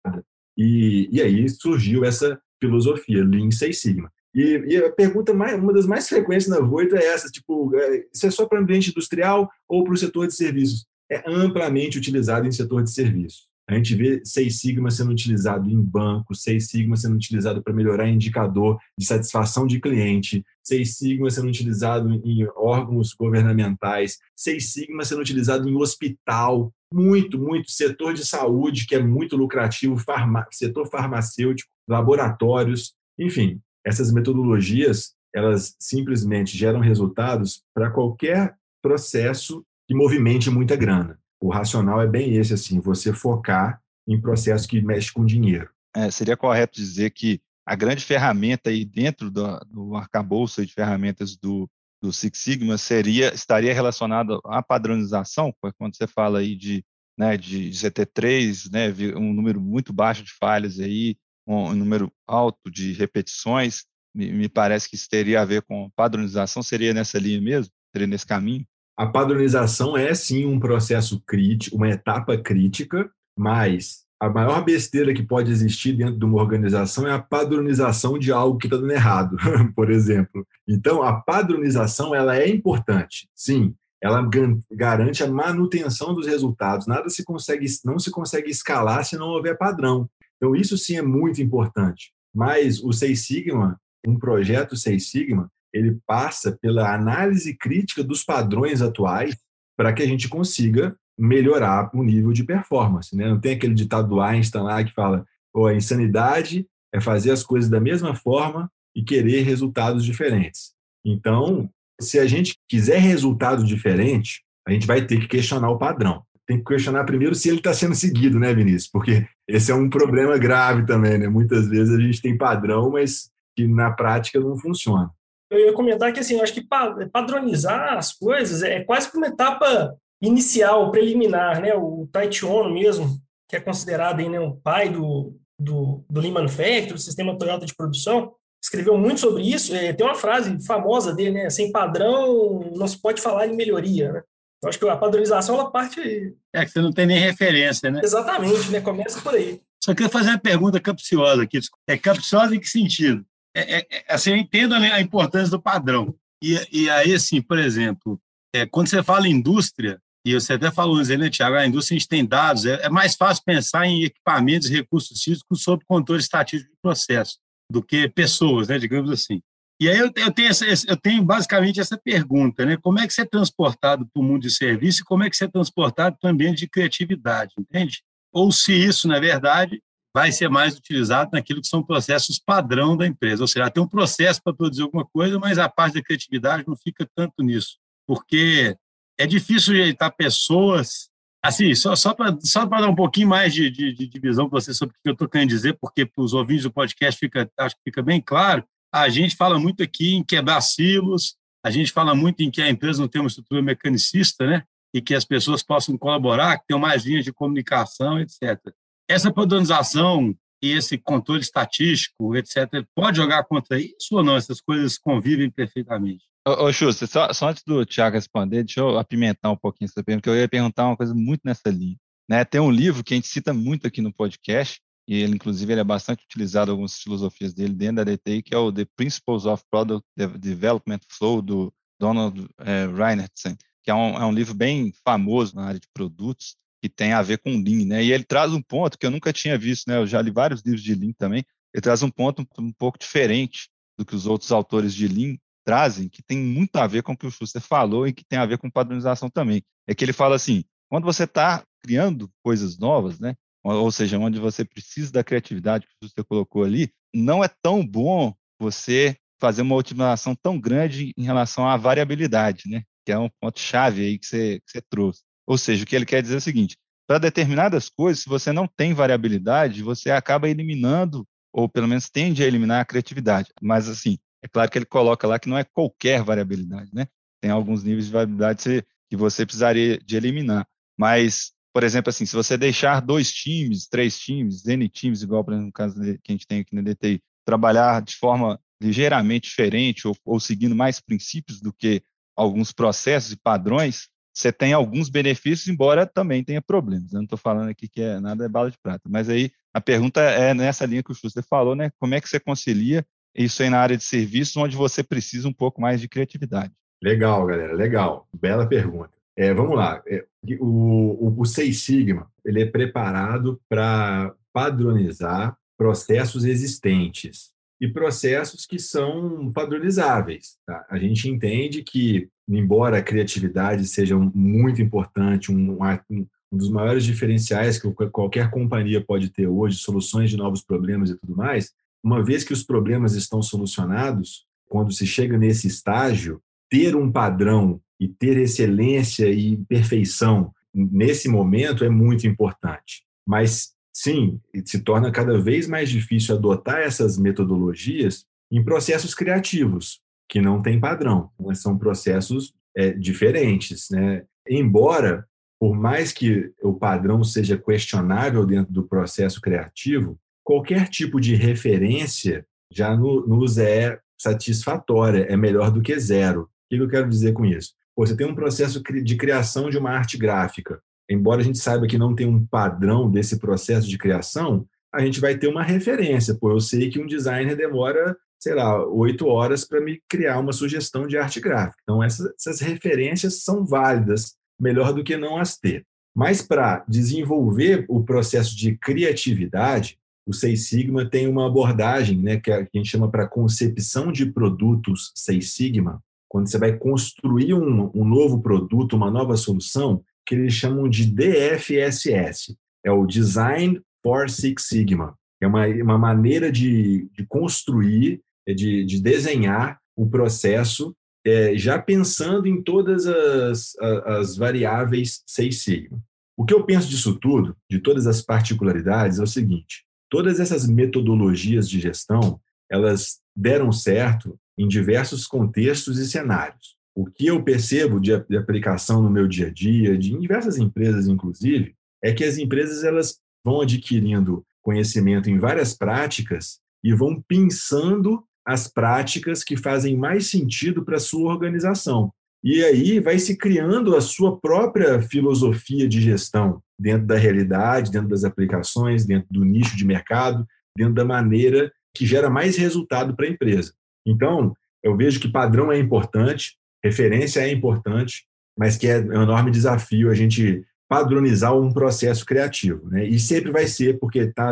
E, 0.56 1.10
e 1.12 1.20
aí 1.20 1.50
surgiu 1.50 2.06
essa 2.06 2.40
filosofia, 2.62 3.26
Lean 3.26 3.50
Six 3.50 3.82
Sigma. 3.82 4.12
E, 4.34 4.64
e, 4.68 4.78
a 4.78 4.92
pergunta 4.92 5.34
mais, 5.34 5.60
uma 5.60 5.74
das 5.74 5.88
mais 5.88 6.08
frequentes 6.08 6.48
na 6.48 6.60
Voito 6.60 6.96
é 6.96 7.04
essa, 7.04 7.28
tipo, 7.30 7.76
é, 7.76 8.06
isso 8.14 8.28
é 8.28 8.30
só 8.30 8.46
para 8.46 8.60
ambiente 8.60 8.92
industrial 8.92 9.50
ou 9.68 9.84
para 9.84 9.94
o 9.94 9.98
setor 9.98 10.28
de 10.28 10.36
serviços? 10.36 10.86
É 11.12 11.24
amplamente 11.26 11.98
utilizado 11.98 12.48
em 12.48 12.52
setor 12.52 12.84
de 12.84 12.92
serviços. 12.92 13.48
A 13.74 13.78
gente 13.78 13.96
vê 13.96 14.22
Seis 14.24 14.60
Sigma 14.60 14.92
sendo 14.92 15.12
utilizado 15.12 15.68
em 15.68 15.82
banco, 15.82 16.36
Seis 16.36 16.68
Sigma 16.68 16.96
sendo 16.96 17.16
utilizado 17.16 17.64
para 17.64 17.74
melhorar 17.74 18.08
indicador 18.08 18.78
de 18.98 19.06
satisfação 19.06 19.66
de 19.66 19.80
cliente, 19.80 20.46
Seis 20.64 20.96
Sigma 20.96 21.30
sendo 21.32 21.48
utilizado 21.48 22.14
em 22.24 22.48
órgãos 22.56 23.14
governamentais, 23.14 24.20
Seis 24.36 24.72
Sigma 24.72 25.04
sendo 25.04 25.22
utilizado 25.22 25.68
em 25.68 25.76
hospital, 25.76 26.72
muito, 26.94 27.40
muito. 27.40 27.72
Setor 27.72 28.14
de 28.14 28.24
saúde, 28.24 28.86
que 28.86 28.94
é 28.94 29.02
muito 29.02 29.36
lucrativo, 29.36 29.98
farma, 29.98 30.46
setor 30.52 30.88
farmacêutico, 30.88 31.72
laboratórios, 31.90 32.94
enfim, 33.18 33.60
essas 33.84 34.14
metodologias, 34.14 35.16
elas 35.34 35.76
simplesmente 35.80 36.56
geram 36.56 36.80
resultados 36.80 37.64
para 37.74 37.90
qualquer 37.90 38.54
processo 38.84 39.66
que 39.88 39.96
movimente 39.96 40.52
muita 40.52 40.76
grana. 40.76 41.20
O 41.44 41.50
racional 41.50 42.02
é 42.02 42.08
bem 42.08 42.38
esse, 42.38 42.54
assim, 42.54 42.80
você 42.80 43.12
focar 43.12 43.82
em 44.08 44.18
processos 44.18 44.66
que 44.66 44.82
mexem 44.82 45.12
com 45.12 45.26
dinheiro. 45.26 45.70
É, 45.94 46.10
seria 46.10 46.38
correto 46.38 46.80
dizer 46.80 47.10
que 47.10 47.42
a 47.68 47.76
grande 47.76 48.06
ferramenta 48.06 48.70
aí 48.70 48.86
dentro 48.86 49.30
do, 49.30 49.60
do 49.70 49.94
arcabouço 49.94 50.66
de 50.66 50.74
ferramentas 50.74 51.36
do, 51.36 51.70
do 52.02 52.14
Six 52.14 52.40
Sigma 52.40 52.78
seria, 52.78 53.34
estaria 53.34 53.74
relacionada 53.74 54.40
à 54.46 54.64
padronização, 54.64 55.54
quando 55.78 55.98
você 55.98 56.08
fala 56.08 56.40
aí 56.40 56.56
de, 56.56 56.82
né, 57.20 57.36
de 57.36 57.72
CT3, 57.72 58.72
né, 58.72 59.18
um 59.18 59.34
número 59.34 59.60
muito 59.60 59.92
baixo 59.92 60.24
de 60.24 60.32
falhas 60.32 60.80
aí, 60.80 61.18
um 61.46 61.74
número 61.74 62.10
alto 62.26 62.72
de 62.72 62.94
repetições, 62.94 63.84
me, 64.16 64.32
me 64.32 64.48
parece 64.48 64.88
que 64.88 64.96
isso 64.96 65.10
teria 65.10 65.42
a 65.42 65.46
ver 65.46 65.62
com 65.64 65.92
padronização, 65.94 66.64
seria 66.64 66.94
nessa 66.94 67.20
linha 67.20 67.42
mesmo? 67.42 67.70
Seria 67.94 68.08
nesse 68.08 68.26
caminho? 68.26 68.66
A 68.98 69.08
padronização 69.08 69.98
é 69.98 70.14
sim 70.14 70.46
um 70.46 70.60
processo 70.60 71.22
crítico, 71.26 71.76
uma 71.76 71.90
etapa 71.90 72.38
crítica, 72.38 73.10
mas 73.38 74.04
a 74.20 74.30
maior 74.30 74.64
besteira 74.64 75.14
que 75.14 75.24
pode 75.24 75.52
existir 75.52 75.94
dentro 75.98 76.18
de 76.18 76.24
uma 76.24 76.40
organização 76.40 77.06
é 77.06 77.12
a 77.12 77.20
padronização 77.20 78.18
de 78.18 78.32
algo 78.32 78.58
que 78.58 78.68
está 78.68 78.78
dando 78.78 78.92
errado, 78.92 79.36
por 79.76 79.92
exemplo. 79.92 80.48
Então, 80.68 81.04
a 81.04 81.20
padronização 81.20 82.16
ela 82.16 82.38
é 82.38 82.48
importante, 82.48 83.28
sim. 83.36 83.76
Ela 84.02 84.26
garante 84.72 85.24
a 85.24 85.28
manutenção 85.28 86.14
dos 86.14 86.28
resultados. 86.28 86.88
Nada 86.88 87.10
se 87.10 87.24
consegue, 87.24 87.66
não 87.84 87.98
se 87.98 88.12
consegue 88.12 88.50
escalar 88.50 89.04
se 89.04 89.18
não 89.18 89.28
houver 89.28 89.58
padrão. 89.58 90.10
Então, 90.38 90.56
isso 90.56 90.78
sim 90.78 90.98
é 90.98 91.02
muito 91.02 91.42
importante. 91.42 92.14
Mas 92.34 92.84
o 92.84 92.92
Seis 92.92 93.26
Sigma, 93.26 93.80
um 94.06 94.20
projeto 94.20 94.76
Seis 94.76 95.10
Sigma, 95.10 95.50
ele 95.74 95.98
passa 96.06 96.58
pela 96.62 96.94
análise 96.94 97.58
crítica 97.58 98.04
dos 98.04 98.24
padrões 98.24 98.82
atuais 98.82 99.36
para 99.76 99.92
que 99.92 100.04
a 100.04 100.08
gente 100.08 100.30
consiga 100.30 100.96
melhorar 101.18 101.90
o 101.94 102.04
nível 102.04 102.32
de 102.32 102.44
performance. 102.44 103.16
Né? 103.16 103.28
Não 103.28 103.40
tem 103.40 103.56
aquele 103.56 103.74
ditado 103.74 104.08
do 104.08 104.22
Einstein 104.22 104.64
lá 104.64 104.84
que 104.84 104.94
fala 104.94 105.26
oh, 105.54 105.66
a 105.66 105.74
insanidade 105.74 106.68
é 106.94 107.02
fazer 107.02 107.32
as 107.32 107.44
coisas 107.44 107.70
da 107.70 107.80
mesma 107.80 108.16
forma 108.16 108.72
e 108.96 109.04
querer 109.04 109.42
resultados 109.42 110.06
diferentes. 110.06 110.74
Então, 111.04 111.70
se 112.00 112.20
a 112.20 112.26
gente 112.26 112.56
quiser 112.70 113.00
resultado 113.00 113.64
diferente, 113.64 114.44
a 114.68 114.72
gente 114.72 114.86
vai 114.86 115.06
ter 115.06 115.20
que 115.20 115.28
questionar 115.28 115.70
o 115.70 115.78
padrão. 115.78 116.24
Tem 116.46 116.58
que 116.58 116.66
questionar 116.66 117.04
primeiro 117.04 117.34
se 117.34 117.50
ele 117.50 117.58
está 117.58 117.74
sendo 117.74 117.96
seguido, 117.96 118.40
né, 118.40 118.54
Vinícius? 118.54 118.90
Porque 118.90 119.26
esse 119.48 119.72
é 119.72 119.76
um 119.76 119.90
problema 119.90 120.38
grave 120.38 120.86
também, 120.86 121.18
né? 121.18 121.28
Muitas 121.28 121.68
vezes 121.68 121.94
a 121.94 122.00
gente 122.00 122.22
tem 122.22 122.38
padrão, 122.38 122.92
mas 122.92 123.30
que 123.56 123.68
na 123.68 123.92
prática 123.92 124.40
não 124.40 124.58
funciona 124.58 125.10
eu 125.54 125.68
ia 125.68 125.74
comentar 125.74 126.12
que 126.12 126.20
assim, 126.20 126.36
eu 126.36 126.44
acho 126.44 126.54
que 126.54 126.68
padronizar 127.12 127.98
as 127.98 128.14
coisas 128.14 128.64
é 128.64 128.84
quase 128.84 129.10
que 129.10 129.18
uma 129.18 129.28
etapa 129.28 129.96
inicial, 130.22 130.92
preliminar, 130.92 131.62
né? 131.62 131.74
O 131.76 132.08
Taichi 132.12 132.46
Ono 132.46 132.74
mesmo, 132.74 133.18
que 133.50 133.56
é 133.56 133.60
considerado 133.60 134.20
aí, 134.20 134.30
né, 134.30 134.40
o 134.40 134.56
pai 134.56 134.90
do, 134.90 135.36
do, 135.60 136.04
do 136.10 136.22
Lean 136.22 136.32
Manufacturing, 136.32 136.94
do 136.94 136.98
sistema 136.98 137.38
Toyota 137.38 137.66
de 137.66 137.76
produção, 137.76 138.34
escreveu 138.64 138.98
muito 138.98 139.20
sobre 139.20 139.44
isso. 139.44 139.76
É, 139.76 139.92
tem 139.92 140.06
uma 140.06 140.16
frase 140.16 140.66
famosa 140.66 141.14
dele, 141.14 141.32
né? 141.32 141.50
Sem 141.50 141.72
padrão 141.72 142.72
não 142.74 142.88
se 142.88 143.00
pode 143.02 143.22
falar 143.22 143.48
em 143.48 143.56
melhoria, 143.56 144.12
né? 144.14 144.24
Eu 144.64 144.70
acho 144.70 144.80
que 144.80 144.88
a 144.88 144.96
padronização 144.96 145.56
ela 145.56 145.70
parte. 145.70 146.34
É 146.54 146.64
que 146.64 146.72
você 146.72 146.80
não 146.80 146.94
tem 146.94 147.06
nem 147.06 147.20
referência, 147.20 147.92
né? 147.92 148.00
Exatamente, 148.02 148.72
né? 148.72 148.80
Começa 148.80 149.20
por 149.20 149.36
aí. 149.36 149.60
Só 149.84 149.94
queria 149.94 150.10
fazer 150.10 150.30
uma 150.30 150.40
pergunta 150.40 150.80
capciosa 150.80 151.44
aqui. 151.44 151.60
É 151.86 151.98
capciosa 151.98 152.56
em 152.56 152.60
que 152.62 152.70
sentido? 152.70 153.26
É, 153.56 153.78
é, 153.78 153.88
é, 153.90 154.14
assim, 154.14 154.32
eu 154.32 154.38
entendo 154.38 154.74
a 154.74 155.02
importância 155.02 155.52
do 155.52 155.62
padrão. 155.62 156.16
E, 156.42 156.60
e 156.72 156.90
aí, 156.90 157.14
assim, 157.14 157.42
por 157.42 157.58
exemplo, 157.58 158.20
é, 158.54 158.66
quando 158.66 158.88
você 158.88 159.02
fala 159.02 159.28
indústria, 159.28 160.00
e 160.26 160.34
você 160.34 160.54
até 160.54 160.72
falou 160.72 160.98
antes, 160.98 161.10
né, 161.10 161.30
Tiago, 161.30 161.56
a 161.56 161.66
indústria 161.66 161.96
a 161.96 162.00
gente 162.00 162.08
tem 162.08 162.26
dados, 162.26 162.66
é, 162.66 162.86
é, 162.86 162.90
mais 162.90 163.16
fácil 163.16 163.44
pensar 163.46 163.86
em 163.86 164.04
equipamentos 164.04 164.70
e 164.70 164.74
recursos 164.74 165.22
físicos 165.22 165.64
sob 165.64 165.84
controle 165.86 166.22
estatístico 166.22 166.72
de 166.72 166.80
processo 166.82 167.38
do 167.70 167.84
que 167.84 168.08
pessoas, 168.10 168.68
né, 168.68 168.80
digamos 168.80 169.10
assim. 169.12 169.42
E 169.82 169.90
aí 169.90 169.98
eu, 169.98 170.12
eu, 170.16 170.32
tenho 170.32 170.50
essa, 170.50 170.66
eu 170.88 170.96
tenho 170.96 171.24
basicamente 171.24 171.80
essa 171.80 171.98
pergunta, 171.98 172.66
né? 172.66 172.78
Como 172.78 173.00
é 173.00 173.08
que 173.08 173.14
você 173.14 173.24
é 173.24 173.26
transportado 173.26 174.08
para 174.14 174.22
o 174.22 174.24
mundo 174.24 174.44
de 174.44 174.52
serviço 174.52 175.02
e 175.02 175.04
como 175.04 175.24
é 175.24 175.30
que 175.30 175.36
você 175.36 175.46
é 175.46 175.48
transportado 175.48 176.16
para 176.22 176.30
o 176.30 176.32
ambiente 176.32 176.60
de 176.60 176.70
criatividade, 176.70 177.54
entende? 177.58 178.02
Ou 178.32 178.52
se 178.52 178.72
isso, 178.72 179.08
na 179.08 179.20
verdade, 179.20 179.82
vai 180.14 180.32
ser 180.32 180.50
mais 180.50 180.78
utilizado 180.78 181.32
naquilo 181.34 181.62
que 181.62 181.68
são 181.68 181.84
processos 181.84 182.38
padrão 182.38 182.96
da 182.96 183.08
empresa. 183.08 183.44
Ou 183.44 183.48
seja, 183.48 183.70
tem 183.70 183.82
um 183.82 183.88
processo 183.88 184.42
para 184.44 184.54
produzir 184.54 184.84
alguma 184.84 185.06
coisa, 185.06 185.40
mas 185.40 185.58
a 185.58 185.68
parte 185.68 185.96
da 185.96 186.04
criatividade 186.04 186.64
não 186.68 186.76
fica 186.76 187.08
tanto 187.16 187.42
nisso, 187.42 187.78
porque 188.06 188.78
é 189.18 189.26
difícil 189.26 189.74
ajeitar 189.74 190.16
pessoas. 190.16 191.10
Assim, 191.44 191.74
só, 191.76 191.96
só 191.96 192.14
para 192.14 192.38
só 192.42 192.66
dar 192.66 192.88
um 192.88 192.96
pouquinho 192.96 193.28
mais 193.28 193.54
de, 193.54 193.70
de, 193.70 193.94
de 193.94 194.20
visão 194.20 194.48
para 194.48 194.62
você 194.62 194.74
sobre 194.74 194.96
o 194.96 195.00
que 195.04 195.10
eu 195.10 195.14
estou 195.14 195.28
querendo 195.28 195.50
dizer, 195.50 195.78
porque 195.82 196.06
para 196.06 196.24
os 196.24 196.34
ouvintes 196.34 196.64
do 196.64 196.72
podcast 196.72 197.20
fica, 197.20 197.52
acho 197.58 197.76
que 197.76 197.82
fica 197.84 198.02
bem 198.02 198.22
claro, 198.22 198.64
a 198.94 199.10
gente 199.10 199.36
fala 199.36 199.60
muito 199.60 199.84
aqui 199.84 200.14
em 200.14 200.24
quebrar 200.24 200.62
silos, 200.62 201.36
a 201.66 201.72
gente 201.72 201.92
fala 201.92 202.14
muito 202.14 202.42
em 202.44 202.52
que 202.52 202.62
a 202.62 202.70
empresa 202.70 203.02
não 203.02 203.08
tem 203.08 203.22
uma 203.22 203.28
estrutura 203.28 203.62
mecanicista, 203.62 204.46
né? 204.46 204.64
E 204.94 205.02
que 205.02 205.16
as 205.16 205.26
pessoas 205.26 205.64
possam 205.64 205.98
colaborar, 205.98 206.60
que 206.60 206.68
tenham 206.68 206.80
mais 206.80 207.04
linhas 207.04 207.26
de 207.26 207.34
comunicação, 207.34 208.20
etc. 208.20 208.60
Essa 209.08 209.32
padronização 209.32 210.36
e 210.62 210.72
esse 210.72 210.98
controle 210.98 211.42
estatístico, 211.42 212.36
etc., 212.38 212.86
pode 212.96 213.18
jogar 213.18 213.44
contra 213.44 213.78
isso 213.78 214.10
ou 214.14 214.24
não? 214.24 214.38
Essas 214.38 214.62
coisas 214.62 214.98
convivem 214.98 215.52
perfeitamente. 215.52 216.24
Ô, 216.46 216.72
Schuster, 216.72 217.08
só, 217.08 217.32
só, 217.34 217.50
antes 217.50 217.64
do 217.66 217.86
Tiago 217.86 218.16
responder, 218.16 218.64
deixa 218.64 218.80
eu 218.80 218.98
apimentar 218.98 219.52
um 219.52 219.58
pouquinho 219.58 219.88
essa 219.88 220.04
pergunta, 220.04 220.22
porque 220.24 220.30
eu 220.30 220.42
ia 220.42 220.48
perguntar 220.48 220.88
uma 220.88 220.98
coisa 220.98 221.14
muito 221.14 221.42
nessa 221.44 221.70
linha. 221.70 221.98
Né? 222.30 222.46
Tem 222.46 222.62
um 222.62 222.72
livro 222.72 223.04
que 223.04 223.14
a 223.14 223.18
gente 223.18 223.28
cita 223.28 223.54
muito 223.54 223.88
aqui 223.88 224.02
no 224.02 224.14
podcast, 224.14 224.82
e 225.08 225.22
ele, 225.22 225.36
inclusive, 225.36 225.72
ele 225.74 225.82
é 225.82 225.84
bastante 225.84 226.24
utilizado 226.24 226.72
algumas 226.72 226.96
filosofias 226.96 227.54
dele 227.54 227.74
dentro 227.74 227.98
da 227.98 228.04
DTI, 228.06 228.42
que 228.42 228.56
é 228.56 228.58
o 228.58 228.72
The 228.72 228.86
Principles 228.96 229.46
of 229.46 229.64
Product 229.70 230.06
Development 230.40 231.02
Flow, 231.10 231.42
do 231.42 231.74
Donald 232.00 232.48
é, 232.60 232.88
Reinertsen, 232.88 233.58
que 233.84 233.92
é 233.92 233.94
um, 233.94 234.18
é 234.18 234.26
um 234.26 234.32
livro 234.32 234.54
bem 234.54 234.94
famoso 235.04 235.56
na 235.56 235.66
área 235.66 235.80
de 235.80 235.88
produtos, 235.94 236.56
que 236.84 236.90
tem 236.90 237.14
a 237.14 237.22
ver 237.22 237.38
com 237.38 237.50
Lean, 237.52 237.86
né? 237.86 238.04
E 238.04 238.12
ele 238.12 238.26
traz 238.26 238.52
um 238.52 238.62
ponto 238.62 238.98
que 238.98 239.06
eu 239.06 239.10
nunca 239.10 239.32
tinha 239.32 239.58
visto, 239.58 239.88
né? 239.88 239.96
Eu 239.96 240.06
já 240.06 240.22
li 240.22 240.30
vários 240.30 240.62
livros 240.64 240.84
de 240.84 240.94
Lean 240.94 241.14
também. 241.18 241.46
Ele 241.74 241.82
traz 241.82 242.04
um 242.04 242.10
ponto 242.10 242.42
um, 242.42 242.66
um 242.66 242.74
pouco 242.74 243.00
diferente 243.00 243.70
do 243.98 244.06
que 244.06 244.14
os 244.14 244.28
outros 244.28 244.52
autores 244.52 244.94
de 244.94 245.08
Lean 245.08 245.38
trazem, 245.66 246.10
que 246.10 246.22
tem 246.22 246.38
muito 246.38 246.76
a 246.76 246.86
ver 246.86 247.02
com 247.02 247.14
o 247.14 247.18
que 247.18 247.26
o 247.26 247.32
Schuster 247.32 247.62
falou 247.62 248.06
e 248.06 248.12
que 248.12 248.26
tem 248.26 248.38
a 248.38 248.46
ver 248.46 248.58
com 248.58 248.70
padronização 248.70 249.30
também. 249.30 249.64
É 249.88 249.96
que 249.96 250.04
ele 250.04 250.12
fala 250.12 250.36
assim, 250.36 250.66
quando 250.90 251.06
você 251.06 251.24
está 251.24 251.64
criando 251.82 252.30
coisas 252.44 252.78
novas, 252.78 253.18
né? 253.18 253.34
Ou 253.64 253.90
seja, 253.90 254.20
onde 254.20 254.38
você 254.38 254.66
precisa 254.66 255.10
da 255.10 255.24
criatividade 255.24 255.88
que 255.88 256.10
você 256.10 256.22
colocou 256.22 256.66
ali, 256.66 256.92
não 257.16 257.42
é 257.42 257.48
tão 257.48 257.88
bom 257.88 258.34
você 258.60 259.16
fazer 259.40 259.62
uma 259.62 259.76
otimização 259.76 260.36
tão 260.36 260.60
grande 260.60 261.14
em 261.18 261.24
relação 261.24 261.66
à 261.66 261.78
variabilidade, 261.78 262.64
né? 262.68 262.84
Que 263.06 263.14
é 263.14 263.18
um 263.18 263.30
ponto 263.40 263.58
chave 263.58 264.04
aí 264.04 264.20
que 264.20 264.26
você, 264.26 264.60
que 264.66 264.70
você 264.70 264.82
trouxe. 264.82 265.22
Ou 265.46 265.58
seja, 265.58 265.84
o 265.84 265.88
que 265.88 265.96
ele 265.96 266.06
quer 266.06 266.22
dizer 266.22 266.36
é 266.36 266.38
o 266.38 266.42
seguinte: 266.42 266.78
para 267.08 267.18
determinadas 267.20 267.90
coisas, 267.90 268.24
se 268.24 268.30
você 268.30 268.52
não 268.52 268.68
tem 268.68 268.94
variabilidade, 268.94 269.84
você 269.84 270.10
acaba 270.10 270.50
eliminando, 270.50 271.28
ou 271.52 271.68
pelo 271.68 271.88
menos 271.88 272.10
tende 272.10 272.44
a 272.44 272.48
eliminar 272.48 272.82
a 272.82 272.86
criatividade. 272.86 273.50
Mas, 273.62 273.90
assim, 273.90 274.18
é 274.42 274.48
claro 274.48 274.70
que 274.70 274.78
ele 274.78 274.86
coloca 274.86 275.28
lá 275.28 275.38
que 275.38 275.50
não 275.50 275.58
é 275.58 275.64
qualquer 275.64 276.24
variabilidade, 276.24 276.90
né? 276.94 277.08
Tem 277.42 277.52
alguns 277.52 277.84
níveis 277.84 278.06
de 278.06 278.12
variabilidade 278.12 278.84
que 279.10 279.18
você 279.18 279.46
precisaria 279.46 279.98
de 279.98 280.16
eliminar. 280.16 280.68
Mas, 280.98 281.52
por 281.74 281.84
exemplo, 281.84 282.10
assim, 282.10 282.26
se 282.26 282.36
você 282.36 282.58
deixar 282.58 283.02
dois 283.02 283.32
times, 283.32 283.88
três 283.88 284.18
times, 284.18 284.66
N 284.66 284.88
times, 284.90 285.22
igual 285.22 285.46
no 285.48 285.72
caso 285.72 285.96
que 286.24 286.32
a 286.32 286.32
gente 286.32 286.48
tem 286.48 286.62
aqui 286.62 286.74
na 286.74 286.82
DTI, 286.82 287.22
trabalhar 287.46 288.02
de 288.02 288.16
forma 288.16 288.60
ligeiramente 288.82 289.50
diferente 289.50 290.08
ou, 290.08 290.16
ou 290.26 290.40
seguindo 290.40 290.76
mais 290.76 291.00
princípios 291.00 291.62
do 291.62 291.74
que 291.74 292.02
alguns 292.36 292.72
processos 292.72 293.32
e 293.32 293.38
padrões, 293.38 294.10
você 294.34 294.52
tem 294.52 294.74
alguns 294.74 295.10
benefícios, 295.10 295.68
embora 295.68 296.08
também 296.08 296.44
tenha 296.44 296.62
problemas. 296.62 297.14
Eu 297.14 297.18
não 297.18 297.24
estou 297.24 297.38
falando 297.38 297.70
aqui 297.70 297.88
que 297.88 298.02
é, 298.02 298.20
nada 298.20 298.46
é 298.46 298.50
bala 298.50 298.72
de 298.72 298.78
prata. 298.82 299.08
Mas 299.08 299.30
aí 299.30 299.52
a 299.72 299.80
pergunta 299.80 300.22
é 300.22 300.54
nessa 300.54 300.86
linha 300.86 301.04
que 301.04 301.12
o 301.12 301.16
Schuster 301.16 301.44
falou, 301.44 301.76
né? 301.76 301.92
Como 302.00 302.16
é 302.16 302.22
que 302.22 302.28
você 302.28 302.40
concilia 302.40 303.06
isso 303.36 303.62
aí 303.62 303.70
na 303.70 303.80
área 303.80 303.96
de 303.96 304.04
serviços, 304.04 304.58
onde 304.58 304.76
você 304.76 305.04
precisa 305.04 305.48
um 305.48 305.54
pouco 305.54 305.80
mais 305.80 306.02
de 306.02 306.08
criatividade? 306.08 306.74
Legal, 307.02 307.46
galera, 307.46 307.74
legal. 307.74 308.28
Bela 308.36 308.68
pergunta. 308.68 309.12
É, 309.38 309.54
vamos 309.54 309.76
lá. 309.76 310.02
É, 310.08 310.26
o, 310.60 311.28
o, 311.28 311.42
o 311.42 311.46
Seis 311.46 311.82
Sigma 311.82 312.32
ele 312.46 312.62
é 312.62 312.66
preparado 312.66 313.62
para 313.70 314.34
padronizar 314.52 315.58
processos 315.78 316.46
existentes 316.46 317.52
e 317.84 317.92
processos 317.92 318.66
que 318.66 318.80
são 318.80 319.52
padronizáveis. 319.52 320.56
Tá? 320.66 320.86
A 320.90 320.98
gente 320.98 321.28
entende 321.28 321.84
que, 321.84 322.30
embora 322.48 322.98
a 322.98 323.04
criatividade 323.04 323.86
seja 323.86 324.18
muito 324.18 324.82
importante, 324.82 325.52
um, 325.52 325.78
um, 326.10 326.26
dos 326.50 326.70
maiores 326.70 327.04
diferenciais 327.04 327.78
que 327.78 327.92
qualquer 328.10 328.50
companhia 328.50 329.04
pode 329.04 329.28
ter 329.32 329.48
hoje, 329.48 329.80
soluções 329.80 330.30
de 330.30 330.38
novos 330.38 330.64
problemas 330.64 331.10
e 331.10 331.18
tudo 331.18 331.36
mais, 331.36 331.74
uma 332.02 332.24
vez 332.24 332.46
que 332.46 332.54
os 332.54 332.64
problemas 332.64 333.16
estão 333.16 333.42
solucionados, 333.42 334.46
quando 334.66 334.94
se 334.94 335.06
chega 335.06 335.38
nesse 335.38 335.68
estágio, 335.68 336.42
ter 336.70 336.96
um 336.96 337.12
padrão 337.12 337.82
e 338.00 338.08
ter 338.08 338.38
excelência 338.38 339.30
e 339.30 339.58
perfeição 339.68 340.54
nesse 340.74 341.28
momento 341.28 341.84
é 341.84 341.90
muito 341.90 342.26
importante. 342.26 343.04
Mas 343.28 343.74
sim, 343.94 344.42
se 344.66 344.80
torna 344.80 345.12
cada 345.12 345.40
vez 345.40 345.68
mais 345.68 345.90
difícil 345.90 346.36
adotar 346.36 346.80
essas 346.80 347.18
metodologias 347.18 348.26
em 348.52 348.64
processos 348.64 349.14
criativos, 349.14 350.02
que 350.28 350.42
não 350.42 350.62
têm 350.62 350.80
padrão, 350.80 351.30
mas 351.40 351.62
são 351.62 351.78
processos 351.78 352.54
é, 352.76 352.92
diferentes. 352.92 353.90
Né? 353.92 354.24
Embora, 354.50 355.28
por 355.60 355.76
mais 355.76 356.12
que 356.12 356.52
o 356.62 356.74
padrão 356.74 357.24
seja 357.24 357.58
questionável 357.58 358.46
dentro 358.46 358.74
do 358.74 358.84
processo 358.84 359.40
criativo, 359.40 360.20
qualquer 360.44 360.90
tipo 360.90 361.22
de 361.22 361.36
referência 361.36 362.46
já 362.72 362.96
no, 362.96 363.26
nos 363.28 363.58
é 363.58 364.00
satisfatória, 364.18 365.26
é 365.30 365.38
melhor 365.38 365.70
do 365.70 365.82
que 365.82 365.98
zero. 366.00 366.44
O 366.44 366.48
que 366.70 366.76
eu 366.76 366.90
quero 366.90 367.08
dizer 367.08 367.34
com 367.34 367.46
isso? 367.46 367.74
Você 367.96 368.16
tem 368.16 368.26
um 368.26 368.36
processo 368.36 368.82
de 368.82 369.16
criação 369.16 369.70
de 369.70 369.78
uma 369.78 369.92
arte 369.92 370.18
gráfica 370.18 370.82
embora 371.10 371.42
a 371.42 371.44
gente 371.44 371.58
saiba 371.58 371.88
que 371.88 371.98
não 371.98 372.16
tem 372.16 372.28
um 372.28 372.46
padrão 372.46 373.10
desse 373.10 373.40
processo 373.40 373.88
de 373.88 373.98
criação, 373.98 374.66
a 374.94 375.04
gente 375.04 375.20
vai 375.20 375.38
ter 375.38 375.48
uma 375.48 375.64
referência. 375.64 376.36
Pô, 376.36 376.52
eu 376.52 376.60
sei 376.60 376.90
que 376.90 377.00
um 377.00 377.08
designer 377.08 377.56
demora, 377.56 378.16
sei 378.40 378.54
lá, 378.54 378.86
oito 378.88 379.28
horas 379.28 379.66
para 379.66 379.82
me 379.82 380.02
criar 380.08 380.40
uma 380.40 380.54
sugestão 380.54 381.08
de 381.08 381.18
arte 381.18 381.40
gráfica. 381.40 381.78
Então, 381.84 382.04
essas, 382.04 382.32
essas 382.40 382.62
referências 382.62 383.44
são 383.44 383.66
válidas, 383.66 384.36
melhor 384.60 384.94
do 384.94 385.04
que 385.04 385.18
não 385.18 385.38
as 385.38 385.58
ter. 385.58 385.86
Mas 386.16 386.42
para 386.44 386.86
desenvolver 386.88 387.86
o 387.90 388.04
processo 388.04 388.56
de 388.56 388.78
criatividade, 388.78 389.98
o 390.28 390.34
Seis 390.34 390.70
Sigma 390.70 391.10
tem 391.10 391.28
uma 391.28 391.48
abordagem 391.48 392.18
né, 392.18 392.40
que 392.40 392.52
a 392.52 392.66
gente 392.74 392.90
chama 392.90 393.10
para 393.10 393.28
concepção 393.28 394.12
de 394.12 394.28
produtos 394.28 395.12
Seis 395.16 395.54
Sigma. 395.54 396.02
Quando 396.30 396.50
você 396.50 396.58
vai 396.58 396.78
construir 396.78 397.54
um, 397.54 397.92
um 397.94 398.06
novo 398.06 398.42
produto, 398.42 398.96
uma 398.96 399.12
nova 399.12 399.36
solução, 399.36 400.04
que 400.26 400.36
eles 400.36 400.54
chamam 400.54 400.90
de 400.90 401.06
DFSS, 401.06 402.56
é 402.86 402.92
o 402.92 403.06
Design 403.06 403.82
for 404.02 404.30
Six 404.30 404.64
Sigma. 404.68 405.18
É 405.42 405.48
uma, 405.48 405.66
uma 405.68 405.98
maneira 405.98 406.52
de, 406.52 407.10
de 407.12 407.26
construir, 407.26 408.22
é 408.48 408.54
de, 408.54 408.86
de 408.86 409.02
desenhar 409.02 409.80
o 409.96 410.10
processo 410.10 410.96
é, 411.26 411.56
já 411.56 411.82
pensando 411.82 412.48
em 412.48 412.62
todas 412.62 413.06
as, 413.06 413.76
as 413.80 414.36
variáveis 414.36 415.24
Seis 415.26 415.64
Sigma. 415.64 416.02
O 416.36 416.46
que 416.46 416.54
eu 416.54 416.66
penso 416.66 416.90
disso 416.90 417.18
tudo, 417.20 417.56
de 417.70 417.80
todas 417.80 418.08
as 418.08 418.22
particularidades, 418.22 419.20
é 419.20 419.24
o 419.24 419.28
seguinte: 419.28 419.86
todas 420.10 420.40
essas 420.40 420.68
metodologias 420.68 421.70
de 421.70 421.80
gestão, 421.80 422.40
elas 422.70 423.20
deram 423.36 423.72
certo 423.72 424.38
em 424.58 424.68
diversos 424.68 425.26
contextos 425.28 425.98
e 425.98 426.08
cenários. 426.08 426.76
O 426.96 427.06
que 427.06 427.28
eu 427.28 427.44
percebo 427.44 428.00
de, 428.00 428.18
de 428.30 428.38
aplicação 428.38 429.02
no 429.02 429.10
meu 429.10 429.28
dia 429.28 429.48
a 429.48 429.50
dia, 429.50 429.98
de 429.98 430.14
em 430.14 430.20
diversas 430.20 430.58
empresas, 430.58 431.08
inclusive, 431.08 431.74
é 432.04 432.14
que 432.14 432.24
as 432.24 432.38
empresas 432.38 432.84
elas 432.84 433.20
vão 433.44 433.62
adquirindo 433.62 434.46
conhecimento 434.62 435.30
em 435.30 435.38
várias 435.38 435.74
práticas 435.74 436.60
e 436.84 436.94
vão 436.94 437.22
pensando 437.28 438.24
as 438.46 438.68
práticas 438.68 439.44
que 439.44 439.56
fazem 439.56 439.98
mais 439.98 440.30
sentido 440.30 440.84
para 440.84 440.98
a 440.98 441.00
sua 441.00 441.32
organização. 441.32 442.12
E 442.44 442.62
aí 442.64 443.00
vai 443.00 443.18
se 443.18 443.38
criando 443.38 443.96
a 443.96 444.02
sua 444.02 444.38
própria 444.38 445.02
filosofia 445.02 445.88
de 445.88 446.02
gestão 446.02 446.62
dentro 446.78 447.08
da 447.08 447.16
realidade, 447.16 447.90
dentro 447.90 448.10
das 448.10 448.26
aplicações, 448.26 449.06
dentro 449.06 449.28
do 449.32 449.46
nicho 449.46 449.78
de 449.78 449.86
mercado, 449.86 450.46
dentro 450.78 450.94
da 450.94 451.06
maneira 451.06 451.72
que 451.96 452.06
gera 452.06 452.30
mais 452.30 452.58
resultado 452.58 453.16
para 453.16 453.26
a 453.26 453.30
empresa. 453.30 453.74
Então, 454.06 454.54
eu 454.84 454.98
vejo 454.98 455.22
que 455.22 455.32
padrão 455.32 455.72
é 455.72 455.80
importante, 455.80 456.58
referência 456.84 457.42
é 457.42 457.52
importante, 457.52 458.26
mas 458.58 458.78
que 458.78 458.88
é 458.88 459.00
um 459.00 459.24
enorme 459.24 459.52
desafio 459.52 460.10
a 460.10 460.16
gente 460.16 460.64
padronizar 460.90 461.58
um 461.58 461.72
processo 461.72 462.26
criativo. 462.26 462.88
Né? 462.88 463.06
E 463.06 463.20
sempre 463.20 463.52
vai 463.52 463.66
ser, 463.66 463.98
porque 464.00 464.20
está 464.20 464.52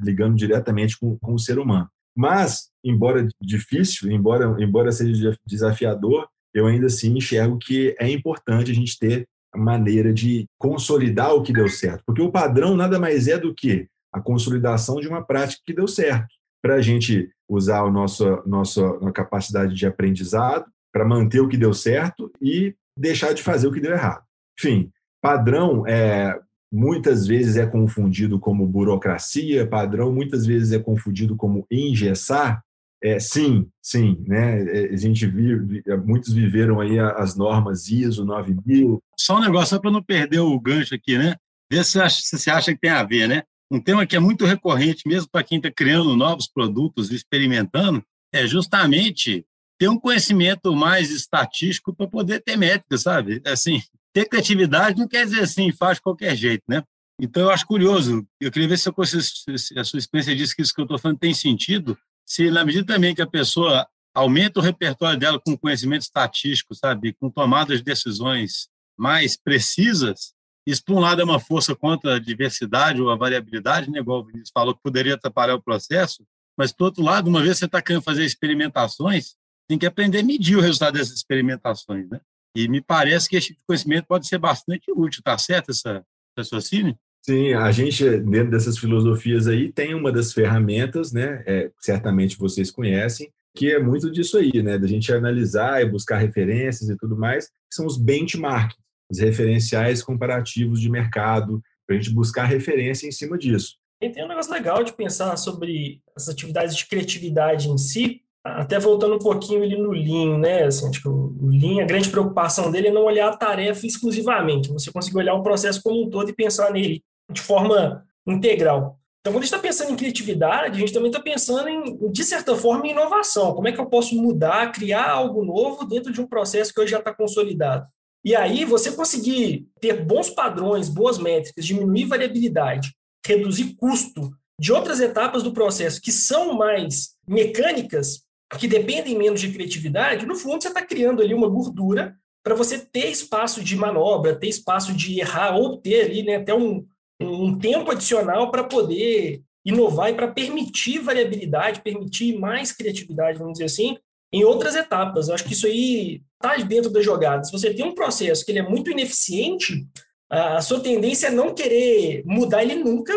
ligando 0.00 0.36
diretamente 0.36 0.98
com, 0.98 1.18
com 1.18 1.34
o 1.34 1.38
ser 1.38 1.58
humano. 1.58 1.88
Mas, 2.16 2.68
embora 2.84 3.26
difícil, 3.40 4.10
embora, 4.12 4.56
embora 4.62 4.92
seja 4.92 5.36
desafiador, 5.46 6.28
eu 6.54 6.66
ainda 6.66 6.86
assim 6.86 7.16
enxergo 7.16 7.58
que 7.58 7.96
é 7.98 8.08
importante 8.10 8.70
a 8.70 8.74
gente 8.74 8.98
ter 8.98 9.26
a 9.52 9.58
maneira 9.58 10.12
de 10.12 10.46
consolidar 10.58 11.34
o 11.34 11.42
que 11.42 11.52
deu 11.52 11.68
certo. 11.68 12.02
Porque 12.06 12.22
o 12.22 12.30
padrão 12.30 12.76
nada 12.76 12.98
mais 12.98 13.28
é 13.28 13.38
do 13.38 13.54
que 13.54 13.88
a 14.12 14.20
consolidação 14.20 15.00
de 15.00 15.08
uma 15.08 15.24
prática 15.24 15.62
que 15.64 15.74
deu 15.74 15.88
certo. 15.88 16.28
Para 16.62 16.76
a 16.76 16.82
gente 16.82 17.30
usar 17.48 17.80
a 17.80 17.90
nossa, 17.90 18.42
nossa 18.46 18.82
capacidade 19.12 19.74
de 19.74 19.86
aprendizado, 19.86 20.66
para 20.92 21.04
manter 21.04 21.40
o 21.40 21.48
que 21.48 21.56
deu 21.56 21.72
certo 21.72 22.30
e 22.40 22.74
deixar 22.96 23.32
de 23.32 23.42
fazer 23.42 23.66
o 23.66 23.72
que 23.72 23.80
deu 23.80 23.92
errado. 23.92 24.22
Enfim, 24.58 24.90
padrão 25.20 25.86
é 25.86 26.38
muitas 26.72 27.26
vezes 27.26 27.56
é 27.56 27.66
confundido 27.66 28.40
como 28.40 28.66
burocracia, 28.66 29.66
padrão 29.66 30.10
muitas 30.10 30.46
vezes 30.46 30.72
é 30.72 30.78
confundido 30.78 31.36
como 31.36 31.66
engessar. 31.70 32.62
É, 33.04 33.18
sim, 33.18 33.68
sim, 33.82 34.24
né? 34.26 34.62
É, 34.62 34.94
a 34.94 34.96
gente 34.96 35.26
vive, 35.26 35.82
muitos 36.06 36.32
viveram 36.32 36.80
aí 36.80 36.98
as 36.98 37.36
normas 37.36 37.88
ISO 37.88 38.24
9000. 38.24 39.02
Só 39.18 39.36
um 39.36 39.40
negócio 39.40 39.78
para 39.80 39.90
não 39.90 40.02
perder 40.02 40.38
o 40.38 40.58
gancho 40.58 40.94
aqui, 40.94 41.18
né? 41.18 41.34
Vê 41.70 41.82
se 41.82 41.98
você 41.98 42.50
acha 42.50 42.72
que 42.72 42.80
tem 42.80 42.90
a 42.90 43.02
ver, 43.02 43.28
né? 43.28 43.42
Um 43.70 43.80
tema 43.80 44.06
que 44.06 44.14
é 44.14 44.20
muito 44.20 44.46
recorrente, 44.46 45.06
mesmo 45.06 45.28
para 45.30 45.42
quem 45.42 45.58
está 45.58 45.70
criando 45.70 46.16
novos 46.16 46.46
produtos, 46.46 47.10
experimentando, 47.10 48.02
é 48.32 48.46
justamente 48.46 49.44
ter 49.82 49.88
um 49.88 49.98
conhecimento 49.98 50.76
mais 50.76 51.10
estatístico 51.10 51.92
para 51.92 52.06
poder 52.06 52.40
ter 52.40 52.56
métricas, 52.56 53.02
sabe? 53.02 53.42
Assim, 53.44 53.82
ter 54.12 54.26
criatividade 54.26 54.96
não 54.96 55.08
quer 55.08 55.24
dizer 55.24 55.40
assim, 55.40 55.72
faz 55.72 55.96
de 55.96 56.02
qualquer 56.02 56.36
jeito, 56.36 56.62
né? 56.68 56.84
Então, 57.20 57.42
eu 57.42 57.50
acho 57.50 57.66
curioso, 57.66 58.24
eu 58.40 58.52
queria 58.52 58.68
ver 58.68 58.78
se 58.78 58.88
a 58.88 59.82
sua 59.82 59.98
experiência 59.98 60.36
diz 60.36 60.54
que 60.54 60.62
isso 60.62 60.72
que 60.72 60.80
eu 60.80 60.84
estou 60.84 61.00
falando 61.00 61.18
tem 61.18 61.34
sentido, 61.34 61.98
se 62.24 62.48
na 62.48 62.64
medida 62.64 62.94
também 62.94 63.12
que 63.12 63.22
a 63.22 63.26
pessoa 63.26 63.84
aumenta 64.14 64.60
o 64.60 64.62
repertório 64.62 65.18
dela 65.18 65.40
com 65.40 65.58
conhecimento 65.58 66.02
estatístico, 66.02 66.76
sabe, 66.76 67.12
com 67.14 67.28
tomadas 67.28 67.78
de 67.78 67.84
decisões 67.84 68.68
mais 68.96 69.36
precisas, 69.36 70.32
isso, 70.64 70.84
por 70.84 70.94
um 70.94 71.00
lado, 71.00 71.22
é 71.22 71.24
uma 71.24 71.40
força 71.40 71.74
contra 71.74 72.14
a 72.14 72.20
diversidade 72.20 73.02
ou 73.02 73.10
a 73.10 73.16
variabilidade, 73.16 73.90
né? 73.90 73.98
igual 73.98 74.20
o 74.20 74.26
Vinícius 74.26 74.52
falou, 74.54 74.76
que 74.76 74.80
poderia 74.80 75.14
atrapalhar 75.14 75.56
o 75.56 75.62
processo, 75.62 76.24
mas, 76.56 76.70
por 76.70 76.84
outro 76.84 77.02
lado, 77.02 77.28
uma 77.28 77.42
vez 77.42 77.58
você 77.58 77.64
está 77.64 77.82
querendo 77.82 78.02
fazer 78.02 78.24
experimentações, 78.24 79.34
tem 79.72 79.78
que 79.78 79.86
aprender 79.86 80.18
a 80.18 80.22
medir 80.22 80.56
o 80.56 80.60
resultado 80.60 80.98
dessas 80.98 81.14
experimentações. 81.14 82.06
Né? 82.10 82.20
E 82.54 82.68
me 82.68 82.82
parece 82.82 83.26
que 83.26 83.36
esse 83.36 83.48
tipo 83.48 83.60
de 83.60 83.66
conhecimento 83.66 84.06
pode 84.06 84.28
ser 84.28 84.36
bastante 84.36 84.92
útil, 84.94 85.22
tá 85.22 85.38
certo 85.38 85.70
essa 85.70 86.04
raciocínio? 86.36 86.94
Sim, 87.24 87.54
a 87.54 87.70
gente, 87.70 88.04
dentro 88.18 88.50
dessas 88.50 88.76
filosofias 88.76 89.46
aí, 89.46 89.72
tem 89.72 89.94
uma 89.94 90.12
das 90.12 90.32
ferramentas, 90.32 91.12
né? 91.12 91.42
É, 91.46 91.70
certamente 91.78 92.36
vocês 92.36 92.70
conhecem, 92.70 93.32
que 93.56 93.70
é 93.70 93.78
muito 93.78 94.10
disso 94.10 94.36
aí, 94.36 94.62
né? 94.62 94.76
Da 94.76 94.86
gente 94.86 95.10
analisar 95.12 95.80
e 95.80 95.88
buscar 95.88 96.18
referências 96.18 96.90
e 96.90 96.96
tudo 96.96 97.16
mais, 97.16 97.46
que 97.46 97.74
são 97.74 97.86
os 97.86 97.96
benchmarks, 97.96 98.76
os 99.10 99.20
referenciais 99.20 100.02
comparativos 100.02 100.80
de 100.80 100.90
mercado, 100.90 101.62
para 101.86 101.96
a 101.96 101.98
gente 101.98 102.12
buscar 102.12 102.44
referência 102.44 103.06
em 103.06 103.12
cima 103.12 103.38
disso. 103.38 103.76
E 104.02 104.10
tem 104.10 104.24
um 104.24 104.28
negócio 104.28 104.52
legal 104.52 104.82
de 104.82 104.92
pensar 104.92 105.36
sobre 105.36 106.02
as 106.16 106.28
atividades 106.28 106.76
de 106.76 106.86
criatividade 106.86 107.68
em 107.68 107.78
si, 107.78 108.20
até 108.44 108.78
voltando 108.78 109.14
um 109.14 109.18
pouquinho 109.18 109.62
ali 109.62 109.76
no 109.76 109.92
Lean, 109.92 110.38
né? 110.38 110.64
Assim, 110.64 110.90
que 110.90 111.08
o 111.08 111.34
Lean, 111.42 111.82
a 111.82 111.86
grande 111.86 112.10
preocupação 112.10 112.70
dele 112.70 112.88
é 112.88 112.92
não 112.92 113.04
olhar 113.04 113.28
a 113.28 113.36
tarefa 113.36 113.86
exclusivamente, 113.86 114.72
você 114.72 114.90
conseguir 114.90 115.18
olhar 115.18 115.34
o 115.34 115.42
processo 115.42 115.82
como 115.82 116.02
um 116.02 116.10
todo 116.10 116.30
e 116.30 116.34
pensar 116.34 116.72
nele 116.72 117.02
de 117.30 117.40
forma 117.40 118.04
integral. 118.26 118.98
Então, 119.20 119.32
quando 119.32 119.44
a 119.44 119.46
gente 119.46 119.54
está 119.54 119.58
pensando 119.60 119.92
em 119.92 119.96
criatividade, 119.96 120.76
a 120.76 120.80
gente 120.80 120.92
também 120.92 121.08
está 121.08 121.22
pensando 121.22 121.68
em, 121.68 122.10
de 122.10 122.24
certa 122.24 122.56
forma, 122.56 122.86
em 122.86 122.90
inovação. 122.90 123.54
Como 123.54 123.68
é 123.68 123.72
que 123.72 123.80
eu 123.80 123.86
posso 123.86 124.20
mudar, 124.20 124.72
criar 124.72 125.10
algo 125.10 125.44
novo 125.44 125.86
dentro 125.86 126.12
de 126.12 126.20
um 126.20 126.26
processo 126.26 126.74
que 126.74 126.80
hoje 126.80 126.90
já 126.90 126.98
está 126.98 127.14
consolidado? 127.14 127.86
E 128.24 128.34
aí, 128.34 128.64
você 128.64 128.90
conseguir 128.90 129.68
ter 129.80 130.04
bons 130.04 130.28
padrões, 130.28 130.88
boas 130.88 131.18
métricas, 131.18 131.64
diminuir 131.64 132.06
variabilidade, 132.06 132.92
reduzir 133.24 133.76
custo 133.76 134.32
de 134.58 134.72
outras 134.72 135.00
etapas 135.00 135.44
do 135.44 135.52
processo 135.52 136.00
que 136.00 136.10
são 136.10 136.54
mais 136.54 137.14
mecânicas, 137.26 138.21
que 138.58 138.68
dependem 138.68 139.16
menos 139.16 139.40
de 139.40 139.52
criatividade, 139.52 140.26
no 140.26 140.36
fundo 140.36 140.62
você 140.62 140.68
está 140.68 140.84
criando 140.84 141.22
ali 141.22 141.34
uma 141.34 141.48
gordura 141.48 142.16
para 142.44 142.54
você 142.54 142.78
ter 142.78 143.08
espaço 143.08 143.62
de 143.62 143.76
manobra, 143.76 144.34
ter 144.34 144.48
espaço 144.48 144.92
de 144.92 145.20
errar 145.20 145.56
ou 145.56 145.76
ter 145.76 146.06
ali 146.06 146.22
né, 146.22 146.36
até 146.36 146.54
um, 146.54 146.84
um 147.20 147.58
tempo 147.58 147.90
adicional 147.90 148.50
para 148.50 148.64
poder 148.64 149.42
inovar 149.64 150.10
e 150.10 150.14
para 150.14 150.28
permitir 150.28 150.98
variabilidade, 150.98 151.82
permitir 151.82 152.38
mais 152.38 152.72
criatividade, 152.72 153.38
vamos 153.38 153.54
dizer 153.54 153.66
assim, 153.66 153.96
em 154.32 154.44
outras 154.44 154.74
etapas. 154.74 155.28
Eu 155.28 155.34
acho 155.34 155.44
que 155.44 155.52
isso 155.52 155.66
aí 155.66 156.20
está 156.42 156.56
dentro 156.64 156.90
da 156.90 157.00
jogada. 157.00 157.44
Se 157.44 157.52
você 157.52 157.72
tem 157.72 157.84
um 157.84 157.94
processo 157.94 158.44
que 158.44 158.50
ele 158.50 158.58
é 158.58 158.68
muito 158.68 158.90
ineficiente, 158.90 159.86
a 160.28 160.60
sua 160.60 160.80
tendência 160.80 161.28
é 161.28 161.30
não 161.30 161.54
querer 161.54 162.24
mudar 162.24 162.62
ele 162.62 162.74
nunca, 162.74 163.12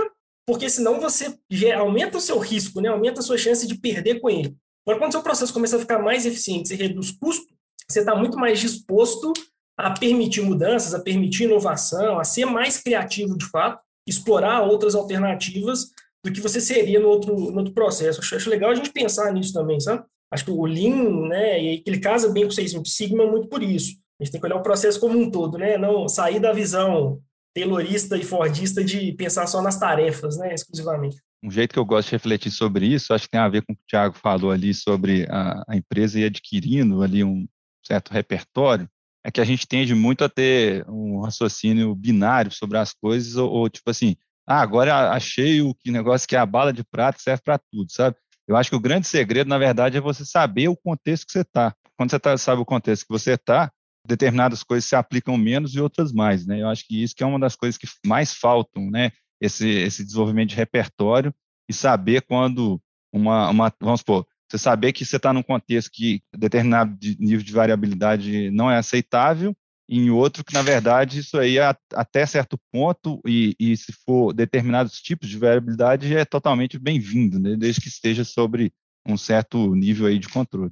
porque 0.46 0.70
senão 0.70 1.00
você 1.00 1.36
aumenta 1.76 2.18
o 2.18 2.22
seu 2.22 2.38
risco, 2.38 2.80
né? 2.80 2.90
aumenta 2.90 3.22
a 3.22 3.24
sua 3.24 3.38
chance 3.38 3.66
de 3.66 3.80
perder 3.80 4.20
com 4.20 4.30
ele. 4.30 4.56
Agora, 4.86 5.00
quando 5.00 5.12
seu 5.12 5.24
processo 5.24 5.54
começa 5.54 5.78
a 5.78 5.80
ficar 5.80 6.00
mais 6.00 6.26
eficiente, 6.26 6.70
você 6.70 6.76
reduz 6.76 7.12
custo, 7.12 7.48
você 7.90 8.00
está 8.00 8.16
muito 8.16 8.38
mais 8.38 8.60
disposto 8.60 9.34
a 9.78 9.92
permitir 9.92 10.42
mudanças, 10.42 10.94
a 10.94 11.00
permitir 11.00 11.46
inovação, 11.46 12.20
a 12.20 12.24
ser 12.24 12.46
mais 12.46 12.78
criativo 12.78 13.38
de 13.38 13.46
fato, 13.50 13.82
explorar 14.08 14.62
outras 14.62 14.96
alternativas 14.96 15.92
do 16.24 16.32
que 16.32 16.40
você 16.40 16.62
seria 16.62 17.00
no 17.00 17.08
outro, 17.08 17.36
no 17.36 17.58
outro 17.58 17.74
processo. 17.74 18.20
Acho, 18.20 18.36
acho 18.36 18.50
legal 18.50 18.72
a 18.72 18.76
gente 18.76 18.92
pensar 18.92 19.34
nisso 19.34 19.54
também, 19.54 19.80
sabe? 19.80 20.04
Acho 20.32 20.46
que 20.46 20.52
o 20.52 20.66
Lean, 20.66 21.28
né, 21.28 21.62
e 21.62 21.84
ele 21.86 22.00
casa 22.00 22.30
bem 22.30 22.44
com 22.44 22.50
o 22.50 22.54
Seis 22.54 22.74
Sigma 22.86 23.26
muito 23.26 23.48
por 23.48 23.62
isso. 23.62 23.96
A 24.20 24.24
gente 24.24 24.32
tem 24.32 24.42
que 24.42 24.48
olhar 24.48 24.58
o 24.58 24.64
processo 24.64 25.00
como 25.00 25.20
um 25.20 25.30
todo, 25.30 25.58
né? 25.58 25.78
Não 25.78 26.08
sair 26.08 26.40
da 26.40 26.54
visão 26.54 27.22
taylorista 27.54 28.18
e 28.18 28.24
fordista 28.24 28.84
de 28.84 29.14
pensar 29.14 29.48
só 29.48 29.62
nas 29.62 29.80
tarefas, 29.80 30.38
né, 30.38 30.54
exclusivamente. 30.54 31.18
Um 31.46 31.52
jeito 31.52 31.74
que 31.74 31.78
eu 31.78 31.86
gosto 31.86 32.08
de 32.08 32.16
refletir 32.16 32.52
sobre 32.52 32.88
isso, 32.88 33.14
acho 33.14 33.26
que 33.26 33.30
tem 33.30 33.40
a 33.40 33.48
ver 33.48 33.62
com 33.62 33.74
o 33.74 33.76
que 33.76 33.84
o 33.84 33.86
Thiago 33.88 34.16
falou 34.16 34.50
ali 34.50 34.74
sobre 34.74 35.28
a, 35.30 35.64
a 35.68 35.76
empresa 35.76 36.20
ir 36.20 36.26
adquirindo 36.26 37.04
ali 37.04 37.24
um 37.24 37.48
certo 37.86 38.12
repertório, 38.12 38.90
é 39.24 39.30
que 39.30 39.40
a 39.40 39.46
gente 39.46 39.68
tende 39.68 39.94
muito 39.94 40.24
a 40.24 40.30
ter 40.30 40.84
um 40.90 41.22
raciocínio 41.22 41.94
binário 41.94 42.52
sobre 42.52 42.80
as 42.80 42.94
coisas, 42.94 43.36
ou, 43.36 43.48
ou 43.52 43.70
tipo 43.70 43.92
assim, 43.92 44.16
ah, 44.48 44.60
agora 44.60 45.12
achei 45.12 45.62
o 45.62 45.76
que 45.76 45.92
negócio 45.92 46.28
que 46.28 46.36
é 46.36 46.40
a 46.40 46.46
bala 46.48 46.74
de 46.74 46.84
prata 46.84 47.20
serve 47.20 47.44
para 47.44 47.60
tudo, 47.72 47.92
sabe? 47.92 48.16
Eu 48.48 48.58
acho 48.58 48.72
que 48.72 48.76
o 48.76 48.80
grande 48.80 49.08
segredo, 49.08 49.48
na 49.48 49.60
verdade, 49.60 49.98
é 49.98 50.02
você 50.02 50.26
saber 50.26 50.68
o 50.68 50.76
contexto 50.76 51.28
que 51.28 51.32
você 51.32 51.42
está. 51.42 51.76
Quando 51.96 52.10
você 52.10 52.20
tá, 52.20 52.36
sabe 52.40 52.60
o 52.60 52.66
contexto 52.66 53.04
que 53.04 53.14
você 53.14 53.34
está, 53.34 53.72
determinadas 54.08 54.64
coisas 54.64 54.90
se 54.90 54.96
aplicam 54.96 55.38
menos 55.38 55.76
e 55.76 55.80
outras 55.80 56.12
mais, 56.12 56.46
né? 56.48 56.62
Eu 56.62 56.70
acho 56.70 56.88
que 56.88 57.02
isso 57.02 57.16
que 57.16 57.24
é 57.24 57.26
uma 57.28 57.40
das 57.40 57.56
coisas 57.56 57.78
que 57.78 57.88
mais 58.04 58.34
faltam, 58.34 58.90
né? 58.90 59.12
Esse, 59.40 59.68
esse 59.68 60.04
desenvolvimento 60.04 60.50
de 60.50 60.56
repertório 60.56 61.34
e 61.70 61.74
saber 61.74 62.22
quando 62.22 62.82
uma, 63.12 63.50
uma 63.50 63.74
vamos 63.80 64.02
supor, 64.02 64.26
você 64.50 64.58
saber 64.58 64.94
que 64.94 65.06
você 65.06 65.18
está 65.18 65.34
num 65.34 65.44
contexto 65.44 65.92
que 65.92 66.22
determinado 66.36 66.96
nível 67.20 67.44
de 67.44 67.52
variabilidade 67.52 68.52
não 68.52 68.70
é 68.70 68.78
aceitável, 68.78 69.56
e 69.88 70.00
em 70.00 70.10
outro 70.10 70.44
que, 70.44 70.54
na 70.54 70.64
verdade, 70.64 71.20
isso 71.20 71.38
aí 71.38 71.58
é 71.58 71.76
até 71.94 72.26
certo 72.26 72.60
ponto, 72.72 73.22
e, 73.26 73.56
e 73.60 73.78
se 73.78 73.94
for 74.06 74.34
determinados 74.34 75.00
tipos 75.02 75.30
de 75.30 75.38
variabilidade, 75.38 76.16
é 76.16 76.26
totalmente 76.26 76.80
bem-vindo, 76.80 77.40
né? 77.40 77.56
desde 77.56 77.82
que 77.82 77.88
esteja 77.88 78.24
sobre 78.24 78.74
um 79.08 79.16
certo 79.16 79.76
nível 79.76 80.08
aí 80.08 80.18
de 80.18 80.28
controle. 80.28 80.72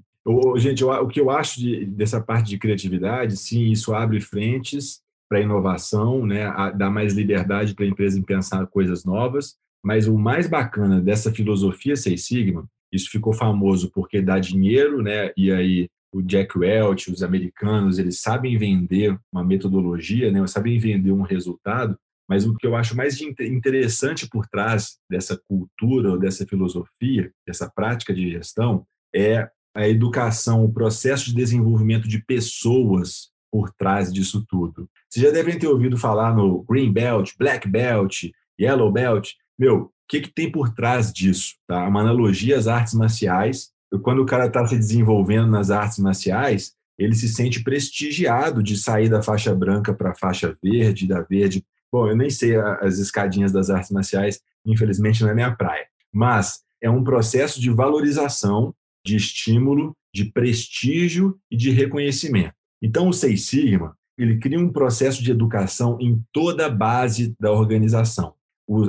gente, 0.57 0.83
o 0.83 1.07
que 1.07 1.19
eu 1.19 1.29
acho 1.29 1.59
de, 1.59 1.85
dessa 1.85 2.19
parte 2.19 2.49
de 2.49 2.57
criatividade, 2.57 3.37
sim, 3.37 3.71
isso 3.71 3.93
abre 3.93 4.19
frentes 4.19 5.02
para 5.33 5.41
inovação, 5.41 6.25
né, 6.25 6.45
a, 6.45 6.69
dá 6.69 6.91
mais 6.91 7.13
liberdade 7.13 7.73
para 7.73 7.85
a 7.85 7.87
empresa 7.87 8.19
em 8.19 8.23
pensar 8.23 8.67
coisas 8.67 9.03
novas, 9.03 9.55
mas 9.83 10.07
o 10.07 10.15
mais 10.15 10.47
bacana 10.47 11.01
dessa 11.01 11.33
filosofia 11.33 11.95
Seis 11.95 12.25
Sigma 12.25 12.67
isso 12.93 13.09
ficou 13.09 13.33
famoso 13.33 13.89
porque 13.91 14.21
dá 14.21 14.37
dinheiro, 14.37 15.01
né? 15.01 15.31
E 15.35 15.51
aí 15.51 15.89
o 16.13 16.21
Jack 16.21 16.55
Welch, 16.55 17.11
os 17.11 17.23
americanos, 17.23 17.97
eles 17.97 18.21
sabem 18.21 18.55
vender 18.55 19.17
uma 19.31 19.43
metodologia, 19.43 20.31
né? 20.31 20.45
Sabem 20.45 20.77
vender 20.77 21.11
um 21.11 21.23
resultado. 21.23 21.97
Mas 22.29 22.45
o 22.45 22.53
que 22.53 22.67
eu 22.67 22.75
acho 22.75 22.95
mais 22.95 23.19
interessante 23.19 24.29
por 24.29 24.45
trás 24.45 24.99
dessa 25.09 25.35
cultura 25.47 26.11
ou 26.11 26.19
dessa 26.19 26.45
filosofia, 26.45 27.31
dessa 27.47 27.67
prática 27.67 28.13
de 28.13 28.29
gestão, 28.29 28.85
é 29.13 29.49
a 29.75 29.89
educação, 29.89 30.63
o 30.63 30.71
processo 30.71 31.25
de 31.25 31.35
desenvolvimento 31.35 32.07
de 32.07 32.23
pessoas 32.23 33.32
por 33.53 33.69
trás 33.69 34.11
disso 34.11 34.43
tudo. 34.49 34.89
Vocês 35.07 35.23
já 35.23 35.31
devem 35.31 35.59
ter 35.59 35.67
ouvido 35.67 35.95
falar 35.95 36.35
no 36.35 36.63
Green 36.63 36.91
Belt, 36.91 37.33
Black 37.37 37.69
Belt, 37.69 38.31
Yellow 38.59 38.91
Belt. 38.91 39.33
Meu, 39.59 39.93
que, 40.13 40.21
que 40.21 40.33
tem 40.33 40.51
por 40.51 40.73
trás 40.73 41.11
disso? 41.11 41.55
Tá? 41.67 41.87
Uma 41.87 42.01
analogia 42.01 42.57
às 42.57 42.67
artes 42.67 42.93
marciais. 42.93 43.71
Quando 44.01 44.21
o 44.21 44.25
cara 44.25 44.47
está 44.47 44.65
se 44.65 44.75
desenvolvendo 44.75 45.49
nas 45.49 45.71
artes 45.71 45.99
marciais, 45.99 46.73
ele 46.97 47.15
se 47.15 47.27
sente 47.27 47.63
prestigiado 47.63 48.61
de 48.61 48.77
sair 48.77 49.09
da 49.09 49.21
faixa 49.21 49.53
branca 49.53 49.93
para 49.93 50.11
a 50.11 50.15
faixa 50.15 50.57
verde, 50.63 51.07
da 51.07 51.21
verde. 51.21 51.63
Bom, 51.91 52.07
eu 52.07 52.15
nem 52.15 52.29
sei 52.29 52.55
as 52.55 52.97
escadinhas 52.97 53.51
das 53.51 53.69
artes 53.69 53.91
marciais, 53.91 54.39
infelizmente 54.65 55.21
não 55.21 55.29
é 55.29 55.35
minha 55.35 55.55
praia. 55.55 55.85
Mas 56.11 56.61
é 56.81 56.89
um 56.89 57.03
processo 57.03 57.59
de 57.61 57.69
valorização, 57.69 58.73
de 59.05 59.15
estímulo, 59.15 59.95
de 60.13 60.25
prestígio 60.25 61.37
e 61.51 61.57
de 61.57 61.69
reconhecimento. 61.71 62.55
Então, 62.83 63.07
o 63.07 63.13
Seis 63.13 63.47
Sigma, 63.47 63.95
ele 64.17 64.37
cria 64.37 64.59
um 64.59 64.71
processo 64.71 65.23
de 65.23 65.31
educação 65.31 65.97
em 65.99 66.21
toda 66.31 66.67
a 66.67 66.69
base 66.69 67.33
da 67.39 67.51
organização 67.51 68.35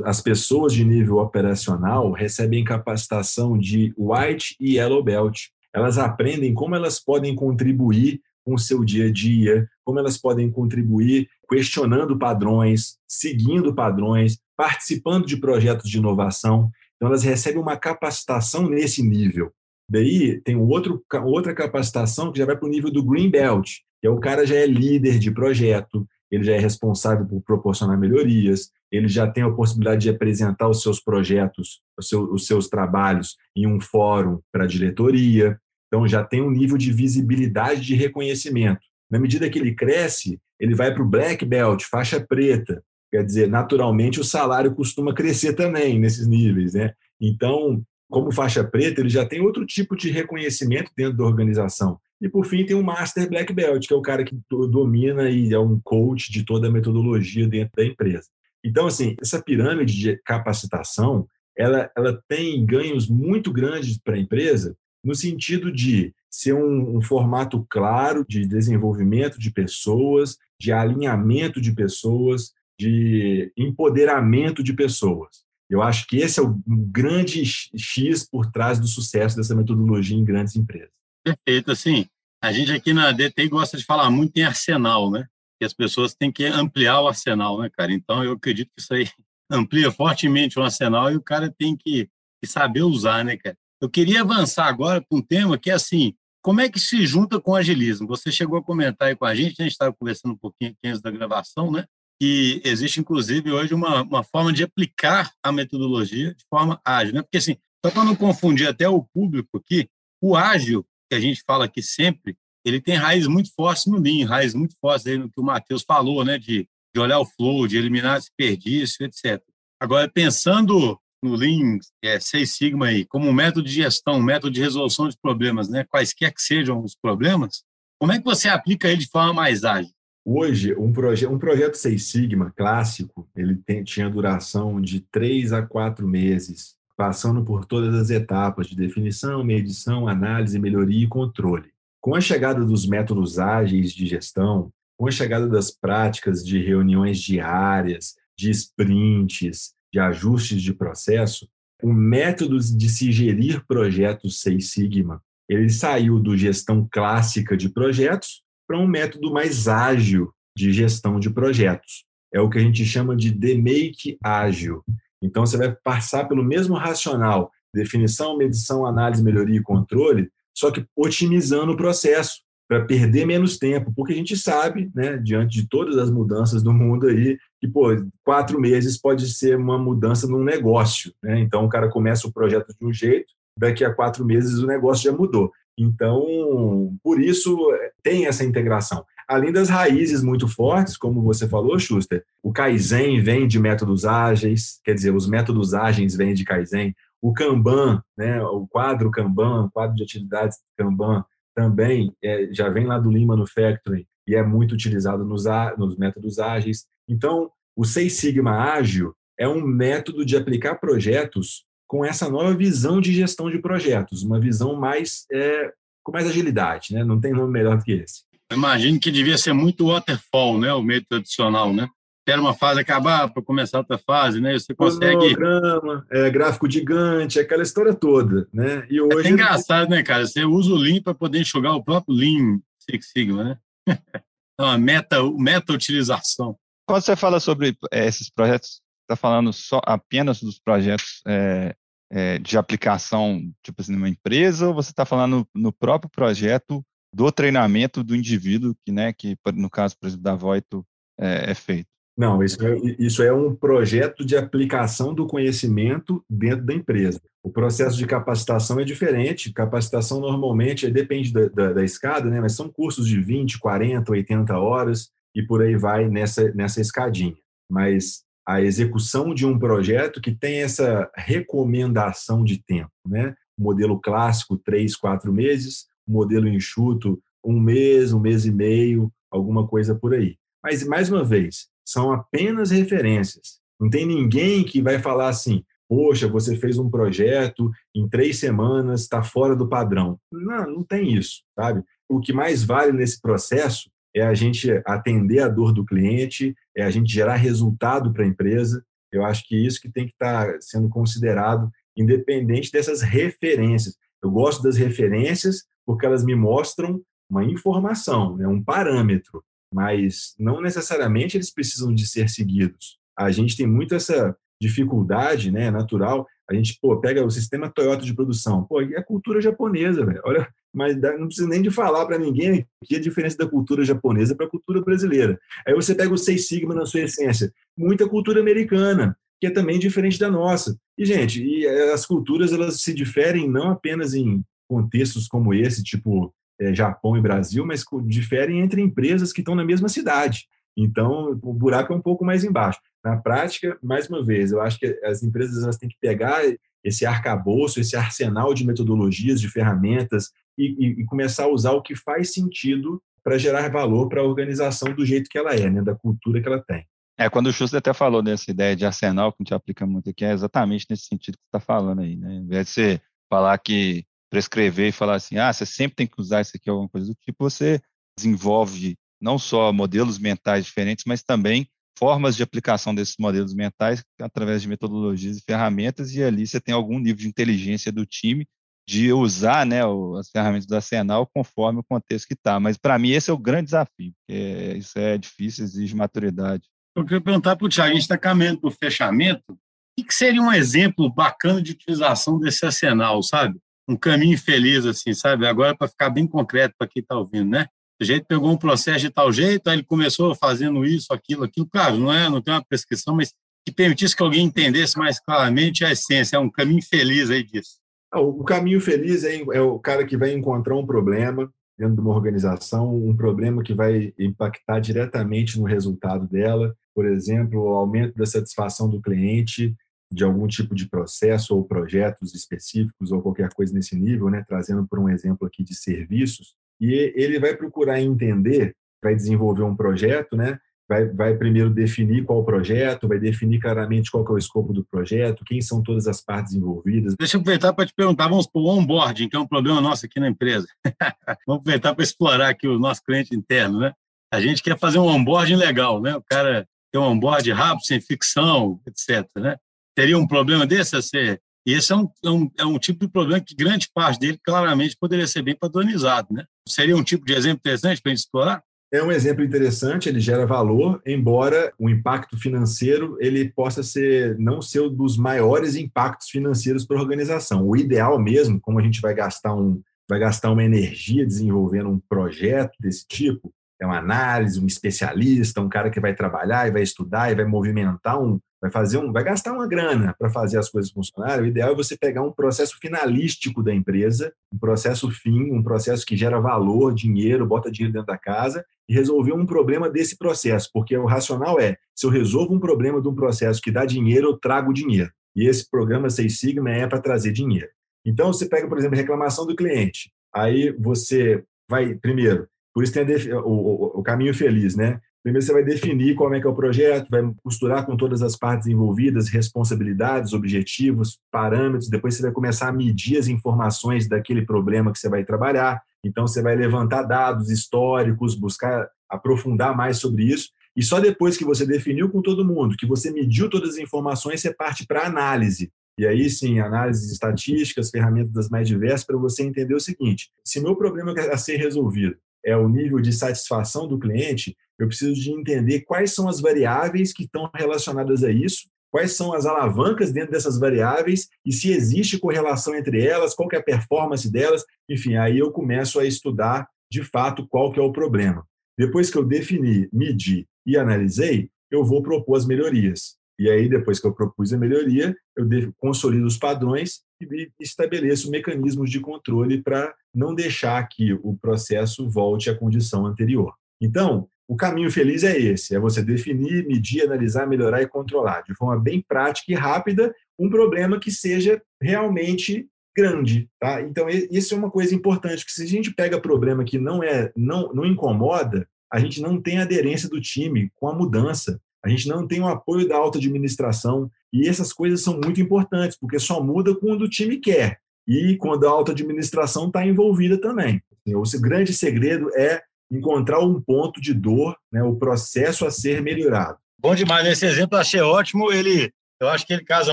as 0.05 0.21
pessoas 0.21 0.73
de 0.73 0.85
nível 0.85 1.19
operacional 1.19 2.13
recebem 2.13 2.65
capacitação 2.65 3.59
de 3.59 3.93
White 3.97 4.57
e 4.61 4.77
Yellow 4.77 5.03
Belt. 5.03 5.49
Elas 5.73 5.99
aprendem 5.99 6.55
como 6.55 6.75
elas 6.75 7.01
podem 7.01 7.35
contribuir 7.35 8.21
com 8.45 8.55
o 8.55 8.59
seu 8.59 8.85
dia 8.85 9.07
a 9.07 9.13
dia, 9.13 9.69
como 9.85 9.99
elas 9.99 10.17
podem 10.19 10.51
contribuir 10.51 11.29
questionando 11.49 12.19
padrões, 12.19 12.97
seguindo 13.09 13.75
padrões, 13.75 14.39
participando 14.57 15.27
de 15.27 15.39
projetos 15.39 15.91
de 15.91 15.99
inovação. 15.99 16.71
Então, 16.97 17.09
elas 17.09 17.25
recebem 17.25 17.61
uma 17.61 17.77
capacitação 17.77 18.69
nesse 18.69 19.03
nível. 19.03 19.51
Daí, 19.89 20.41
tem 20.41 20.57
outro, 20.57 21.03
outra 21.25 21.55
capacitação 21.55 22.33
que 22.33 22.39
já 22.39 22.47
vai 22.47 22.57
para 22.57 22.67
o 22.67 22.71
nível 22.71 22.91
do 22.91 23.05
Green 23.05 23.31
Belt, 23.31 23.71
que 24.01 24.07
é 24.07 24.11
o 24.11 24.21
cara 24.21 24.47
já 24.47 24.57
é 24.57 24.67
líder 24.67 25.19
de 25.19 25.31
projeto, 25.31 26.07
ele 26.31 26.45
já 26.45 26.55
é 26.55 26.59
responsável 26.59 27.27
por 27.27 27.41
proporcionar 27.43 27.99
melhorias, 27.99 28.71
ele 28.91 29.09
já 29.09 29.27
tem 29.27 29.45
a 29.45 29.51
possibilidade 29.51 30.03
de 30.03 30.11
apresentar 30.11 30.69
os 30.69 30.83
seus 30.83 31.01
projetos, 31.01 31.81
os 31.99 32.09
seus, 32.09 32.31
os 32.31 32.47
seus 32.47 32.69
trabalhos 32.69 33.37
em 33.55 33.67
um 33.67 33.81
fórum 33.81 34.41
para 34.53 34.65
a 34.65 34.69
diretoria, 34.69 35.59
então 35.87 36.07
já 36.09 36.25
tem 36.25 36.43
um 36.43 36.51
nível 36.51 36.77
de 36.77 36.93
visibilidade 36.93 37.81
de 37.83 37.95
reconhecimento. 37.95 38.81
Na 39.11 39.19
medida 39.19 39.49
que 39.49 39.59
ele 39.59 39.75
cresce, 39.75 40.41
ele 40.59 40.75
vai 40.75 40.93
para 40.93 41.03
o 41.03 41.09
black 41.09 41.45
belt, 41.45 41.85
faixa 41.85 42.21
preta, 42.21 42.83
quer 43.13 43.25
dizer, 43.25 43.49
naturalmente 43.49 44.19
o 44.19 44.25
salário 44.25 44.75
costuma 44.75 45.15
crescer 45.15 45.53
também 45.53 46.01
nesses 46.01 46.27
níveis, 46.27 46.75
né? 46.75 46.93
Então, 47.21 47.83
como 48.11 48.33
faixa 48.33 48.63
preta, 48.63 49.01
ele 49.01 49.09
já 49.09 49.25
tem 49.27 49.41
outro 49.41 49.65
tipo 49.67 49.97
de 49.97 50.11
reconhecimento 50.11 50.91
dentro 50.97 51.17
da 51.17 51.25
organização. 51.25 51.99
E, 52.21 52.29
por 52.29 52.47
fim, 52.47 52.65
tem 52.65 52.77
um 52.77 52.83
Master 52.83 53.29
Black 53.29 53.53
Belt, 53.53 53.87
que 53.87 53.93
é 53.93 53.97
o 53.97 54.03
cara 54.03 54.25
que 54.25 54.39
domina 54.49 55.29
e 55.29 55.53
é 55.53 55.59
um 55.59 55.79
coach 55.81 56.31
de 56.31 56.45
toda 56.45 56.69
a 56.69 56.71
metodologia 56.71 57.47
dentro 57.47 57.73
da 57.77 57.85
empresa. 57.85 58.29
Então, 58.65 58.87
assim, 58.87 59.15
essa 59.21 59.43
pirâmide 59.43 59.95
de 59.95 60.17
capacitação, 60.25 61.29
ela, 61.57 61.91
ela 61.97 62.23
tem 62.27 62.65
ganhos 62.65 63.09
muito 63.09 63.53
grandes 63.53 63.99
para 63.99 64.15
a 64.15 64.19
empresa, 64.19 64.77
no 65.05 65.15
sentido 65.15 65.71
de 65.71 66.15
ser 66.31 66.55
um, 66.55 66.97
um, 66.97 67.03
formato 67.03 67.65
claro 67.69 68.25
de 68.27 68.47
desenvolvimento 68.47 69.39
de 69.39 69.51
pessoas, 69.51 70.39
de 70.59 70.73
alinhamento 70.73 71.61
de 71.61 71.73
pessoas, 71.73 72.53
de 72.79 73.53
empoderamento 73.57 74.63
de 74.63 74.73
pessoas. 74.73 75.44
Eu 75.75 75.83
acho 75.83 76.07
que 76.07 76.19
esse 76.19 76.39
é 76.39 76.43
o 76.43 76.57
grande 76.67 77.43
X 77.45 78.25
por 78.25 78.47
trás 78.51 78.79
do 78.79 78.87
sucesso 78.87 79.37
dessa 79.37 79.57
metodologia 79.57 80.17
em 80.17 80.25
grandes 80.25 80.55
empresas. 80.55 80.91
Perfeito. 81.25 81.73
Assim, 81.73 82.07
a 82.41 82.53
gente 82.53 82.71
aqui 82.71 82.93
na 82.93 83.11
DTI 83.11 83.49
gosta 83.49 83.77
de 83.77 83.85
falar 83.85 84.09
muito 84.09 84.37
em 84.37 84.45
arsenal, 84.45 85.11
né? 85.11 85.27
Que 85.59 85.65
as 85.65 85.73
pessoas 85.73 86.15
têm 86.15 86.31
que 86.31 86.45
ampliar 86.45 87.01
o 87.01 87.09
arsenal, 87.09 87.59
né, 87.59 87.69
cara? 87.71 87.93
Então, 87.93 88.23
eu 88.23 88.35
acredito 88.35 88.69
que 88.69 88.81
isso 88.81 88.95
aí 88.95 89.09
amplia 89.51 89.91
fortemente 89.91 90.61
o 90.61 90.63
arsenal 90.63 91.11
e 91.11 91.17
o 91.17 91.23
cara 91.23 91.51
tem 91.51 91.77
que, 91.77 92.09
que 92.41 92.49
saber 92.49 92.83
usar, 92.83 93.25
né, 93.25 93.37
cara? 93.37 93.57
Eu 93.81 93.91
queria 93.91 94.21
avançar 94.21 94.67
agora 94.67 95.01
para 95.01 95.19
um 95.19 95.21
tema 95.21 95.59
que 95.59 95.71
é 95.71 95.75
assim, 95.75 96.15
como 96.41 96.61
é 96.61 96.69
que 96.69 96.79
se 96.79 97.05
junta 97.05 97.41
com 97.41 97.51
o 97.51 97.57
agilismo? 97.57 98.07
Você 98.07 98.31
chegou 98.31 98.59
a 98.59 98.63
comentar 98.63 99.09
aí 99.09 99.17
com 99.17 99.25
a 99.25 99.35
gente, 99.35 99.61
a 99.61 99.65
gente 99.65 99.73
estava 99.73 99.93
conversando 99.93 100.35
um 100.35 100.39
pouquinho 100.39 100.71
aqui 100.71 100.87
antes 100.87 101.03
da 101.03 101.11
gravação, 101.11 101.73
né? 101.73 101.85
Que 102.25 102.63
existe, 102.65 103.01
inclusive, 103.01 103.53
hoje 103.53 103.75
uma, 103.75 104.01
uma 104.01 104.25
forma 104.25 104.51
de 104.51 104.63
aplicar 104.63 105.31
a 105.43 105.53
metodologia 105.53 106.35
de 106.35 106.45
forma 106.49 106.81
ágil. 106.83 107.13
Né? 107.13 107.23
Porque, 107.23 107.37
assim, 107.37 107.57
só 107.85 107.93
para 107.93 108.03
não 108.03 108.17
confundir 108.17 108.67
até 108.67 108.89
o 108.89 109.03
público 109.03 109.59
aqui, 109.59 109.91
o 110.23 110.35
ágil, 110.35 110.87
que 111.11 111.15
a 111.15 111.21
gente 111.21 111.43
fala 111.47 111.67
aqui 111.67 111.83
sempre, 111.83 112.35
ele 112.65 112.81
tem 112.81 112.95
raiz 112.95 113.27
muito 113.27 113.53
forte 113.55 113.91
no 113.91 113.99
Lean, 113.99 114.27
raiz 114.27 114.55
muito 114.55 114.75
forte 114.81 115.19
no 115.19 115.31
que 115.31 115.39
o 115.39 115.45
Matheus 115.45 115.83
falou, 115.83 116.25
né? 116.25 116.39
de, 116.39 116.67
de 116.95 117.01
olhar 117.01 117.19
o 117.19 117.27
flow, 117.27 117.67
de 117.67 117.77
eliminar 117.77 118.19
desperdício, 118.19 119.05
etc. 119.05 119.43
Agora, 119.79 120.09
pensando 120.09 120.99
no 121.23 121.35
Lean 121.35 121.79
é, 122.03 122.19
Seis 122.19 122.57
Sigma 122.57 122.87
aí, 122.87 123.05
como 123.05 123.29
um 123.29 123.35
método 123.35 123.69
de 123.69 123.75
gestão, 123.75 124.15
um 124.15 124.23
método 124.23 124.51
de 124.51 124.63
resolução 124.63 125.11
de 125.11 125.19
problemas, 125.21 125.69
né? 125.69 125.85
quaisquer 125.85 126.33
que 126.33 126.41
sejam 126.41 126.83
os 126.83 126.95
problemas, 126.95 127.65
como 128.01 128.13
é 128.13 128.19
que 128.19 128.25
você 128.25 128.49
aplica 128.49 128.89
ele 128.89 129.03
de 129.03 129.11
forma 129.11 129.35
mais 129.35 129.63
ágil? 129.63 129.93
Hoje, 130.27 130.75
um, 130.75 130.91
proje 130.91 131.27
um 131.27 131.39
projeto 131.39 131.75
Seis 131.75 132.07
Sigma 132.07 132.51
clássico, 132.57 133.29
ele 133.37 133.57
tem, 133.57 133.85
tinha 133.85 134.09
duração 134.09 134.81
de 134.81 135.01
três 135.01 135.53
a 135.53 135.61
quatro 135.61 136.09
meses, 136.09 136.77
passando 136.97 137.45
por 137.45 137.67
todas 137.67 137.95
as 137.95 138.09
etapas 138.09 138.67
de 138.67 138.75
definição, 138.75 139.45
medição, 139.45 140.09
análise, 140.09 140.59
melhoria 140.59 141.05
e 141.05 141.09
controle. 141.09 141.71
Com 142.01 142.15
a 142.15 142.23
chegada 142.23 142.65
dos 142.65 142.87
métodos 142.87 143.39
ágeis 143.39 143.93
de 143.93 144.07
gestão, 144.07 144.73
com 144.97 145.07
a 145.07 145.11
chegada 145.11 145.47
das 145.47 145.71
práticas 145.71 146.43
de 146.43 146.59
reuniões 146.59 147.19
diárias, 147.21 148.15
de 148.35 148.51
sprints, 148.51 149.75
de 149.93 150.01
ajustes 150.01 150.63
de 150.63 150.73
processo, 150.73 151.47
o 151.83 151.93
método 151.93 152.59
de 152.59 152.89
se 152.89 153.13
gerir 153.13 153.63
projetos 153.67 154.41
Seis 154.41 154.71
Sigma, 154.71 155.21
ele 155.47 155.69
saiu 155.69 156.19
do 156.19 156.35
gestão 156.35 156.89
clássica 156.91 157.59
de 157.59 157.69
projetos 157.69 158.44
para 158.67 158.79
um 158.79 158.87
método 158.87 159.33
mais 159.33 159.69
ágil 159.69 160.33
de 160.57 160.73
gestão 160.73 161.19
de 161.19 161.31
projetos. 161.31 162.05
É 162.33 162.41
o 162.41 162.49
que 162.49 162.59
a 162.59 162.61
gente 162.61 162.85
chama 162.85 163.17
de 163.17 163.31
demake 163.31 164.19
ágil. 164.23 164.83
Então, 165.23 165.47
você 165.47 165.57
vai 165.57 165.75
passar 165.85 166.27
pelo 166.27 166.45
mesmo 166.45 166.75
racional, 166.75 167.51
definição, 167.75 168.37
medição, 168.37 168.87
análise, 168.87 169.23
melhoria 169.23 169.59
e 169.59 169.63
controle, 169.63 170.29
só 170.57 170.71
que 170.71 170.85
otimizando 170.97 171.73
o 171.73 171.77
processo 171.77 172.45
para 172.69 172.85
perder 172.85 173.27
menos 173.27 173.59
tempo, 173.59 173.93
porque 173.95 174.13
a 174.13 174.17
gente 174.17 174.37
sabe, 174.37 174.91
né, 174.95 175.19
diante 175.19 175.61
de 175.61 175.69
todas 175.69 175.99
as 175.99 176.11
mudanças 176.11 176.63
do 176.63 176.73
mundo 176.73 177.07
aí, 177.07 177.39
que 177.61 177.69
pô, 177.69 177.89
quatro 178.25 178.59
meses 178.61 178.99
pode 178.99 179.33
ser 179.35 179.57
uma 179.57 179.79
mudança 179.79 180.27
num 180.27 180.43
negócio, 180.43 181.13
né? 181.23 181.41
Então 181.41 181.65
o 181.65 181.69
cara 181.69 181.91
começa 181.91 182.27
o 182.27 182.33
projeto 182.33 182.75
de 182.79 182.87
um 182.87 182.93
jeito, 182.93 183.33
daqui 183.59 183.85
a 183.85 183.93
quatro 183.93 184.25
meses 184.25 184.59
o 184.61 184.67
negócio 184.67 185.05
já 185.05 185.17
mudou. 185.17 185.53
Então, 185.79 186.97
por 187.03 187.21
isso 187.21 187.57
tem 188.03 188.27
essa 188.27 188.45
integração. 188.45 189.05
Além 189.27 189.53
das 189.53 189.69
raízes 189.69 190.23
muito 190.23 190.47
fortes, 190.47 190.97
como 190.97 191.23
você 191.23 191.49
falou, 191.49 191.79
Schuster, 191.79 192.25
o 192.43 192.53
Kaizen 192.53 193.21
vem 193.21 193.49
de 193.49 193.59
métodos 193.59 194.05
ágeis, 194.05 194.81
quer 194.85 194.95
dizer, 194.95 195.15
os 195.15 195.27
métodos 195.27 195.73
ágeis 195.73 196.15
vêm 196.15 196.35
de 196.35 196.45
Kaizen. 196.45 196.95
O 197.23 197.33
Kanban, 197.33 198.03
né, 198.17 198.43
o 198.43 198.67
quadro 198.67 199.11
Kanban, 199.11 199.71
quadro 199.73 199.97
de 199.97 200.03
atividades 200.03 200.59
Kanban, 200.77 201.25
também 201.55 202.15
é, 202.23 202.49
já 202.53 202.69
vem 202.69 202.85
lá 202.87 202.99
do 202.99 203.09
Lean 203.09 203.27
Manufacturing 203.27 204.05
e 204.27 204.35
é 204.35 204.43
muito 204.43 204.73
utilizado 204.73 205.25
nos, 205.25 205.45
nos 205.79 205.97
métodos 205.97 206.39
ágeis. 206.39 206.87
Então, 207.09 207.51
o 207.77 207.85
Seis 207.85 208.15
Sigma 208.15 208.75
Ágil 208.75 209.15
é 209.39 209.49
um 209.49 209.67
método 209.67 210.25
de 210.25 210.37
aplicar 210.37 210.77
projetos 210.77 211.65
com 211.95 212.05
essa 212.05 212.29
nova 212.29 212.53
visão 212.53 213.01
de 213.01 213.15
gestão 213.15 213.49
de 213.49 213.61
projetos, 213.61 214.25
uma 214.25 214.41
visão 214.41 214.75
mais 214.75 215.27
é, 215.31 215.73
com 216.03 216.11
mais 216.11 216.27
agilidade, 216.27 216.93
né? 216.93 217.05
Não 217.05 217.21
tem 217.21 217.33
nome 217.33 217.53
melhor 217.53 217.79
do 217.79 217.85
que 217.85 217.93
esse. 217.93 218.25
imagino 218.51 218.99
que 218.99 219.13
devia 219.13 219.39
ser 219.39 219.53
muito 219.53 219.87
waterfall, 219.87 220.59
né? 220.59 220.75
O 220.75 220.83
meio 220.83 221.05
tradicional, 221.07 221.73
né? 221.73 221.89
Quer 222.27 222.41
uma 222.41 222.53
fase 222.53 222.81
acabar 222.81 223.33
para 223.33 223.41
começar 223.45 223.79
outra 223.79 223.97
fase, 223.97 224.41
né? 224.41 224.59
Você 224.59 224.75
consegue. 224.75 225.37
Programa, 225.37 226.05
é, 226.11 226.29
gráfico 226.31 226.69
gigante, 226.69 227.39
aquela 227.39 227.63
história 227.63 227.95
toda, 227.95 228.49
né? 228.53 228.85
E 228.91 229.01
hoje. 229.01 229.29
É 229.29 229.31
engraçado, 229.31 229.89
né, 229.89 230.03
cara? 230.03 230.27
Você 230.27 230.45
usa 230.45 230.73
o 230.73 230.77
Lean 230.77 231.01
para 231.01 231.15
poder 231.15 231.43
enxugar 231.43 231.77
o 231.77 231.85
próprio 231.85 232.17
Lean 232.17 232.59
Six 232.91 233.13
Sigma, 233.13 233.45
né? 233.45 233.59
É 234.59 234.63
uma 234.63 234.79
meta, 234.79 235.17
meta 235.37 235.73
utilização. 235.73 236.57
Quando 236.87 237.03
você 237.03 237.17
fala 237.17 237.41
sobre 237.41 237.77
é, 237.93 238.07
esses 238.07 238.31
projetos, 238.31 238.81
está 239.03 239.17
falando 239.17 239.53
só 239.53 239.81
apenas 239.85 240.41
dos 240.41 240.61
projetos 240.61 241.23
é, 241.27 241.75
é, 242.15 242.39
de 242.39 242.57
aplicação, 242.57 243.43
tipo 243.61 243.83
assim, 243.83 243.93
numa 243.93 244.09
empresa, 244.09 244.69
ou 244.69 244.75
você 244.75 244.91
está 244.91 245.05
falando 245.05 245.45
no 245.53 245.73
próprio 245.73 246.09
projeto 246.09 246.81
do 247.13 247.31
treinamento 247.33 248.05
do 248.05 248.15
indivíduo, 248.15 248.75
que, 248.85 248.93
né, 248.93 249.13
que 249.13 249.37
no 249.53 249.69
caso, 249.69 249.97
por 249.99 250.07
exemplo, 250.07 250.23
da 250.23 250.37
Voito, 250.37 250.87
é, 251.19 251.51
é 251.51 251.55
feito? 251.55 251.89
Não, 252.17 252.41
isso 252.45 252.65
é, 252.65 252.77
isso 253.01 253.23
é 253.25 253.33
um 253.33 253.57
projeto 253.57 254.25
de 254.25 254.37
aplicação 254.37 255.13
do 255.13 255.27
conhecimento 255.27 256.25
dentro 256.31 256.65
da 256.65 256.73
empresa. 256.73 257.21
O 257.43 257.51
processo 257.51 257.97
de 257.97 258.07
capacitação 258.07 258.79
é 258.79 258.85
diferente. 258.85 259.53
Capacitação 259.53 260.21
normalmente 260.21 260.89
depende 260.89 261.33
da, 261.33 261.49
da, 261.49 261.73
da, 261.73 261.85
escada, 261.85 262.31
né? 262.31 262.41
mas 262.41 262.55
são 262.55 262.69
cursos 262.69 263.09
de 263.09 263.21
20, 263.21 263.59
40, 263.59 264.13
80 264.13 264.57
horas 264.57 265.11
e 265.35 265.43
por 265.43 265.61
aí 265.61 265.77
vai 265.77 266.09
nessa, 266.09 266.53
nessa 266.53 266.81
escadinha. 266.81 267.35
Mas 267.69 268.23
a 268.47 268.61
execução 268.61 269.35
de 269.35 269.47
um 269.47 269.59
projeto 269.59 270.21
que 270.21 270.35
tem 270.35 270.63
essa 270.63 271.11
recomendação 271.15 272.45
de 272.45 272.63
tempo, 272.63 272.93
né? 273.07 273.35
O 273.59 273.63
modelo 273.63 274.01
clássico, 274.01 274.57
três, 274.59 274.97
quatro 274.97 275.33
meses, 275.33 275.87
o 276.07 276.13
modelo 276.13 276.49
enxuto, 276.49 277.21
um 277.45 277.59
mês, 277.59 278.13
um 278.13 278.21
mês 278.21 278.45
e 278.45 278.53
meio, 278.53 279.13
alguma 279.31 279.67
coisa 279.67 279.95
por 279.95 280.15
aí. 280.15 280.37
Mas, 280.63 280.87
mais 280.87 281.11
uma 281.11 281.25
vez, 281.25 281.69
são 281.87 282.13
apenas 282.13 282.71
referências. 282.71 283.61
Não 283.81 283.91
tem 283.91 284.07
ninguém 284.07 284.65
que 284.65 284.81
vai 284.81 284.99
falar 284.99 285.29
assim, 285.29 285.63
poxa, 285.89 286.27
você 286.27 286.57
fez 286.57 286.79
um 286.79 286.91
projeto 286.91 287.71
em 287.95 288.09
três 288.09 288.39
semanas, 288.39 289.03
está 289.03 289.23
fora 289.23 289.55
do 289.55 289.69
padrão. 289.69 290.19
Não, 290.33 290.71
não 290.71 290.83
tem 290.83 291.13
isso, 291.13 291.43
sabe? 291.59 291.83
O 292.09 292.21
que 292.21 292.33
mais 292.33 292.65
vale 292.65 292.93
nesse 292.93 293.21
processo 293.21 293.91
é 294.15 294.23
a 294.23 294.33
gente 294.33 294.71
atender 294.87 295.41
a 295.41 295.49
dor 295.49 295.73
do 295.73 295.85
cliente, 295.85 296.55
é 296.77 296.83
a 296.83 296.91
gente 296.91 297.13
gerar 297.13 297.37
resultado 297.37 298.13
para 298.13 298.25
a 298.25 298.27
empresa. 298.27 298.85
Eu 299.13 299.25
acho 299.25 299.47
que 299.47 299.57
isso 299.57 299.81
que 299.81 299.91
tem 299.91 300.07
que 300.07 300.13
estar 300.13 300.53
tá 300.53 300.59
sendo 300.61 300.89
considerado, 300.89 301.71
independente 301.97 302.73
dessas 302.73 303.01
referências. 303.01 303.97
Eu 304.23 304.31
gosto 304.31 304.63
das 304.63 304.77
referências 304.77 305.65
porque 305.87 306.07
elas 306.07 306.25
me 306.25 306.35
mostram 306.35 307.01
uma 307.29 307.45
informação, 307.45 308.37
né, 308.37 308.47
um 308.47 308.63
parâmetro, 308.63 309.43
mas 309.73 310.35
não 310.39 310.61
necessariamente 310.61 311.37
eles 311.37 311.53
precisam 311.53 311.95
de 311.95 312.07
ser 312.07 312.29
seguidos. 312.29 312.99
A 313.19 313.31
gente 313.31 313.57
tem 313.57 313.67
muito 313.67 313.95
essa 313.95 314.37
dificuldade, 314.61 315.51
né, 315.51 315.71
natural. 315.71 316.27
A 316.49 316.55
gente 316.55 316.79
pô, 316.81 317.01
pega 317.01 317.25
o 317.25 317.31
sistema 317.31 317.71
Toyota 317.71 318.05
de 318.05 318.15
produção, 318.15 318.65
pô, 318.65 318.81
é 318.81 319.03
cultura 319.03 319.41
japonesa, 319.41 320.05
velho. 320.05 320.21
Olha, 320.25 320.49
mas 320.75 320.97
não 320.97 321.27
precisa 321.27 321.49
nem 321.49 321.63
de 321.63 321.71
falar 321.71 322.05
para 322.07 322.19
ninguém 322.19 322.67
que 322.85 322.97
a 322.97 323.01
diferença 323.01 323.37
da 323.39 323.47
cultura 323.47 323.85
japonesa 323.85 324.35
para 324.35 324.47
a 324.47 324.51
cultura 324.51 324.83
brasileira. 324.83 325.39
Aí 325.67 325.75
você 325.75 325.95
pega 325.95 326.13
o 326.13 326.19
Seis 326.19 326.49
Sigma 326.49 326.75
na 326.75 326.85
sua 326.85 327.01
essência, 327.01 327.53
muita 327.77 328.09
cultura 328.09 328.41
americana, 328.41 329.17
que 329.41 329.47
é 329.47 329.51
também 329.51 329.79
diferente 329.79 330.19
da 330.19 330.31
nossa. 330.31 330.77
E 330.99 331.05
gente, 331.05 331.43
e 331.43 331.67
eh, 331.67 331.93
as 331.93 332.05
culturas 332.05 332.53
elas 332.53 332.81
se 332.81 332.93
diferem 332.93 333.49
não 333.49 333.71
apenas 333.71 334.15
em 334.15 334.43
contextos 334.69 335.29
como 335.29 335.55
esse, 335.55 335.83
tipo 335.83 336.35
é, 336.61 336.75
Japão 336.75 337.17
e 337.17 337.21
Brasil, 337.21 337.65
mas 337.67 337.85
diferem 338.07 338.61
entre 338.61 338.81
empresas 338.81 339.33
que 339.33 339.41
estão 339.41 339.55
na 339.55 339.65
mesma 339.65 339.89
cidade. 339.89 340.47
Então, 340.77 341.39
o 341.43 341.53
buraco 341.53 341.93
é 341.93 341.97
um 341.97 342.01
pouco 342.01 342.25
mais 342.25 342.43
embaixo. 342.43 342.81
Na 343.05 343.17
prática, 343.17 343.79
mais 343.83 344.09
uma 344.09 344.25
vez, 344.25 344.51
eu 344.51 344.61
acho 344.61 344.79
que 344.79 344.87
as 345.05 345.23
empresas 345.23 345.63
elas 345.63 345.77
têm 345.77 345.89
que 345.89 345.97
pegar 346.01 346.43
esse 346.85 347.07
arcabouço, 347.07 347.81
esse 347.81 347.97
arsenal 347.97 348.53
de 348.53 348.67
metodologias, 348.67 349.41
de 349.41 349.49
ferramentas 349.49 350.31
e, 350.57 351.01
e, 351.01 351.05
começar 351.07 351.45
a 351.45 351.49
usar 351.49 351.73
o 351.73 351.83
que 351.83 351.97
faz 351.97 352.33
sentido 352.35 353.03
para 353.23 353.39
gerar 353.39 353.71
valor 353.71 354.09
para 354.09 354.21
a 354.21 354.25
organização 354.25 354.95
do 354.95 355.05
jeito 355.05 355.31
que 355.31 355.39
ela 355.39 355.55
é, 355.55 355.71
né, 355.71 355.83
da 355.83 355.95
cultura 355.95 356.43
que 356.43 356.47
ela 356.47 356.63
tem. 356.63 356.87
É, 357.19 357.31
quando 357.31 357.47
o 357.47 357.53
Schuster 357.53 357.79
até 357.79 357.95
falou 357.95 358.23
dessa 358.23 358.51
ideia 358.51 358.77
de 358.77 358.85
arsenal, 358.85 359.33
que 359.33 359.39
a 359.41 359.45
gente 359.45 359.55
aplica 359.55 359.87
muito 359.87 360.11
aqui, 360.11 360.25
é 360.25 360.33
exatamente 360.33 360.87
nesse 360.91 361.07
sentido 361.07 361.37
que 361.37 361.43
você 361.45 361.57
está 361.57 361.61
falando 361.61 362.03
aí, 362.03 362.17
né? 362.17 362.35
Em 362.35 362.47
vez 362.47 362.67
de 362.67 362.73
você 362.73 363.01
falar 363.31 363.57
que 363.59 364.05
prescrever 364.31 364.89
e 364.89 364.93
falar 364.93 365.15
assim, 365.15 365.39
ah, 365.39 365.53
você 365.53 365.65
sempre 365.65 365.95
tem 365.95 366.07
que 366.07 366.21
usar 366.21 366.41
isso 366.41 366.53
aqui, 366.57 366.69
alguma 366.69 366.89
coisa 366.89 367.07
do 367.07 367.15
tipo, 367.15 367.37
você 367.39 367.81
desenvolve 368.19 368.97
não 369.21 369.39
só 369.39 369.73
modelos 369.73 370.19
mentais 370.19 370.65
diferentes, 370.65 371.05
mas 371.07 371.23
também 371.23 371.69
formas 371.97 372.37
de 372.37 372.43
aplicação 372.43 372.95
desses 372.95 373.17
modelos 373.19 373.55
mentais 373.55 374.03
através 374.21 374.63
de 374.63 374.69
metodologias 374.69 375.39
e 375.39 375.43
ferramentas, 375.43 376.15
e 376.15 376.23
ali 376.23 376.47
você 376.47 376.61
tem 376.61 376.75
algum 376.75 376.99
nível 376.99 377.17
de 377.17 377.29
inteligência 377.29 377.93
do 377.93 378.05
time 378.05 378.47
de 378.87 379.13
usar 379.13 379.65
né, 379.65 379.81
as 380.19 380.29
ferramentas 380.31 380.67
do 380.67 380.75
arsenal 380.75 381.27
conforme 381.27 381.81
o 381.81 381.85
contexto 381.85 382.29
que 382.29 382.35
está. 382.35 382.61
Mas, 382.61 382.77
para 382.77 382.99
mim, 382.99 383.11
esse 383.11 383.31
é 383.31 383.33
o 383.33 383.39
grande 383.39 383.67
desafio, 383.67 384.13
porque 384.13 384.75
isso 384.77 384.99
é 384.99 385.17
difícil, 385.17 385.65
exige 385.65 385.97
maturidade. 385.97 386.65
Eu 386.95 387.03
queria 387.05 387.21
perguntar 387.21 387.57
para 387.57 387.67
o 387.67 387.69
Tiago, 387.69 387.91
a 387.91 387.95
gente 387.95 388.03
está 388.03 388.19
caminhando 388.19 388.61
para 388.61 388.69
o 388.69 388.73
fechamento, 388.73 389.43
o 389.49 390.05
que, 390.05 390.15
seria 390.15 390.43
um 390.43 390.53
exemplo 390.53 391.13
bacana 391.13 391.63
de 391.63 391.73
utilização 391.73 392.39
desse 392.39 392.65
arsenal, 392.67 393.23
sabe? 393.23 393.59
Um 393.89 393.97
caminho 393.97 394.37
feliz, 394.39 394.85
assim, 394.85 395.15
sabe? 395.15 395.47
Agora, 395.47 395.77
para 395.77 395.89
ficar 395.89 396.11
bem 396.11 396.27
concreto 396.27 396.75
para 396.79 396.89
quem 396.89 397.01
está 397.01 397.17
ouvindo, 397.17 397.51
né? 397.51 397.67
O 398.01 398.05
jeito 398.05 398.27
pegou 398.27 398.51
um 398.51 398.57
processo 398.57 399.01
de 399.01 399.11
tal 399.11 399.33
jeito, 399.33 399.69
aí 399.69 399.77
ele 399.77 399.85
começou 399.85 400.35
fazendo 400.35 400.85
isso, 400.85 401.13
aquilo, 401.13 401.45
aquilo. 401.45 401.67
Claro, 401.67 401.97
não, 401.97 402.13
é, 402.13 402.29
não 402.29 402.41
tem 402.41 402.53
uma 402.53 402.65
prescrição, 402.65 403.15
mas 403.15 403.33
que 403.65 403.73
permitisse 403.73 404.17
que 404.17 404.23
alguém 404.23 404.45
entendesse 404.45 404.99
mais 404.99 405.21
claramente 405.21 405.85
a 405.85 405.93
essência. 405.93 406.37
É 406.37 406.39
um 406.39 406.51
caminho 406.51 406.83
feliz 406.83 407.31
aí 407.31 407.43
disso. 407.43 407.79
Ah, 408.13 408.21
o 408.21 408.45
caminho 408.45 408.81
feliz 408.81 409.25
é, 409.25 409.41
é 409.53 409.61
o 409.61 409.79
cara 409.79 410.05
que 410.05 410.17
vai 410.17 410.33
encontrar 410.33 410.77
um 410.77 410.87
problema 410.87 411.51
dentro 411.79 411.95
de 411.95 412.01
uma 412.01 412.15
organização, 412.15 412.95
um 412.95 413.17
problema 413.17 413.63
que 413.63 413.75
vai 413.75 414.13
impactar 414.19 414.81
diretamente 414.81 415.59
no 415.59 415.65
resultado 415.65 416.27
dela, 416.29 416.75
por 416.95 417.07
exemplo, 417.07 417.61
o 417.61 417.69
aumento 417.75 418.17
da 418.17 418.27
satisfação 418.27 418.89
do 418.89 419.01
cliente 419.01 419.75
de 420.13 420.23
algum 420.23 420.47
tipo 420.47 420.75
de 420.75 420.89
processo 420.89 421.57
ou 421.57 421.65
projetos 421.65 422.35
específicos 422.35 423.11
ou 423.11 423.21
qualquer 423.21 423.53
coisa 423.53 423.75
nesse 423.75 423.97
nível, 423.97 424.31
né, 424.31 424.45
trazendo 424.47 424.87
por 424.87 425.01
um 425.01 425.09
exemplo 425.09 425.47
aqui 425.47 425.65
de 425.65 425.75
serviços, 425.75 426.55
e 426.81 427.13
ele 427.15 427.39
vai 427.39 427.57
procurar 427.57 428.01
entender, 428.01 428.75
vai 429.03 429.15
desenvolver 429.15 429.63
um 429.63 429.77
projeto, 429.77 430.37
né, 430.37 430.59
vai, 430.89 431.07
vai 431.07 431.37
primeiro 431.37 431.71
definir 431.71 432.25
qual 432.25 432.41
o 432.41 432.45
projeto, 432.45 433.09
vai 433.09 433.19
definir 433.19 433.61
claramente 433.61 434.11
qual 434.11 434.27
é 434.27 434.33
o 434.33 434.39
escopo 434.39 434.73
do 434.73 434.85
projeto, 434.85 435.45
quem 435.45 435.61
são 435.61 435.83
todas 435.83 436.07
as 436.07 436.21
partes 436.21 436.55
envolvidas. 436.55 437.15
Deixa 437.19 437.37
eu 437.37 437.41
aproveitar 437.41 437.73
para 437.73 437.87
te 437.87 437.95
perguntar, 437.95 438.29
vamos 438.29 438.47
para 438.47 438.61
o 438.61 438.67
onboarding, 438.67 439.29
que 439.29 439.37
é 439.37 439.41
um 439.41 439.47
problema 439.47 439.81
nosso 439.81 440.07
aqui 440.07 440.21
na 440.21 440.29
empresa. 440.29 440.67
vamos 441.47 441.61
aproveitar 441.61 441.95
para 441.95 442.05
explorar 442.05 442.49
aqui 442.49 442.67
o 442.67 442.79
nosso 442.79 443.03
cliente 443.03 443.35
interno, 443.35 443.79
né? 443.79 443.93
A 444.33 444.41
gente 444.41 444.63
quer 444.63 444.77
fazer 444.79 444.99
um 444.99 445.07
onboarding 445.07 445.57
legal, 445.57 446.03
né? 446.03 446.17
O 446.17 446.23
cara 446.23 446.67
ter 446.95 446.99
um 446.99 447.11
onboard 447.11 447.51
rápido, 447.51 447.87
sem 447.87 448.01
ficção, 448.01 448.81
etc. 448.87 449.29
Né? 449.37 449.57
Teria 449.97 450.17
um 450.17 450.29
problema 450.29 450.65
desse 450.65 450.95
a 450.95 451.03
ser? 451.03 451.43
E 451.67 451.73
esse 451.73 451.93
é 451.93 451.97
um, 451.97 452.09
é 452.25 452.31
um, 452.31 452.51
é 452.59 452.65
um 452.65 452.79
tipo 452.79 453.05
de 453.05 453.11
problema 453.11 453.41
que 453.41 453.55
grande 453.55 453.89
parte 453.93 454.21
dele 454.21 454.39
claramente 454.45 454.97
poderia 454.97 455.27
ser 455.27 455.43
bem 455.43 455.57
padronizado. 455.57 456.29
Né? 456.33 456.45
Seria 456.67 456.97
um 456.97 457.03
tipo 457.03 457.25
de 457.25 457.35
exemplo 457.35 457.59
interessante 457.59 458.01
para 458.01 458.11
a 458.11 458.15
gente 458.15 458.25
explorar? 458.25 458.63
É 458.93 459.03
um 459.03 459.11
exemplo 459.11 459.43
interessante, 459.43 460.09
ele 460.09 460.21
gera 460.21 460.47
valor, 460.47 461.03
embora 461.05 461.73
o 461.79 461.91
impacto 461.91 462.39
financeiro 462.39 463.17
ele 463.19 463.49
possa 463.49 463.83
ser 463.83 464.39
não 464.39 464.63
ser 464.63 464.83
um 464.83 464.95
dos 464.95 465.17
maiores 465.17 465.75
impactos 465.75 466.29
financeiros 466.29 466.87
para 466.87 466.97
a 466.97 467.01
organização. 467.01 467.67
O 467.67 467.77
ideal 467.77 468.19
mesmo, 468.21 468.61
como 468.61 468.79
a 468.79 468.83
gente 468.83 469.01
vai 469.01 469.13
gastar 469.13 469.55
um 469.55 469.83
vai 470.09 470.19
gastar 470.19 470.53
uma 470.53 470.63
energia 470.63 471.27
desenvolvendo 471.27 471.89
um 471.89 471.99
projeto 471.99 472.73
desse 472.79 473.07
tipo, 473.09 473.53
é 473.81 473.87
uma 473.87 473.99
análise, 473.99 474.61
um 474.61 474.67
especialista, 474.67 475.61
um 475.61 475.69
cara 475.69 475.91
que 475.91 475.99
vai 475.99 476.15
trabalhar 476.15 476.69
e 476.69 476.71
vai 476.71 476.83
estudar 476.83 477.33
e 477.33 477.35
vai 477.35 477.45
movimentar 477.45 478.23
um, 478.23 478.39
vai 478.65 478.71
fazer 478.71 478.97
um, 478.97 479.13
vai 479.13 479.23
gastar 479.23 479.53
uma 479.53 479.69
grana 479.69 480.15
para 480.19 480.31
fazer 480.31 480.59
as 480.59 480.71
coisas 480.71 480.91
funcionarem. 480.91 481.45
O 481.45 481.47
ideal 481.47 481.73
é 481.73 481.77
você 481.77 481.99
pegar 481.99 482.23
um 482.23 482.33
processo 482.33 482.79
finalístico 482.81 483.63
da 483.63 483.75
empresa, 483.75 484.33
um 484.51 484.57
processo 484.57 485.11
fim, 485.11 485.53
um 485.53 485.63
processo 485.63 486.07
que 486.07 486.17
gera 486.17 486.41
valor, 486.41 486.95
dinheiro, 486.95 487.47
bota 487.47 487.71
dinheiro 487.71 487.93
dentro 487.93 488.07
da 488.07 488.17
casa 488.17 488.65
e 488.89 488.95
resolver 488.95 489.35
um 489.35 489.45
problema 489.45 489.91
desse 489.91 490.17
processo, 490.17 490.71
porque 490.73 490.97
o 490.97 491.05
racional 491.05 491.61
é, 491.61 491.77
se 491.95 492.07
eu 492.07 492.11
resolvo 492.11 492.55
um 492.55 492.59
problema 492.59 493.03
de 493.03 493.09
um 493.09 493.15
processo 493.15 493.61
que 493.61 493.71
dá 493.71 493.85
dinheiro, 493.85 494.29
eu 494.29 494.39
trago 494.39 494.73
dinheiro. 494.73 495.11
E 495.37 495.47
esse 495.47 495.69
programa 495.69 496.09
Seis 496.09 496.39
Sigma 496.41 496.71
é 496.71 496.87
para 496.87 497.01
trazer 497.01 497.33
dinheiro. 497.33 497.69
Então, 498.07 498.33
você 498.33 498.47
pega, 498.47 498.67
por 498.67 498.79
exemplo, 498.79 498.97
a 498.97 499.01
reclamação 499.01 499.47
do 499.47 499.57
cliente. 499.57 500.11
Aí 500.35 500.75
você 500.79 501.45
vai, 501.69 501.95
primeiro, 501.95 502.49
por 502.73 502.83
isso 502.83 502.93
tem 502.93 503.05
o, 503.35 503.41
o, 503.41 504.01
o, 504.01 504.03
caminho 504.03 504.35
feliz, 504.35 504.75
né? 504.75 505.01
Primeiro 505.25 505.47
você 505.47 505.55
vai 505.55 505.65
definir 505.65 506.15
como 506.15 506.35
é 506.35 506.41
que 506.41 506.47
é 506.47 506.51
o 506.51 506.55
projeto, 506.55 507.09
vai 507.11 507.23
costurar 507.43 507.87
com 507.87 507.97
todas 507.97 508.21
as 508.21 508.37
partes 508.37 508.67
envolvidas, 508.67 509.31
responsabilidades, 509.31 510.35
objetivos, 510.35 511.19
parâmetros. 511.33 511.89
Depois 511.89 512.15
você 512.15 512.21
vai 512.21 512.31
começar 512.31 512.69
a 512.69 512.73
medir 512.73 513.17
as 513.17 513.27
informações 513.27 514.07
daquele 514.07 514.45
problema 514.45 514.93
que 514.93 514.99
você 514.99 515.09
vai 515.09 515.25
trabalhar. 515.25 515.81
Então 516.05 516.27
você 516.27 516.43
vai 516.43 516.55
levantar 516.55 517.05
dados 517.05 517.49
históricos, 517.49 518.35
buscar 518.35 518.87
aprofundar 519.09 519.75
mais 519.75 519.97
sobre 519.97 520.25
isso. 520.25 520.51
E 520.77 520.83
só 520.83 521.01
depois 521.01 521.39
que 521.39 521.45
você 521.45 521.65
definiu 521.65 522.11
com 522.11 522.21
todo 522.21 522.45
mundo, 522.45 522.77
que 522.77 522.85
você 522.85 523.11
mediu 523.11 523.49
todas 523.49 523.71
as 523.71 523.79
informações, 523.79 524.43
você 524.43 524.53
parte 524.53 524.87
para 524.87 525.07
análise. 525.07 525.73
E 525.99 526.07
aí 526.07 526.29
sim, 526.29 526.59
análises 526.59 527.11
estatísticas, 527.11 527.89
ferramentas 527.89 528.31
das 528.31 528.51
mais 528.51 528.69
diversas, 528.69 529.07
para 529.07 529.17
você 529.17 529.43
entender 529.43 529.75
o 529.75 529.81
seguinte: 529.81 530.29
se 530.45 530.61
meu 530.61 530.77
problema 530.77 531.15
a 531.33 531.39
ser 531.39 531.57
resolvido 531.57 532.19
é 532.45 532.57
o 532.57 532.69
nível 532.69 533.01
de 533.01 533.13
satisfação 533.13 533.89
do 533.89 533.99
cliente, 533.99 534.57
eu 534.79 534.87
preciso 534.87 535.15
de 535.15 535.31
entender 535.31 535.83
quais 535.83 536.15
são 536.15 536.29
as 536.29 536.41
variáveis 536.41 537.13
que 537.13 537.25
estão 537.25 537.51
relacionadas 537.55 538.25
a 538.25 538.31
isso, 538.31 538.69
quais 538.91 539.13
são 539.13 539.33
as 539.33 539.47
alavancas 539.47 540.13
dentro 540.13 540.33
dessas 540.33 540.59
variáveis 540.59 541.29
e 541.45 541.53
se 541.53 541.73
existe 541.73 542.19
correlação 542.19 542.75
entre 542.75 543.05
elas, 543.05 543.35
qual 543.35 543.49
é 543.53 543.57
a 543.57 543.63
performance 543.63 544.31
delas, 544.31 544.65
enfim, 544.89 545.17
aí 545.17 545.39
eu 545.39 545.51
começo 545.51 545.99
a 545.99 546.05
estudar 546.05 546.69
de 546.91 547.03
fato 547.03 547.47
qual 547.49 547.73
que 547.73 547.81
é 547.81 547.83
o 547.83 547.93
problema. 547.93 548.47
Depois 548.79 549.11
que 549.11 549.19
eu 549.19 549.25
defini, 549.25 549.89
medi 549.93 550.47
e 550.67 550.77
analisei, 550.77 551.51
eu 551.71 551.85
vou 551.85 552.03
propor 552.03 552.37
as 552.37 552.47
melhorias. 552.47 553.17
E 553.39 553.51
aí, 553.51 553.69
depois 553.69 553.99
que 553.99 554.07
eu 554.07 554.15
propus 554.15 554.53
a 554.53 554.59
melhoria, 554.59 555.17
eu 555.37 555.47
consolido 555.77 556.27
os 556.27 556.39
padrões 556.39 557.01
e 557.21 557.51
estabeleço 557.59 558.31
mecanismos 558.31 558.91
de 558.91 559.01
controle 559.01 559.63
para 559.63 559.95
não 560.15 560.35
deixar 560.35 560.87
que 560.89 561.13
o 561.15 561.37
processo 561.37 562.09
volte 562.09 562.49
à 562.49 562.57
condição 562.57 563.07
anterior. 563.07 563.55
Então, 563.81 564.29
o 564.47 564.57
caminho 564.57 564.91
feliz 564.91 565.25
é 565.25 565.37
esse: 565.37 565.75
é 565.75 565.81
você 565.81 566.03
definir, 566.03 566.67
medir, 566.67 567.03
analisar, 567.03 567.47
melhorar 567.47 567.83
e 567.83 567.89
controlar 567.89 568.43
de 568.43 568.55
forma 568.55 568.81
bem 568.81 569.01
prática 569.07 569.51
e 569.51 569.55
rápida 569.55 570.15
um 570.39 570.51
problema 570.51 570.99
que 570.99 571.11
seja 571.11 571.63
realmente 571.81 572.69
grande, 572.97 573.49
tá? 573.59 573.81
Então 573.83 574.09
isso 574.09 574.55
é 574.55 574.57
uma 574.57 574.71
coisa 574.71 574.95
importante, 574.95 575.45
que 575.45 575.53
se 575.53 575.65
a 575.65 575.67
gente 575.67 575.93
pega 575.93 576.21
problema 576.21 576.65
que 576.65 576.79
não 576.79 577.03
é 577.03 577.33
não 577.37 577.73
não 577.73 577.85
incomoda, 577.85 578.69
a 578.93 579.01
gente 579.01 579.21
não 579.21 579.41
tem 579.41 579.59
aderência 579.59 580.09
do 580.09 580.21
time 580.21 580.71
com 580.77 580.89
a 580.89 580.95
mudança 580.95 581.61
a 581.85 581.89
gente 581.89 582.09
não 582.09 582.27
tem 582.27 582.41
o 582.41 582.49
apoio 582.49 582.89
da 582.89 582.97
alta 582.97 583.19
administração, 583.19 584.11
e 584.33 584.49
essas 584.49 584.73
coisas 584.73 585.03
são 585.03 585.21
muito 585.23 585.41
importantes, 585.41 585.99
porque 585.99 586.19
só 586.19 586.43
muda 586.43 586.75
quando 586.75 587.03
o 587.03 587.09
time 587.09 587.37
quer 587.37 587.79
e 588.09 588.37
quando 588.37 588.67
a 588.67 588.71
alta 588.71 588.93
administração 588.93 589.67
está 589.67 589.87
envolvida 589.87 590.41
também. 590.41 590.83
O 591.07 591.23
grande 591.41 591.75
segredo 591.75 592.35
é 592.35 592.63
encontrar 592.91 593.41
um 593.41 593.61
ponto 593.61 594.01
de 594.01 594.15
dor, 594.15 594.57
né, 594.73 594.83
o 594.83 594.97
processo 594.97 595.67
a 595.67 595.71
ser 595.71 596.01
melhorado. 596.01 596.59
Bom 596.81 596.95
demais, 596.95 597.27
esse 597.27 597.45
exemplo 597.45 597.77
achei 597.77 598.01
ótimo. 598.01 598.51
Ele, 598.51 598.91
eu 599.21 599.29
acho 599.29 599.47
que 599.47 599.53
ele 599.53 599.65
casa 599.65 599.93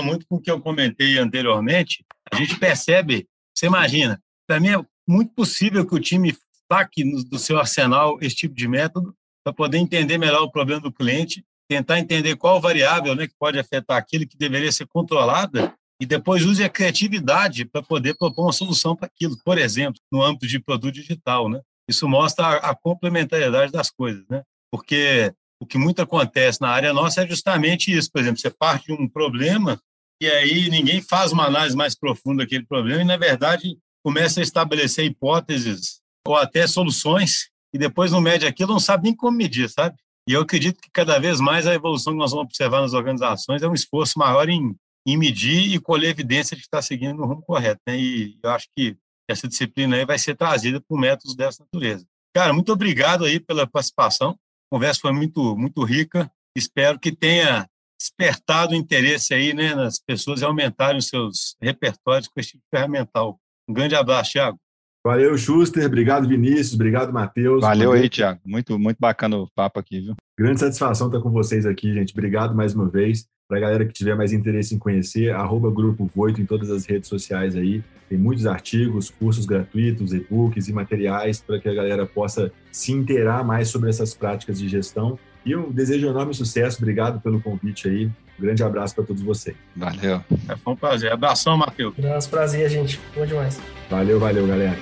muito 0.00 0.26
com 0.26 0.36
o 0.36 0.40
que 0.40 0.50
eu 0.50 0.60
comentei 0.60 1.18
anteriormente. 1.18 2.04
A 2.32 2.36
gente 2.36 2.58
percebe, 2.58 3.28
você 3.54 3.66
imagina, 3.66 4.20
para 4.46 4.58
mim 4.58 4.70
é 4.70 4.84
muito 5.06 5.34
possível 5.34 5.86
que 5.86 5.94
o 5.94 6.00
time 6.00 6.34
saque 6.70 7.04
do 7.24 7.38
seu 7.38 7.58
arsenal 7.58 8.18
esse 8.22 8.36
tipo 8.36 8.54
de 8.54 8.66
método 8.66 9.14
para 9.44 9.52
poder 9.52 9.76
entender 9.76 10.16
melhor 10.16 10.42
o 10.42 10.50
problema 10.50 10.80
do 10.80 10.92
cliente 10.92 11.44
tentar 11.72 11.98
entender 11.98 12.36
qual 12.36 12.60
variável 12.60 13.14
né, 13.14 13.26
que 13.26 13.34
pode 13.38 13.58
afetar 13.58 13.96
aquilo 13.96 14.26
que 14.26 14.36
deveria 14.36 14.70
ser 14.70 14.86
controlada 14.86 15.74
e 15.98 16.04
depois 16.04 16.44
use 16.44 16.62
a 16.62 16.68
criatividade 16.68 17.64
para 17.64 17.82
poder 17.82 18.14
propor 18.14 18.44
uma 18.44 18.52
solução 18.52 18.94
para 18.94 19.06
aquilo. 19.06 19.36
Por 19.42 19.56
exemplo, 19.56 19.98
no 20.12 20.22
âmbito 20.22 20.46
de 20.46 20.58
produto 20.58 20.94
digital, 20.94 21.48
né? 21.48 21.60
Isso 21.88 22.06
mostra 22.06 22.44
a, 22.44 22.70
a 22.70 22.74
complementariedade 22.74 23.72
das 23.72 23.90
coisas, 23.90 24.22
né? 24.28 24.42
Porque 24.70 25.32
o 25.60 25.66
que 25.66 25.78
muito 25.78 26.02
acontece 26.02 26.60
na 26.60 26.68
área 26.68 26.92
nossa 26.92 27.22
é 27.22 27.26
justamente 27.26 27.96
isso. 27.96 28.10
Por 28.12 28.20
exemplo, 28.20 28.38
você 28.38 28.50
parte 28.50 28.86
de 28.86 28.92
um 28.92 29.08
problema 29.08 29.80
e 30.20 30.26
aí 30.26 30.68
ninguém 30.68 31.00
faz 31.00 31.32
uma 31.32 31.46
análise 31.46 31.76
mais 31.76 31.94
profunda 31.94 32.42
daquele 32.42 32.66
problema 32.66 33.00
e, 33.00 33.04
na 33.06 33.16
verdade, 33.16 33.78
começa 34.04 34.40
a 34.40 34.42
estabelecer 34.42 35.06
hipóteses 35.06 36.00
ou 36.26 36.36
até 36.36 36.66
soluções 36.66 37.48
e 37.72 37.78
depois 37.78 38.12
não 38.12 38.20
mede 38.20 38.46
aquilo, 38.46 38.72
não 38.72 38.80
sabe 38.80 39.04
nem 39.04 39.16
como 39.16 39.36
medir, 39.36 39.70
sabe? 39.70 39.96
E 40.28 40.32
eu 40.34 40.42
acredito 40.42 40.80
que 40.80 40.90
cada 40.92 41.18
vez 41.18 41.40
mais 41.40 41.66
a 41.66 41.74
evolução 41.74 42.12
que 42.12 42.18
nós 42.18 42.30
vamos 42.30 42.46
observar 42.46 42.80
nas 42.80 42.92
organizações 42.92 43.62
é 43.62 43.68
um 43.68 43.74
esforço 43.74 44.18
maior 44.18 44.48
em 44.48 44.74
em 45.06 45.16
medir 45.16 45.74
e 45.74 45.80
colher 45.80 46.10
evidência 46.10 46.56
de 46.56 46.62
que 46.62 46.66
está 46.66 46.80
seguindo 46.80 47.16
no 47.16 47.26
rumo 47.26 47.42
correto. 47.42 47.80
Né? 47.86 47.98
E 47.98 48.38
eu 48.42 48.50
acho 48.50 48.68
que 48.76 48.96
essa 49.28 49.48
disciplina 49.48 49.96
aí 49.96 50.04
vai 50.04 50.18
ser 50.18 50.36
trazida 50.36 50.80
por 50.80 50.98
métodos 50.98 51.34
dessa 51.34 51.62
natureza. 51.64 52.06
Cara, 52.34 52.52
muito 52.52 52.72
obrigado 52.72 53.24
aí 53.24 53.38
pela 53.38 53.66
participação. 53.66 54.30
A 54.30 54.74
conversa 54.76 55.00
foi 55.00 55.12
muito, 55.12 55.56
muito 55.56 55.82
rica. 55.84 56.30
Espero 56.56 56.98
que 56.98 57.12
tenha 57.12 57.68
despertado 58.00 58.72
o 58.72 58.76
interesse 58.76 59.34
aí 59.34 59.52
né, 59.52 59.74
nas 59.74 59.98
pessoas 59.98 60.40
e 60.40 60.44
aumentarem 60.44 60.98
os 60.98 61.08
seus 61.08 61.56
repertórios 61.60 62.28
com 62.28 62.40
esse 62.40 62.52
tipo 62.52 62.64
ferramental. 62.70 63.38
Um 63.68 63.74
grande 63.74 63.94
abraço, 63.94 64.32
Thiago. 64.32 64.58
Valeu, 65.04 65.36
Schuster. 65.36 65.84
Obrigado, 65.84 66.28
Vinícius. 66.28 66.74
Obrigado, 66.74 67.12
Matheus. 67.12 67.60
Valeu, 67.60 67.88
Valeu 67.88 68.02
aí, 68.02 68.08
Thiago. 68.08 68.40
Muito, 68.44 68.78
muito 68.78 68.98
bacana 69.00 69.36
o 69.36 69.48
papo 69.54 69.80
aqui, 69.80 70.00
viu? 70.00 70.14
Grande 70.38 70.60
satisfação 70.60 71.08
estar 71.08 71.20
com 71.20 71.30
vocês 71.30 71.66
aqui, 71.66 71.92
gente. 71.92 72.12
Obrigado 72.12 72.54
mais 72.54 72.74
uma 72.74 72.88
vez. 72.88 73.26
Para 73.48 73.58
a 73.58 73.60
galera 73.60 73.84
que 73.84 73.92
tiver 73.92 74.14
mais 74.14 74.32
interesse 74.32 74.74
em 74.74 74.78
conhecer, 74.78 75.30
arroba 75.30 75.70
Grupo 75.70 76.08
Voito 76.14 76.40
em 76.40 76.46
todas 76.46 76.70
as 76.70 76.86
redes 76.86 77.08
sociais 77.08 77.56
aí. 77.56 77.82
Tem 78.08 78.16
muitos 78.16 78.46
artigos, 78.46 79.10
cursos 79.10 79.44
gratuitos, 79.44 80.14
e-books 80.14 80.68
e 80.68 80.72
materiais 80.72 81.40
para 81.40 81.58
que 81.58 81.68
a 81.68 81.74
galera 81.74 82.06
possa 82.06 82.52
se 82.70 82.92
inteirar 82.92 83.44
mais 83.44 83.68
sobre 83.68 83.90
essas 83.90 84.14
práticas 84.14 84.58
de 84.58 84.68
gestão. 84.68 85.18
E 85.44 85.56
um 85.56 85.70
desejo 85.70 86.08
enorme 86.08 86.34
sucesso. 86.34 86.78
Obrigado 86.78 87.20
pelo 87.20 87.40
convite 87.40 87.88
aí. 87.88 88.06
Um 88.06 88.42
grande 88.42 88.62
abraço 88.62 88.94
para 88.94 89.04
todos 89.04 89.22
vocês. 89.22 89.56
Valeu. 89.76 90.22
É, 90.48 90.56
foi 90.56 90.72
um 90.72 90.76
prazer. 90.76 91.12
Abração, 91.12 91.56
Matheus. 91.56 91.94
Nossa, 91.98 92.28
prazer, 92.28 92.68
gente. 92.70 93.00
Bom 93.14 93.26
demais. 93.26 93.60
Valeu, 93.90 94.18
valeu, 94.18 94.46
galera. 94.46 94.78